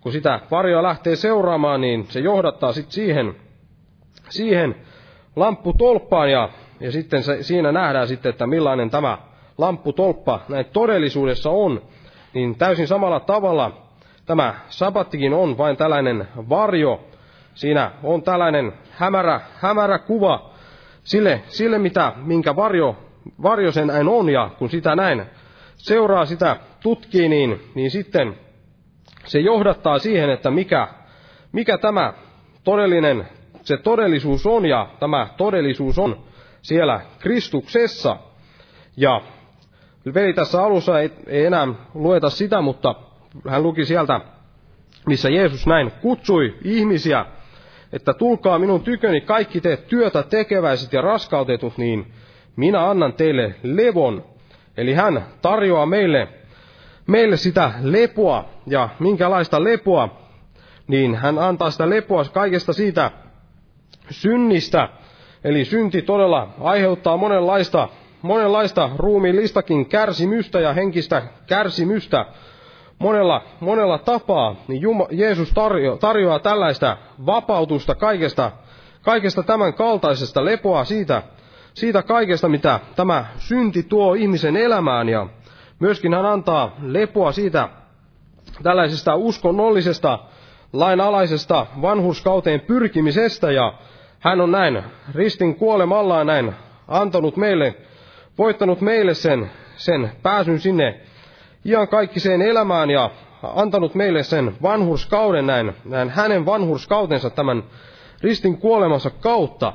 kun 0.00 0.12
sitä 0.12 0.40
varjoa 0.50 0.82
lähtee 0.82 1.16
seuraamaan, 1.16 1.80
niin 1.80 2.06
se 2.08 2.20
johdattaa 2.20 2.72
sitten 2.72 2.92
siihen, 2.92 3.36
siihen 4.28 4.74
lampputolppaan, 5.36 6.30
ja, 6.30 6.48
ja 6.80 6.92
sitten 6.92 7.22
se, 7.22 7.42
siinä 7.42 7.72
nähdään 7.72 8.08
sitten, 8.08 8.30
että 8.30 8.46
millainen 8.46 8.90
tämä 8.90 9.18
lampputolppa 9.58 10.40
näin 10.48 10.66
todellisuudessa 10.72 11.50
on, 11.50 11.82
niin 12.34 12.58
täysin 12.58 12.86
samalla 12.88 13.20
tavalla 13.20 13.83
tämä 14.26 14.54
sabattikin 14.68 15.34
on 15.34 15.58
vain 15.58 15.76
tällainen 15.76 16.28
varjo, 16.48 17.04
siinä 17.54 17.90
on 18.02 18.22
tällainen 18.22 18.72
hämärä, 18.90 19.40
hämärä 19.56 19.98
kuva 19.98 20.50
sille, 21.04 21.42
sille 21.46 21.78
mitä, 21.78 22.12
minkä 22.16 22.56
varjo, 22.56 22.96
varjo 23.42 23.72
sen 23.72 23.86
näin 23.86 24.08
on, 24.08 24.30
ja 24.30 24.50
kun 24.58 24.70
sitä 24.70 24.96
näin 24.96 25.22
seuraa, 25.76 26.26
sitä 26.26 26.56
tutkii, 26.82 27.28
niin, 27.28 27.60
niin 27.74 27.90
sitten 27.90 28.38
se 29.26 29.40
johdattaa 29.40 29.98
siihen, 29.98 30.30
että 30.30 30.50
mikä, 30.50 30.88
mikä 31.52 31.78
tämä 31.78 32.12
todellinen, 32.64 33.28
se 33.62 33.76
todellisuus 33.76 34.46
on, 34.46 34.66
ja 34.66 34.88
tämä 35.00 35.28
todellisuus 35.36 35.98
on 35.98 36.24
siellä 36.62 37.00
Kristuksessa. 37.18 38.16
Ja 38.96 39.20
veli 40.14 40.32
tässä 40.32 40.62
alussa 40.62 41.00
ei, 41.00 41.10
ei 41.26 41.44
enää 41.46 41.68
lueta 41.94 42.30
sitä, 42.30 42.60
mutta 42.60 42.94
hän 43.48 43.62
luki 43.62 43.84
sieltä, 43.84 44.20
missä 45.06 45.30
Jeesus 45.30 45.66
näin 45.66 45.92
kutsui 46.02 46.54
ihmisiä, 46.62 47.26
että 47.92 48.14
tulkaa 48.14 48.58
minun 48.58 48.80
tyköni 48.80 49.20
kaikki 49.20 49.60
te 49.60 49.76
työtä 49.76 50.22
tekeväiset 50.22 50.92
ja 50.92 51.00
raskautetut, 51.00 51.78
niin 51.78 52.12
minä 52.56 52.90
annan 52.90 53.12
teille 53.12 53.54
levon. 53.62 54.24
Eli 54.76 54.94
hän 54.94 55.26
tarjoaa 55.42 55.86
meille, 55.86 56.28
meille 57.06 57.36
sitä 57.36 57.72
lepoa, 57.82 58.44
ja 58.66 58.88
minkälaista 58.98 59.64
lepoa, 59.64 60.08
niin 60.86 61.14
hän 61.14 61.38
antaa 61.38 61.70
sitä 61.70 61.90
lepoa 61.90 62.24
kaikesta 62.24 62.72
siitä 62.72 63.10
synnistä. 64.10 64.88
Eli 65.44 65.64
synti 65.64 66.02
todella 66.02 66.48
aiheuttaa 66.60 67.16
monenlaista, 67.16 67.88
monenlaista 68.22 68.90
ruumiillistakin 68.96 69.86
kärsimystä 69.86 70.60
ja 70.60 70.72
henkistä 70.72 71.22
kärsimystä, 71.46 72.26
monella, 72.98 73.42
monella 73.60 73.98
tapaa, 73.98 74.56
niin 74.68 74.82
Juma, 74.82 75.06
Jeesus 75.10 75.50
tarjo, 75.50 75.96
tarjoaa 75.96 76.38
tällaista 76.38 76.96
vapautusta 77.26 77.94
kaikesta, 77.94 78.52
kaikesta 79.02 79.42
tämän 79.42 79.74
kaltaisesta 79.74 80.44
lepoa 80.44 80.84
siitä, 80.84 81.22
siitä 81.74 82.02
kaikesta, 82.02 82.48
mitä 82.48 82.80
tämä 82.96 83.24
synti 83.38 83.82
tuo 83.82 84.14
ihmisen 84.14 84.56
elämään. 84.56 85.08
Ja 85.08 85.26
myöskin 85.78 86.14
hän 86.14 86.26
antaa 86.26 86.76
lepoa 86.82 87.32
siitä 87.32 87.68
tällaisesta 88.62 89.14
uskonnollisesta, 89.14 90.18
lainalaisesta 90.72 91.66
vanhurskauteen 91.82 92.60
pyrkimisestä. 92.60 93.52
Ja 93.52 93.74
hän 94.20 94.40
on 94.40 94.52
näin 94.52 94.82
ristin 95.14 95.54
kuolemallaan 95.54 96.26
näin 96.26 96.52
antanut 96.88 97.36
meille, 97.36 97.74
voittanut 98.38 98.80
meille 98.80 99.14
sen, 99.14 99.50
sen 99.76 100.12
pääsyn 100.22 100.60
sinne 100.60 101.00
ihan 101.64 101.88
kaikkiseen 101.88 102.42
elämään 102.42 102.90
ja 102.90 103.10
antanut 103.42 103.94
meille 103.94 104.22
sen 104.22 104.56
vanhurskauden 104.62 105.46
näin, 105.46 105.72
näin 105.84 106.10
hänen 106.10 106.46
vanhurskautensa 106.46 107.30
tämän 107.30 107.62
ristin 108.22 108.58
kuolemansa 108.58 109.10
kautta. 109.10 109.72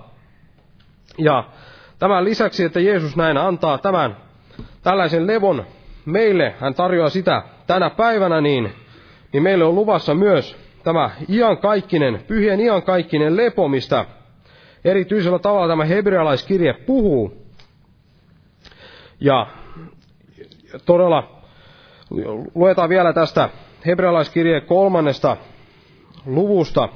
Ja 1.17 1.43
tämän 1.99 2.23
lisäksi, 2.25 2.63
että 2.63 2.79
Jeesus 2.79 3.15
näin 3.15 3.37
antaa 3.37 3.77
tämän 3.77 4.17
tällaisen 4.83 5.27
levon 5.27 5.65
meille, 6.05 6.55
hän 6.59 6.73
tarjoaa 6.73 7.09
sitä 7.09 7.43
tänä 7.67 7.89
päivänä, 7.89 8.41
niin, 8.41 8.73
niin 9.33 9.43
meille 9.43 9.63
on 9.65 9.75
luvassa 9.75 10.15
myös 10.15 10.55
tämä 10.83 11.09
iankaikkinen, 11.29 12.23
pyhien 12.27 12.59
iankaikkinen 12.59 13.37
lepo, 13.37 13.67
mistä 13.67 14.05
erityisellä 14.85 15.39
tavalla 15.39 15.67
tämä 15.67 15.85
hebrealaiskirje 15.85 16.73
puhuu. 16.73 17.45
Ja 19.19 19.47
todella 20.85 21.38
Luetaan 22.55 22.89
vielä 22.89 23.13
tästä 23.13 23.49
hebrealaiskirjeen 23.85 24.61
kolmannesta 24.65 25.37
luvusta. 26.25 26.89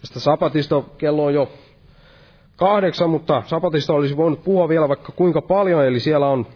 Tästä 0.00 0.20
sapatista 0.20 0.82
kello 0.98 1.24
on 1.24 1.34
jo 1.34 1.52
kahdeksan, 2.56 3.10
mutta 3.10 3.42
sapatista 3.46 3.92
olisi 3.92 4.16
voinut 4.16 4.44
puhua 4.44 4.68
vielä 4.68 4.88
vaikka 4.88 5.12
kuinka 5.12 5.42
paljon, 5.42 5.84
eli 5.86 6.00
siellä 6.00 6.26
on 6.28 6.46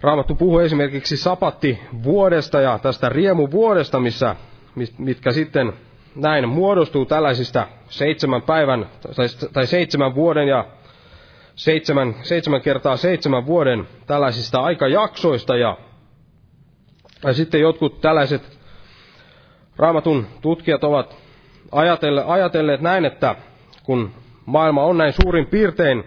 Raamattu 0.00 0.34
puhuu 0.34 0.58
esimerkiksi 0.58 1.16
sapatti 1.16 1.78
vuodesta 2.02 2.60
ja 2.60 2.78
tästä 2.78 3.08
riemuvuodesta, 3.08 4.00
missä, 4.00 4.36
mitkä 4.98 5.32
sitten 5.32 5.72
näin 6.14 6.48
muodostuu 6.48 7.04
tällaisista 7.06 7.66
seitsemän 7.88 8.42
päivän 8.42 8.86
tai, 9.16 9.26
tai 9.52 9.66
seitsemän 9.66 10.14
vuoden 10.14 10.48
ja 10.48 10.64
seitsemän, 11.54 12.14
seitsemän 12.22 12.60
kertaa 12.60 12.96
seitsemän 12.96 13.46
vuoden 13.46 13.88
tällaisista 14.06 14.60
aikajaksoista. 14.60 15.56
Ja, 15.56 15.76
ja 17.24 17.32
sitten 17.32 17.60
jotkut 17.60 18.00
tällaiset 18.00 18.58
raamatun 19.76 20.26
tutkijat 20.40 20.84
ovat 20.84 21.16
ajatelleet, 21.72 22.26
ajatelleet 22.28 22.80
näin, 22.80 23.04
että 23.04 23.34
kun 23.82 24.10
maailma 24.46 24.84
on 24.84 24.98
näin 24.98 25.12
suurin 25.22 25.46
piirtein, 25.46 26.04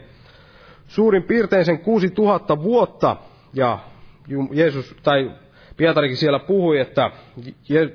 suurin 0.87 1.23
piirtein 1.23 1.65
sen 1.65 1.79
6000 1.79 2.61
vuotta 2.63 3.15
ja 3.53 3.79
Jeesus 4.51 4.95
tai 5.03 5.31
Pietarikin 5.77 6.17
siellä 6.17 6.39
puhui, 6.39 6.79
että 6.79 7.11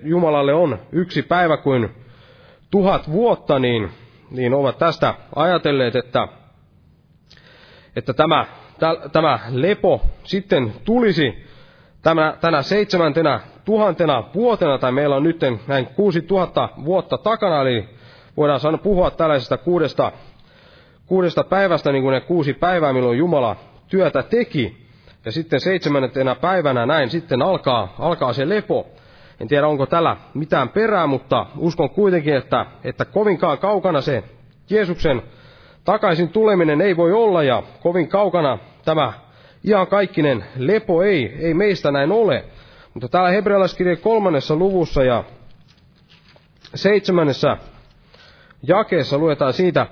Jumalalle 0.03 0.55
on 0.55 0.79
yksi 0.93 1.23
päivä 1.23 1.57
kuin 1.57 1.89
tuhat 2.71 3.13
vuotta, 3.13 3.59
niin, 3.59 3.91
niin 4.31 4.55
ovat 4.55 4.79
tästä 4.79 5.15
ajatelleet, 5.37 5.97
että, 5.97 6.29
että 7.97 8.13
tämä, 8.13 8.47
tämä 9.13 9.39
lepo 9.51 10.03
sitten 10.25 10.73
tulisi 10.85 11.45
tämä, 12.03 12.37
tänä 12.41 12.63
seitsemäntenä 12.63 13.41
tuhantena 13.65 14.25
vuotena, 14.35 14.79
tai 14.79 14.93
meillä 14.93 15.17
on 15.17 15.23
nyt 15.23 15.41
näin 15.67 15.87
kuusi 15.87 16.23
tuhatta 16.23 16.69
vuotta 16.85 17.19
takana, 17.19 17.63
eli 17.63 17.89
voidaan 18.37 18.61
sanoa 18.61 18.79
puhua 18.79 19.11
tällaisesta 19.11 19.57
kuudesta, 19.57 20.13
kuudesta 21.07 21.45
päivästä, 21.45 21.93
niin 21.93 22.03
kuin 22.03 22.13
ne 22.13 22.21
kuusi 22.21 22.55
päivää, 22.55 22.93
milloin 22.93 23.19
Jumala 23.19 23.57
työtä 23.89 24.23
teki. 24.23 24.90
Ja 25.25 25.33
sitten 25.33 25.61
seitsemäntenä 25.61 26.35
päivänä 26.35 26.87
näin 26.87 27.11
sitten 27.11 27.43
alkaa, 27.43 27.95
alkaa 27.99 28.33
se 28.33 28.49
lepo. 28.49 28.87
En 29.41 29.49
tiedä, 29.49 29.67
onko 29.69 29.87
tällä 29.87 30.17
mitään 30.35 30.69
perää, 30.69 31.07
mutta 31.07 31.47
uskon 31.57 31.91
kuitenkin, 31.91 32.35
että, 32.35 32.67
että 32.85 33.05
kovinkaan 33.05 33.59
kaukana 33.59 34.01
se 34.01 34.23
Jeesuksen 34.71 35.23
takaisin 35.85 36.29
tuleminen 36.29 36.81
ei 36.81 36.97
voi 36.97 37.13
olla 37.13 37.43
ja 37.43 37.63
kovin 37.83 38.09
kaukana 38.09 38.59
tämä 38.85 39.13
ihan 39.65 39.87
kaikkinen 39.87 40.45
lepo 40.57 41.03
ei, 41.03 41.37
ei 41.39 41.55
meistä 41.55 41.91
näin 41.91 42.13
ole. 42.13 42.45
Mutta 42.95 43.09
täällä 43.09 43.31
hebrealaiskirjan 43.31 43.99
kolmannessa 43.99 44.57
luvussa 44.57 45.05
ja 45.05 45.25
seitsemännessä 46.75 47.57
jakeessa 48.63 49.19
luetaan 49.19 49.53
siitä 49.53 49.87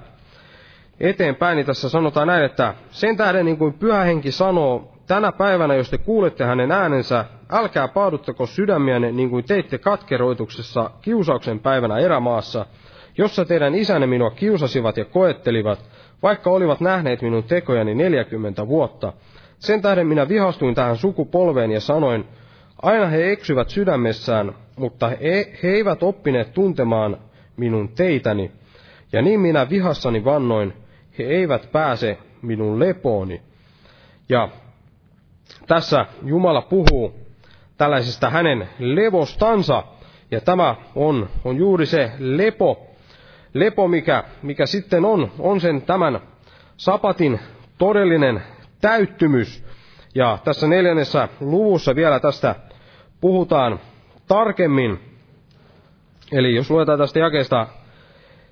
eteenpäin, 1.01 1.57
niin 1.57 1.67
tässä 1.67 1.89
sanotaan 1.89 2.27
näin, 2.27 2.45
että 2.45 2.75
sen 2.91 3.17
tähden 3.17 3.45
niin 3.45 3.59
kuin 3.59 3.73
pyhä 3.73 4.05
henki 4.05 4.33
sanoo, 4.33 4.98
tänä 5.09 5.33
päivänä, 5.33 5.75
jos 5.75 5.91
te 5.91 5.99
kuulette 5.99 6.45
hänen 6.45 6.73
äänensä, 6.73 7.25
älkää 7.51 7.89
paaduttako 7.89 8.47
sydämiänne 8.47 9.13
niin 9.13 9.31
kuin 9.31 9.45
teitte 9.45 9.79
katkeroituksessa 9.79 10.91
kiusauksen 11.03 11.61
päivänä 11.61 11.99
erämaassa, 11.99 12.67
jossa 13.19 13.45
teidän 13.45 13.75
isänne 13.75 14.07
minua 14.07 14.31
kiusasivat 14.31 14.97
ja 14.97 15.05
koettelivat, 15.05 15.85
vaikka 16.23 16.51
olivat 16.51 16.81
nähneet 16.81 17.23
minun 17.23 17.45
tekojani 17.45 17.95
neljäkymmentä 17.95 18.69
vuotta. 18.69 19.13
Sen 19.59 19.83
tähden 19.83 20.07
minä 20.07 20.29
vihastuin 20.29 20.75
tähän 20.75 20.97
sukupolveen 20.97 21.71
ja 21.71 21.81
sanoin, 21.81 22.25
aina 22.83 23.07
he 23.07 23.33
eksyvät 23.33 23.69
sydämessään, 23.69 24.55
mutta 24.77 25.09
he, 25.09 25.59
he 25.63 25.69
eivät 25.69 26.03
oppineet 26.03 26.55
tuntemaan 26.55 27.17
minun 27.57 27.89
teitäni. 27.89 28.53
Ja 29.13 29.23
niin 29.23 29.41
minä 29.41 29.71
vihassani 29.71 30.25
vannoin, 30.25 30.73
he 31.19 31.25
eivät 31.25 31.73
pääse 31.73 32.19
minun 32.43 32.79
lepooni. 32.79 33.43
Ja 34.29 34.49
tässä 35.69 36.07
Jumala 36.25 36.63
puhuu 36.63 37.15
tällaisesta 37.77 38.31
hänen 38.31 38.69
levostansa, 38.79 39.83
ja 40.31 40.41
tämä 40.41 40.77
on, 40.95 41.29
on 41.45 41.57
juuri 41.57 41.87
se 41.87 42.13
lepo, 42.19 42.87
lepo 43.55 43.89
mikä, 43.89 44.25
mikä 44.43 44.67
sitten 44.67 45.05
on, 45.05 45.31
on 45.39 45.61
sen 45.61 45.83
tämän 45.83 46.21
sapatin 46.77 47.41
todellinen 47.79 48.43
täyttymys. 48.81 49.65
Ja 50.15 50.39
tässä 50.45 50.67
neljännessä 50.67 51.29
luvussa 51.41 51.95
vielä 51.95 52.21
tästä 52.21 52.55
puhutaan 53.21 53.81
tarkemmin. 54.29 55.01
Eli 56.33 56.55
jos 56.55 56.71
luetaan 56.71 56.99
tästä 56.99 57.19
jakeesta 57.19 57.67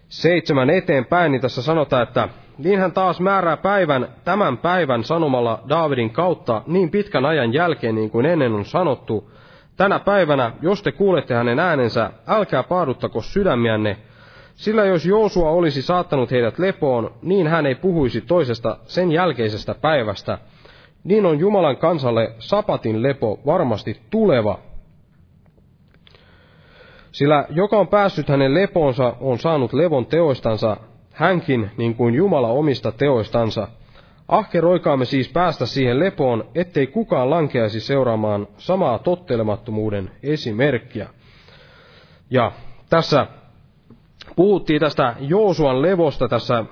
seitsemän 0.08 0.70
eteenpäin, 0.70 1.32
niin 1.32 1.42
tässä 1.42 1.62
sanotaan, 1.62 2.02
että 2.02 2.28
niin 2.58 2.78
hän 2.78 2.92
taas 2.92 3.20
määrää 3.20 3.56
päivän 3.56 4.08
tämän 4.24 4.58
päivän 4.58 5.04
sanomalla 5.04 5.62
Daavidin 5.68 6.10
kautta 6.10 6.62
niin 6.66 6.90
pitkän 6.90 7.26
ajan 7.26 7.52
jälkeen 7.52 7.94
niin 7.94 8.10
kuin 8.10 8.26
ennen 8.26 8.52
on 8.52 8.64
sanottu. 8.64 9.30
Tänä 9.76 9.98
päivänä, 9.98 10.52
jos 10.62 10.82
te 10.82 10.92
kuulette 10.92 11.34
hänen 11.34 11.58
äänensä, 11.58 12.10
älkää 12.26 12.62
paaduttako 12.62 13.22
sydämiänne, 13.22 13.96
sillä 14.54 14.84
jos 14.84 15.06
Joosua 15.06 15.50
olisi 15.50 15.82
saattanut 15.82 16.30
heidät 16.30 16.58
lepoon, 16.58 17.10
niin 17.22 17.46
hän 17.46 17.66
ei 17.66 17.74
puhuisi 17.74 18.20
toisesta 18.20 18.78
sen 18.84 19.12
jälkeisestä 19.12 19.74
päivästä. 19.74 20.38
Niin 21.04 21.26
on 21.26 21.38
Jumalan 21.38 21.76
kansalle 21.76 22.32
sapatin 22.38 23.02
lepo 23.02 23.40
varmasti 23.46 24.00
tuleva. 24.10 24.58
Sillä 27.12 27.46
joka 27.50 27.78
on 27.78 27.88
päässyt 27.88 28.28
hänen 28.28 28.54
lepoonsa, 28.54 29.14
on 29.20 29.38
saanut 29.38 29.72
levon 29.72 30.06
teoistansa, 30.06 30.76
hänkin 31.16 31.70
niin 31.76 31.94
kuin 31.94 32.14
Jumala 32.14 32.48
omista 32.48 32.92
teoistansa. 32.92 33.68
Ahkeroikaamme 34.28 35.04
siis 35.04 35.28
päästä 35.28 35.66
siihen 35.66 36.00
lepoon, 36.00 36.44
ettei 36.54 36.86
kukaan 36.86 37.30
lankeaisi 37.30 37.80
seuraamaan 37.80 38.48
samaa 38.58 38.98
tottelemattomuuden 38.98 40.10
esimerkkiä. 40.22 41.08
Ja 42.30 42.52
tässä 42.90 43.26
puhuttiin 44.36 44.80
tästä 44.80 45.14
Joosuan 45.20 45.82
levosta 45.82 46.28
tässä 46.28 46.64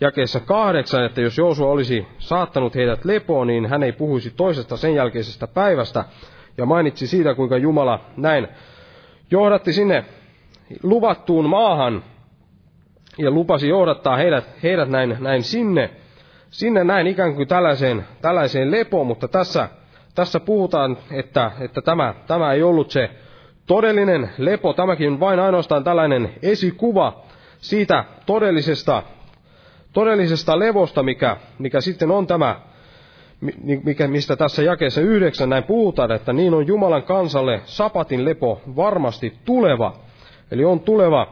jakeessa 0.00 0.40
kahdeksan, 0.40 1.04
että 1.04 1.20
jos 1.20 1.38
Joosua 1.38 1.70
olisi 1.70 2.06
saattanut 2.18 2.74
heidät 2.74 3.04
lepoon, 3.04 3.46
niin 3.46 3.66
hän 3.66 3.82
ei 3.82 3.92
puhuisi 3.92 4.30
toisesta 4.30 4.76
sen 4.76 4.94
jälkeisestä 4.94 5.46
päivästä. 5.46 6.04
Ja 6.58 6.66
mainitsi 6.66 7.06
siitä, 7.06 7.34
kuinka 7.34 7.56
Jumala 7.56 8.00
näin 8.16 8.48
johdatti 9.30 9.72
sinne 9.72 10.04
luvattuun 10.82 11.48
maahan 11.48 12.04
ja 13.20 13.30
lupasi 13.30 13.68
johdattaa 13.68 14.16
heidät, 14.16 14.44
heidät 14.62 14.88
näin, 14.88 15.16
näin 15.20 15.42
sinne, 15.42 15.90
sinne 16.50 16.84
näin 16.84 17.06
ikään 17.06 17.34
kuin 17.34 17.48
tällaiseen, 17.48 18.06
tällaiseen 18.22 18.70
lepoon, 18.70 19.06
mutta 19.06 19.28
tässä, 19.28 19.68
tässä 20.14 20.40
puhutaan, 20.40 20.96
että, 21.12 21.50
että 21.60 21.82
tämä, 21.82 22.14
tämä 22.26 22.52
ei 22.52 22.62
ollut 22.62 22.90
se 22.90 23.10
todellinen 23.66 24.30
lepo, 24.38 24.72
tämäkin 24.72 25.12
on 25.12 25.20
vain 25.20 25.40
ainoastaan 25.40 25.84
tällainen 25.84 26.34
esikuva 26.42 27.22
siitä 27.58 28.04
todellisesta, 28.26 29.02
todellisesta 29.92 30.58
levosta, 30.58 31.02
mikä, 31.02 31.36
mikä 31.58 31.80
sitten 31.80 32.10
on 32.10 32.26
tämä, 32.26 32.60
mikä, 33.84 34.08
mistä 34.08 34.36
tässä 34.36 34.62
jakeessa 34.62 35.00
yhdeksän 35.00 35.48
näin 35.48 35.64
puhutaan, 35.64 36.12
että 36.12 36.32
niin 36.32 36.54
on 36.54 36.66
Jumalan 36.66 37.02
kansalle 37.02 37.60
sapatin 37.64 38.24
lepo 38.24 38.60
varmasti 38.76 39.34
tuleva. 39.44 39.92
Eli 40.50 40.64
on 40.64 40.80
tuleva 40.80 41.26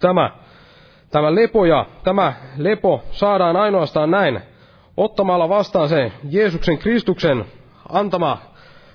tämä, 0.00 0.30
tämä 1.10 1.34
lepo 1.34 1.64
ja 1.64 1.86
tämä 2.04 2.32
lepo 2.56 3.04
saadaan 3.10 3.56
ainoastaan 3.56 4.10
näin 4.10 4.40
ottamalla 4.96 5.48
vastaan 5.48 5.88
se 5.88 6.12
Jeesuksen 6.30 6.78
Kristuksen 6.78 7.44
antama, 7.88 8.38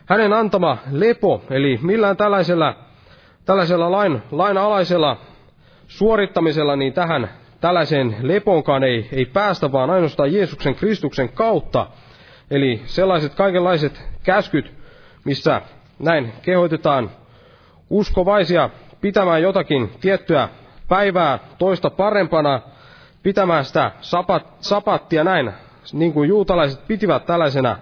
hänen 0.05 0.33
antama 0.33 0.77
lepo, 0.91 1.43
eli 1.49 1.79
millään 1.81 2.17
tällaisella, 2.17 2.75
tällaisella 3.45 3.91
lain, 3.91 4.21
lain 4.31 4.57
alaisella 4.57 5.17
suorittamisella, 5.87 6.75
niin 6.75 6.93
tähän 6.93 7.29
tällaiseen 7.61 8.15
leponkaan 8.21 8.83
ei, 8.83 9.09
ei 9.11 9.25
päästä, 9.25 9.71
vaan 9.71 9.89
ainoastaan 9.89 10.33
Jeesuksen 10.33 10.75
Kristuksen 10.75 11.29
kautta. 11.29 11.87
Eli 12.51 12.81
sellaiset 12.85 13.35
kaikenlaiset 13.35 14.03
käskyt, 14.23 14.73
missä 15.25 15.61
näin 15.99 16.33
kehoitetaan 16.41 17.11
uskovaisia 17.89 18.69
pitämään 19.01 19.41
jotakin 19.41 19.91
tiettyä 20.01 20.49
päivää 20.93 21.39
toista 21.57 21.89
parempana, 21.89 22.61
pitämään 23.23 23.65
sitä 23.65 23.91
sapat, 24.01 24.45
sapattia 24.59 25.23
näin, 25.23 25.51
niin 25.93 26.13
kuin 26.13 26.29
juutalaiset 26.29 26.87
pitivät 26.87 27.25
tällaisena 27.25 27.77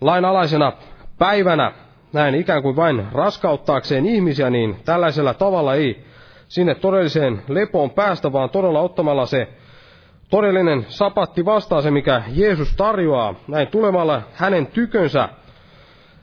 lainalaisena 0.00 0.72
päivänä, 1.18 1.72
näin 2.12 2.34
ikään 2.34 2.62
kuin 2.62 2.76
vain 2.76 3.06
raskauttaakseen 3.12 4.06
ihmisiä, 4.06 4.50
niin 4.50 4.76
tällaisella 4.84 5.34
tavalla 5.34 5.74
ei 5.74 6.04
sinne 6.48 6.74
todelliseen 6.74 7.42
lepoon 7.48 7.90
päästä, 7.90 8.32
vaan 8.32 8.50
todella 8.50 8.80
ottamalla 8.80 9.26
se 9.26 9.48
todellinen 10.30 10.86
sapatti 10.88 11.44
vastaa 11.44 11.82
se, 11.82 11.90
mikä 11.90 12.22
Jeesus 12.34 12.76
tarjoaa, 12.76 13.34
näin 13.48 13.68
tulemalla 13.68 14.22
hänen 14.34 14.66
tykönsä, 14.66 15.28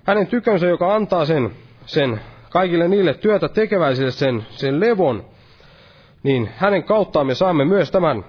hänen 0.03 0.27
tykönsä, 0.27 0.67
joka 0.67 0.95
antaa 0.95 1.25
sen, 1.25 1.51
sen 1.85 2.21
kaikille 2.49 2.87
niille 2.87 3.13
työtä 3.13 3.49
tekeväisille 3.49 4.11
sen, 4.11 4.45
sen 4.49 4.79
levon, 4.79 5.30
niin 6.23 6.49
hänen 6.57 6.83
kauttaan 6.83 7.27
me 7.27 7.35
saamme 7.35 7.65
myös 7.65 7.91
tämän 7.91 8.25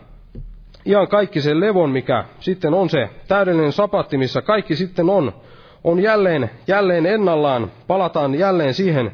ihan 0.84 1.09
kaikki 1.09 1.40
sen 1.40 1.61
levon, 1.61 1.90
mikä 1.90 2.24
sitten 2.40 2.74
on 2.74 2.90
se 2.90 3.11
täydellinen 3.28 3.72
sapatti, 3.72 4.18
missä 4.18 4.43
kaikki 4.43 4.76
sitten 4.76 5.11
on, 5.11 5.32
on 5.84 6.01
jälleen, 6.01 6.51
jälleen 6.66 7.07
ennallaan, 7.07 7.70
palataan 7.86 8.34
jälleen 8.34 8.74
siihen 8.74 9.12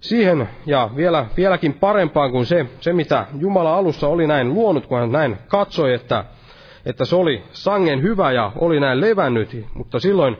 siihen 0.00 0.48
ja 0.66 0.90
vielä, 0.96 1.26
vieläkin 1.36 1.74
parempaan 1.74 2.30
kuin 2.30 2.46
se, 2.46 2.66
se, 2.80 2.92
mitä 2.92 3.26
Jumala 3.38 3.76
alussa 3.76 4.08
oli 4.08 4.26
näin 4.26 4.54
luonut, 4.54 4.86
kun 4.86 4.98
hän 4.98 5.12
näin 5.12 5.38
katsoi, 5.48 5.94
että, 5.94 6.24
että 6.86 7.04
se 7.04 7.16
oli 7.16 7.42
sangen 7.52 8.02
hyvä 8.02 8.32
ja 8.32 8.52
oli 8.56 8.80
näin 8.80 9.00
levännyt, 9.00 9.66
mutta 9.74 10.00
silloin, 10.00 10.36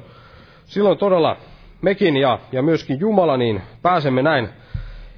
silloin 0.65 0.99
todella 0.99 1.37
mekin 1.83 2.17
ja, 2.17 2.39
ja 2.53 2.63
myöskin 2.63 3.01
Jumala 3.01 3.37
niin 3.37 3.63
pääsemme 3.83 4.23
näin 4.23 4.49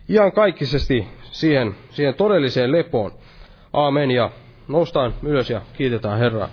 ihan 0.08 0.32
kaikkisesti 0.32 1.08
siihen, 1.30 1.74
siihen 1.90 2.14
todelliseen 2.14 2.72
lepoon. 2.72 3.12
Aamen 3.72 4.10
ja 4.10 4.30
noustaan 4.68 5.14
ylös 5.22 5.50
ja 5.50 5.60
kiitetään 5.72 6.18
Herraa. 6.18 6.48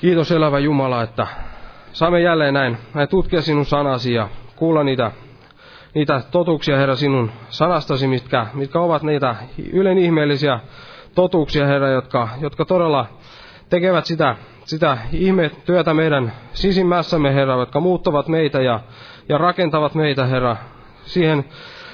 Kiitos 0.00 0.32
elävä 0.32 0.58
Jumala, 0.58 1.02
että 1.02 1.26
saamme 1.92 2.20
jälleen 2.20 2.54
näin, 2.54 2.76
näin 2.94 3.08
tutkia 3.08 3.42
sinun 3.42 3.66
sanasi 3.66 4.14
ja 4.14 4.28
kuulla 4.56 4.84
niitä, 4.84 5.12
niitä 5.94 6.22
totuuksia, 6.30 6.76
Herra, 6.76 6.96
sinun 6.96 7.30
sanastasi, 7.48 8.06
mitkä, 8.06 8.46
mitkä 8.54 8.80
ovat 8.80 9.02
niitä 9.02 9.36
ylen 9.72 9.98
ihmeellisiä 9.98 10.60
totuuksia, 11.14 11.66
Herra, 11.66 11.88
jotka, 11.88 12.28
jotka 12.40 12.64
todella 12.64 13.06
tekevät 13.70 14.06
sitä, 14.06 14.36
sitä 14.64 14.98
ihmetyötä 15.12 15.94
meidän 15.94 16.32
sisimmässämme, 16.52 17.34
Herra, 17.34 17.58
jotka 17.58 17.80
muuttavat 17.80 18.28
meitä 18.28 18.62
ja, 18.62 18.80
ja 19.28 19.38
rakentavat 19.38 19.94
meitä, 19.94 20.26
Herra, 20.26 20.56
siihen, 21.02 21.44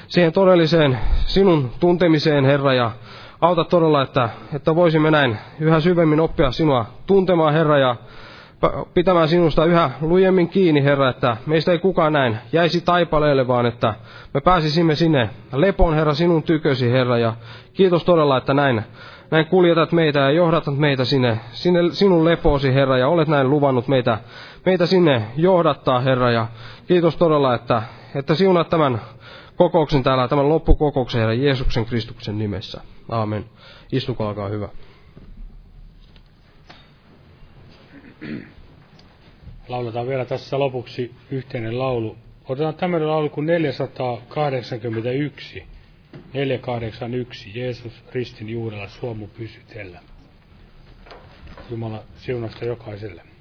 siihen 0.09 0.33
todelliseen 0.33 0.99
sinun 1.27 1.71
tuntemiseen, 1.81 2.45
Herra, 2.45 2.75
ja 2.75 2.91
auta 3.41 3.65
todella, 3.65 4.03
että, 4.03 4.29
että 4.55 4.75
voisimme 4.75 5.11
näin 5.11 5.39
yhä 5.61 5.81
syvemmin 5.81 6.21
oppia 6.21 6.51
sinua 6.51 6.87
tuntemaan, 7.07 7.55
Herra, 7.55 7.79
ja 7.79 7.97
pitämään 8.95 9.29
sinusta 9.29 9.65
yhä 9.65 9.91
lujemmin 10.01 10.49
kiinni, 10.49 10.85
Herra, 10.85 11.09
että 11.09 11.37
meistä 11.47 11.73
ei 11.73 11.79
kukaan 11.79 12.13
näin 12.13 12.39
jäisi 12.53 12.81
taipaleelle, 12.81 13.49
vaan 13.49 13.67
että 13.67 13.95
me 14.35 14.41
pääsisimme 14.41 14.95
sinne 14.95 15.31
lepoon, 15.53 15.95
Herra, 15.95 16.15
sinun 16.15 16.43
tykösi, 16.43 16.91
Herra, 16.91 17.19
ja 17.19 17.35
kiitos 17.75 18.05
todella, 18.05 18.37
että 18.37 18.55
näin, 18.55 18.83
näin 19.31 19.47
kuljetat 19.47 19.93
meitä 19.93 20.19
ja 20.19 20.31
johdatat 20.31 20.79
meitä 20.79 21.05
sinne, 21.05 21.41
sinne 21.53 21.81
sinun 21.91 22.25
lepoosi, 22.25 22.75
Herra, 22.75 22.99
ja 22.99 23.09
olet 23.09 23.29
näin 23.29 23.51
luvannut 23.51 23.89
meitä, 23.89 24.19
meitä 24.67 24.87
sinne 24.87 25.23
johdattaa, 25.37 26.01
Herra, 26.01 26.31
ja 26.31 26.47
kiitos 26.89 27.17
todella, 27.17 27.55
että, 27.55 27.83
että 28.15 28.35
siunat 28.35 28.71
tämän 28.71 29.01
kokouksen 29.57 30.03
täällä, 30.03 30.29
tämän 30.29 30.49
loppukokouksen, 30.49 31.21
Herra, 31.21 31.35
Jeesuksen 31.35 31.87
Kristuksen 31.87 32.39
nimessä. 32.39 32.81
Aamen. 33.09 33.45
Istukaa, 33.93 34.29
alkaa 34.29 34.49
hyvä. 34.49 34.69
Lauletaan 39.69 40.07
vielä 40.07 40.25
tässä 40.25 40.59
lopuksi 40.59 41.15
yhteinen 41.31 41.79
laulu. 41.79 42.17
Otetaan 42.49 42.75
tämmöinen 42.75 43.09
laulu 43.09 43.29
kuin 43.29 43.47
481. 43.47 45.67
481. 46.33 47.59
Jeesus 47.59 48.05
ristin 48.13 48.49
juurella 48.49 48.89
suomu 48.89 49.27
pysytellä. 49.27 50.01
Jumala 51.71 52.03
siunasta 52.17 52.65
jokaiselle. 52.65 53.36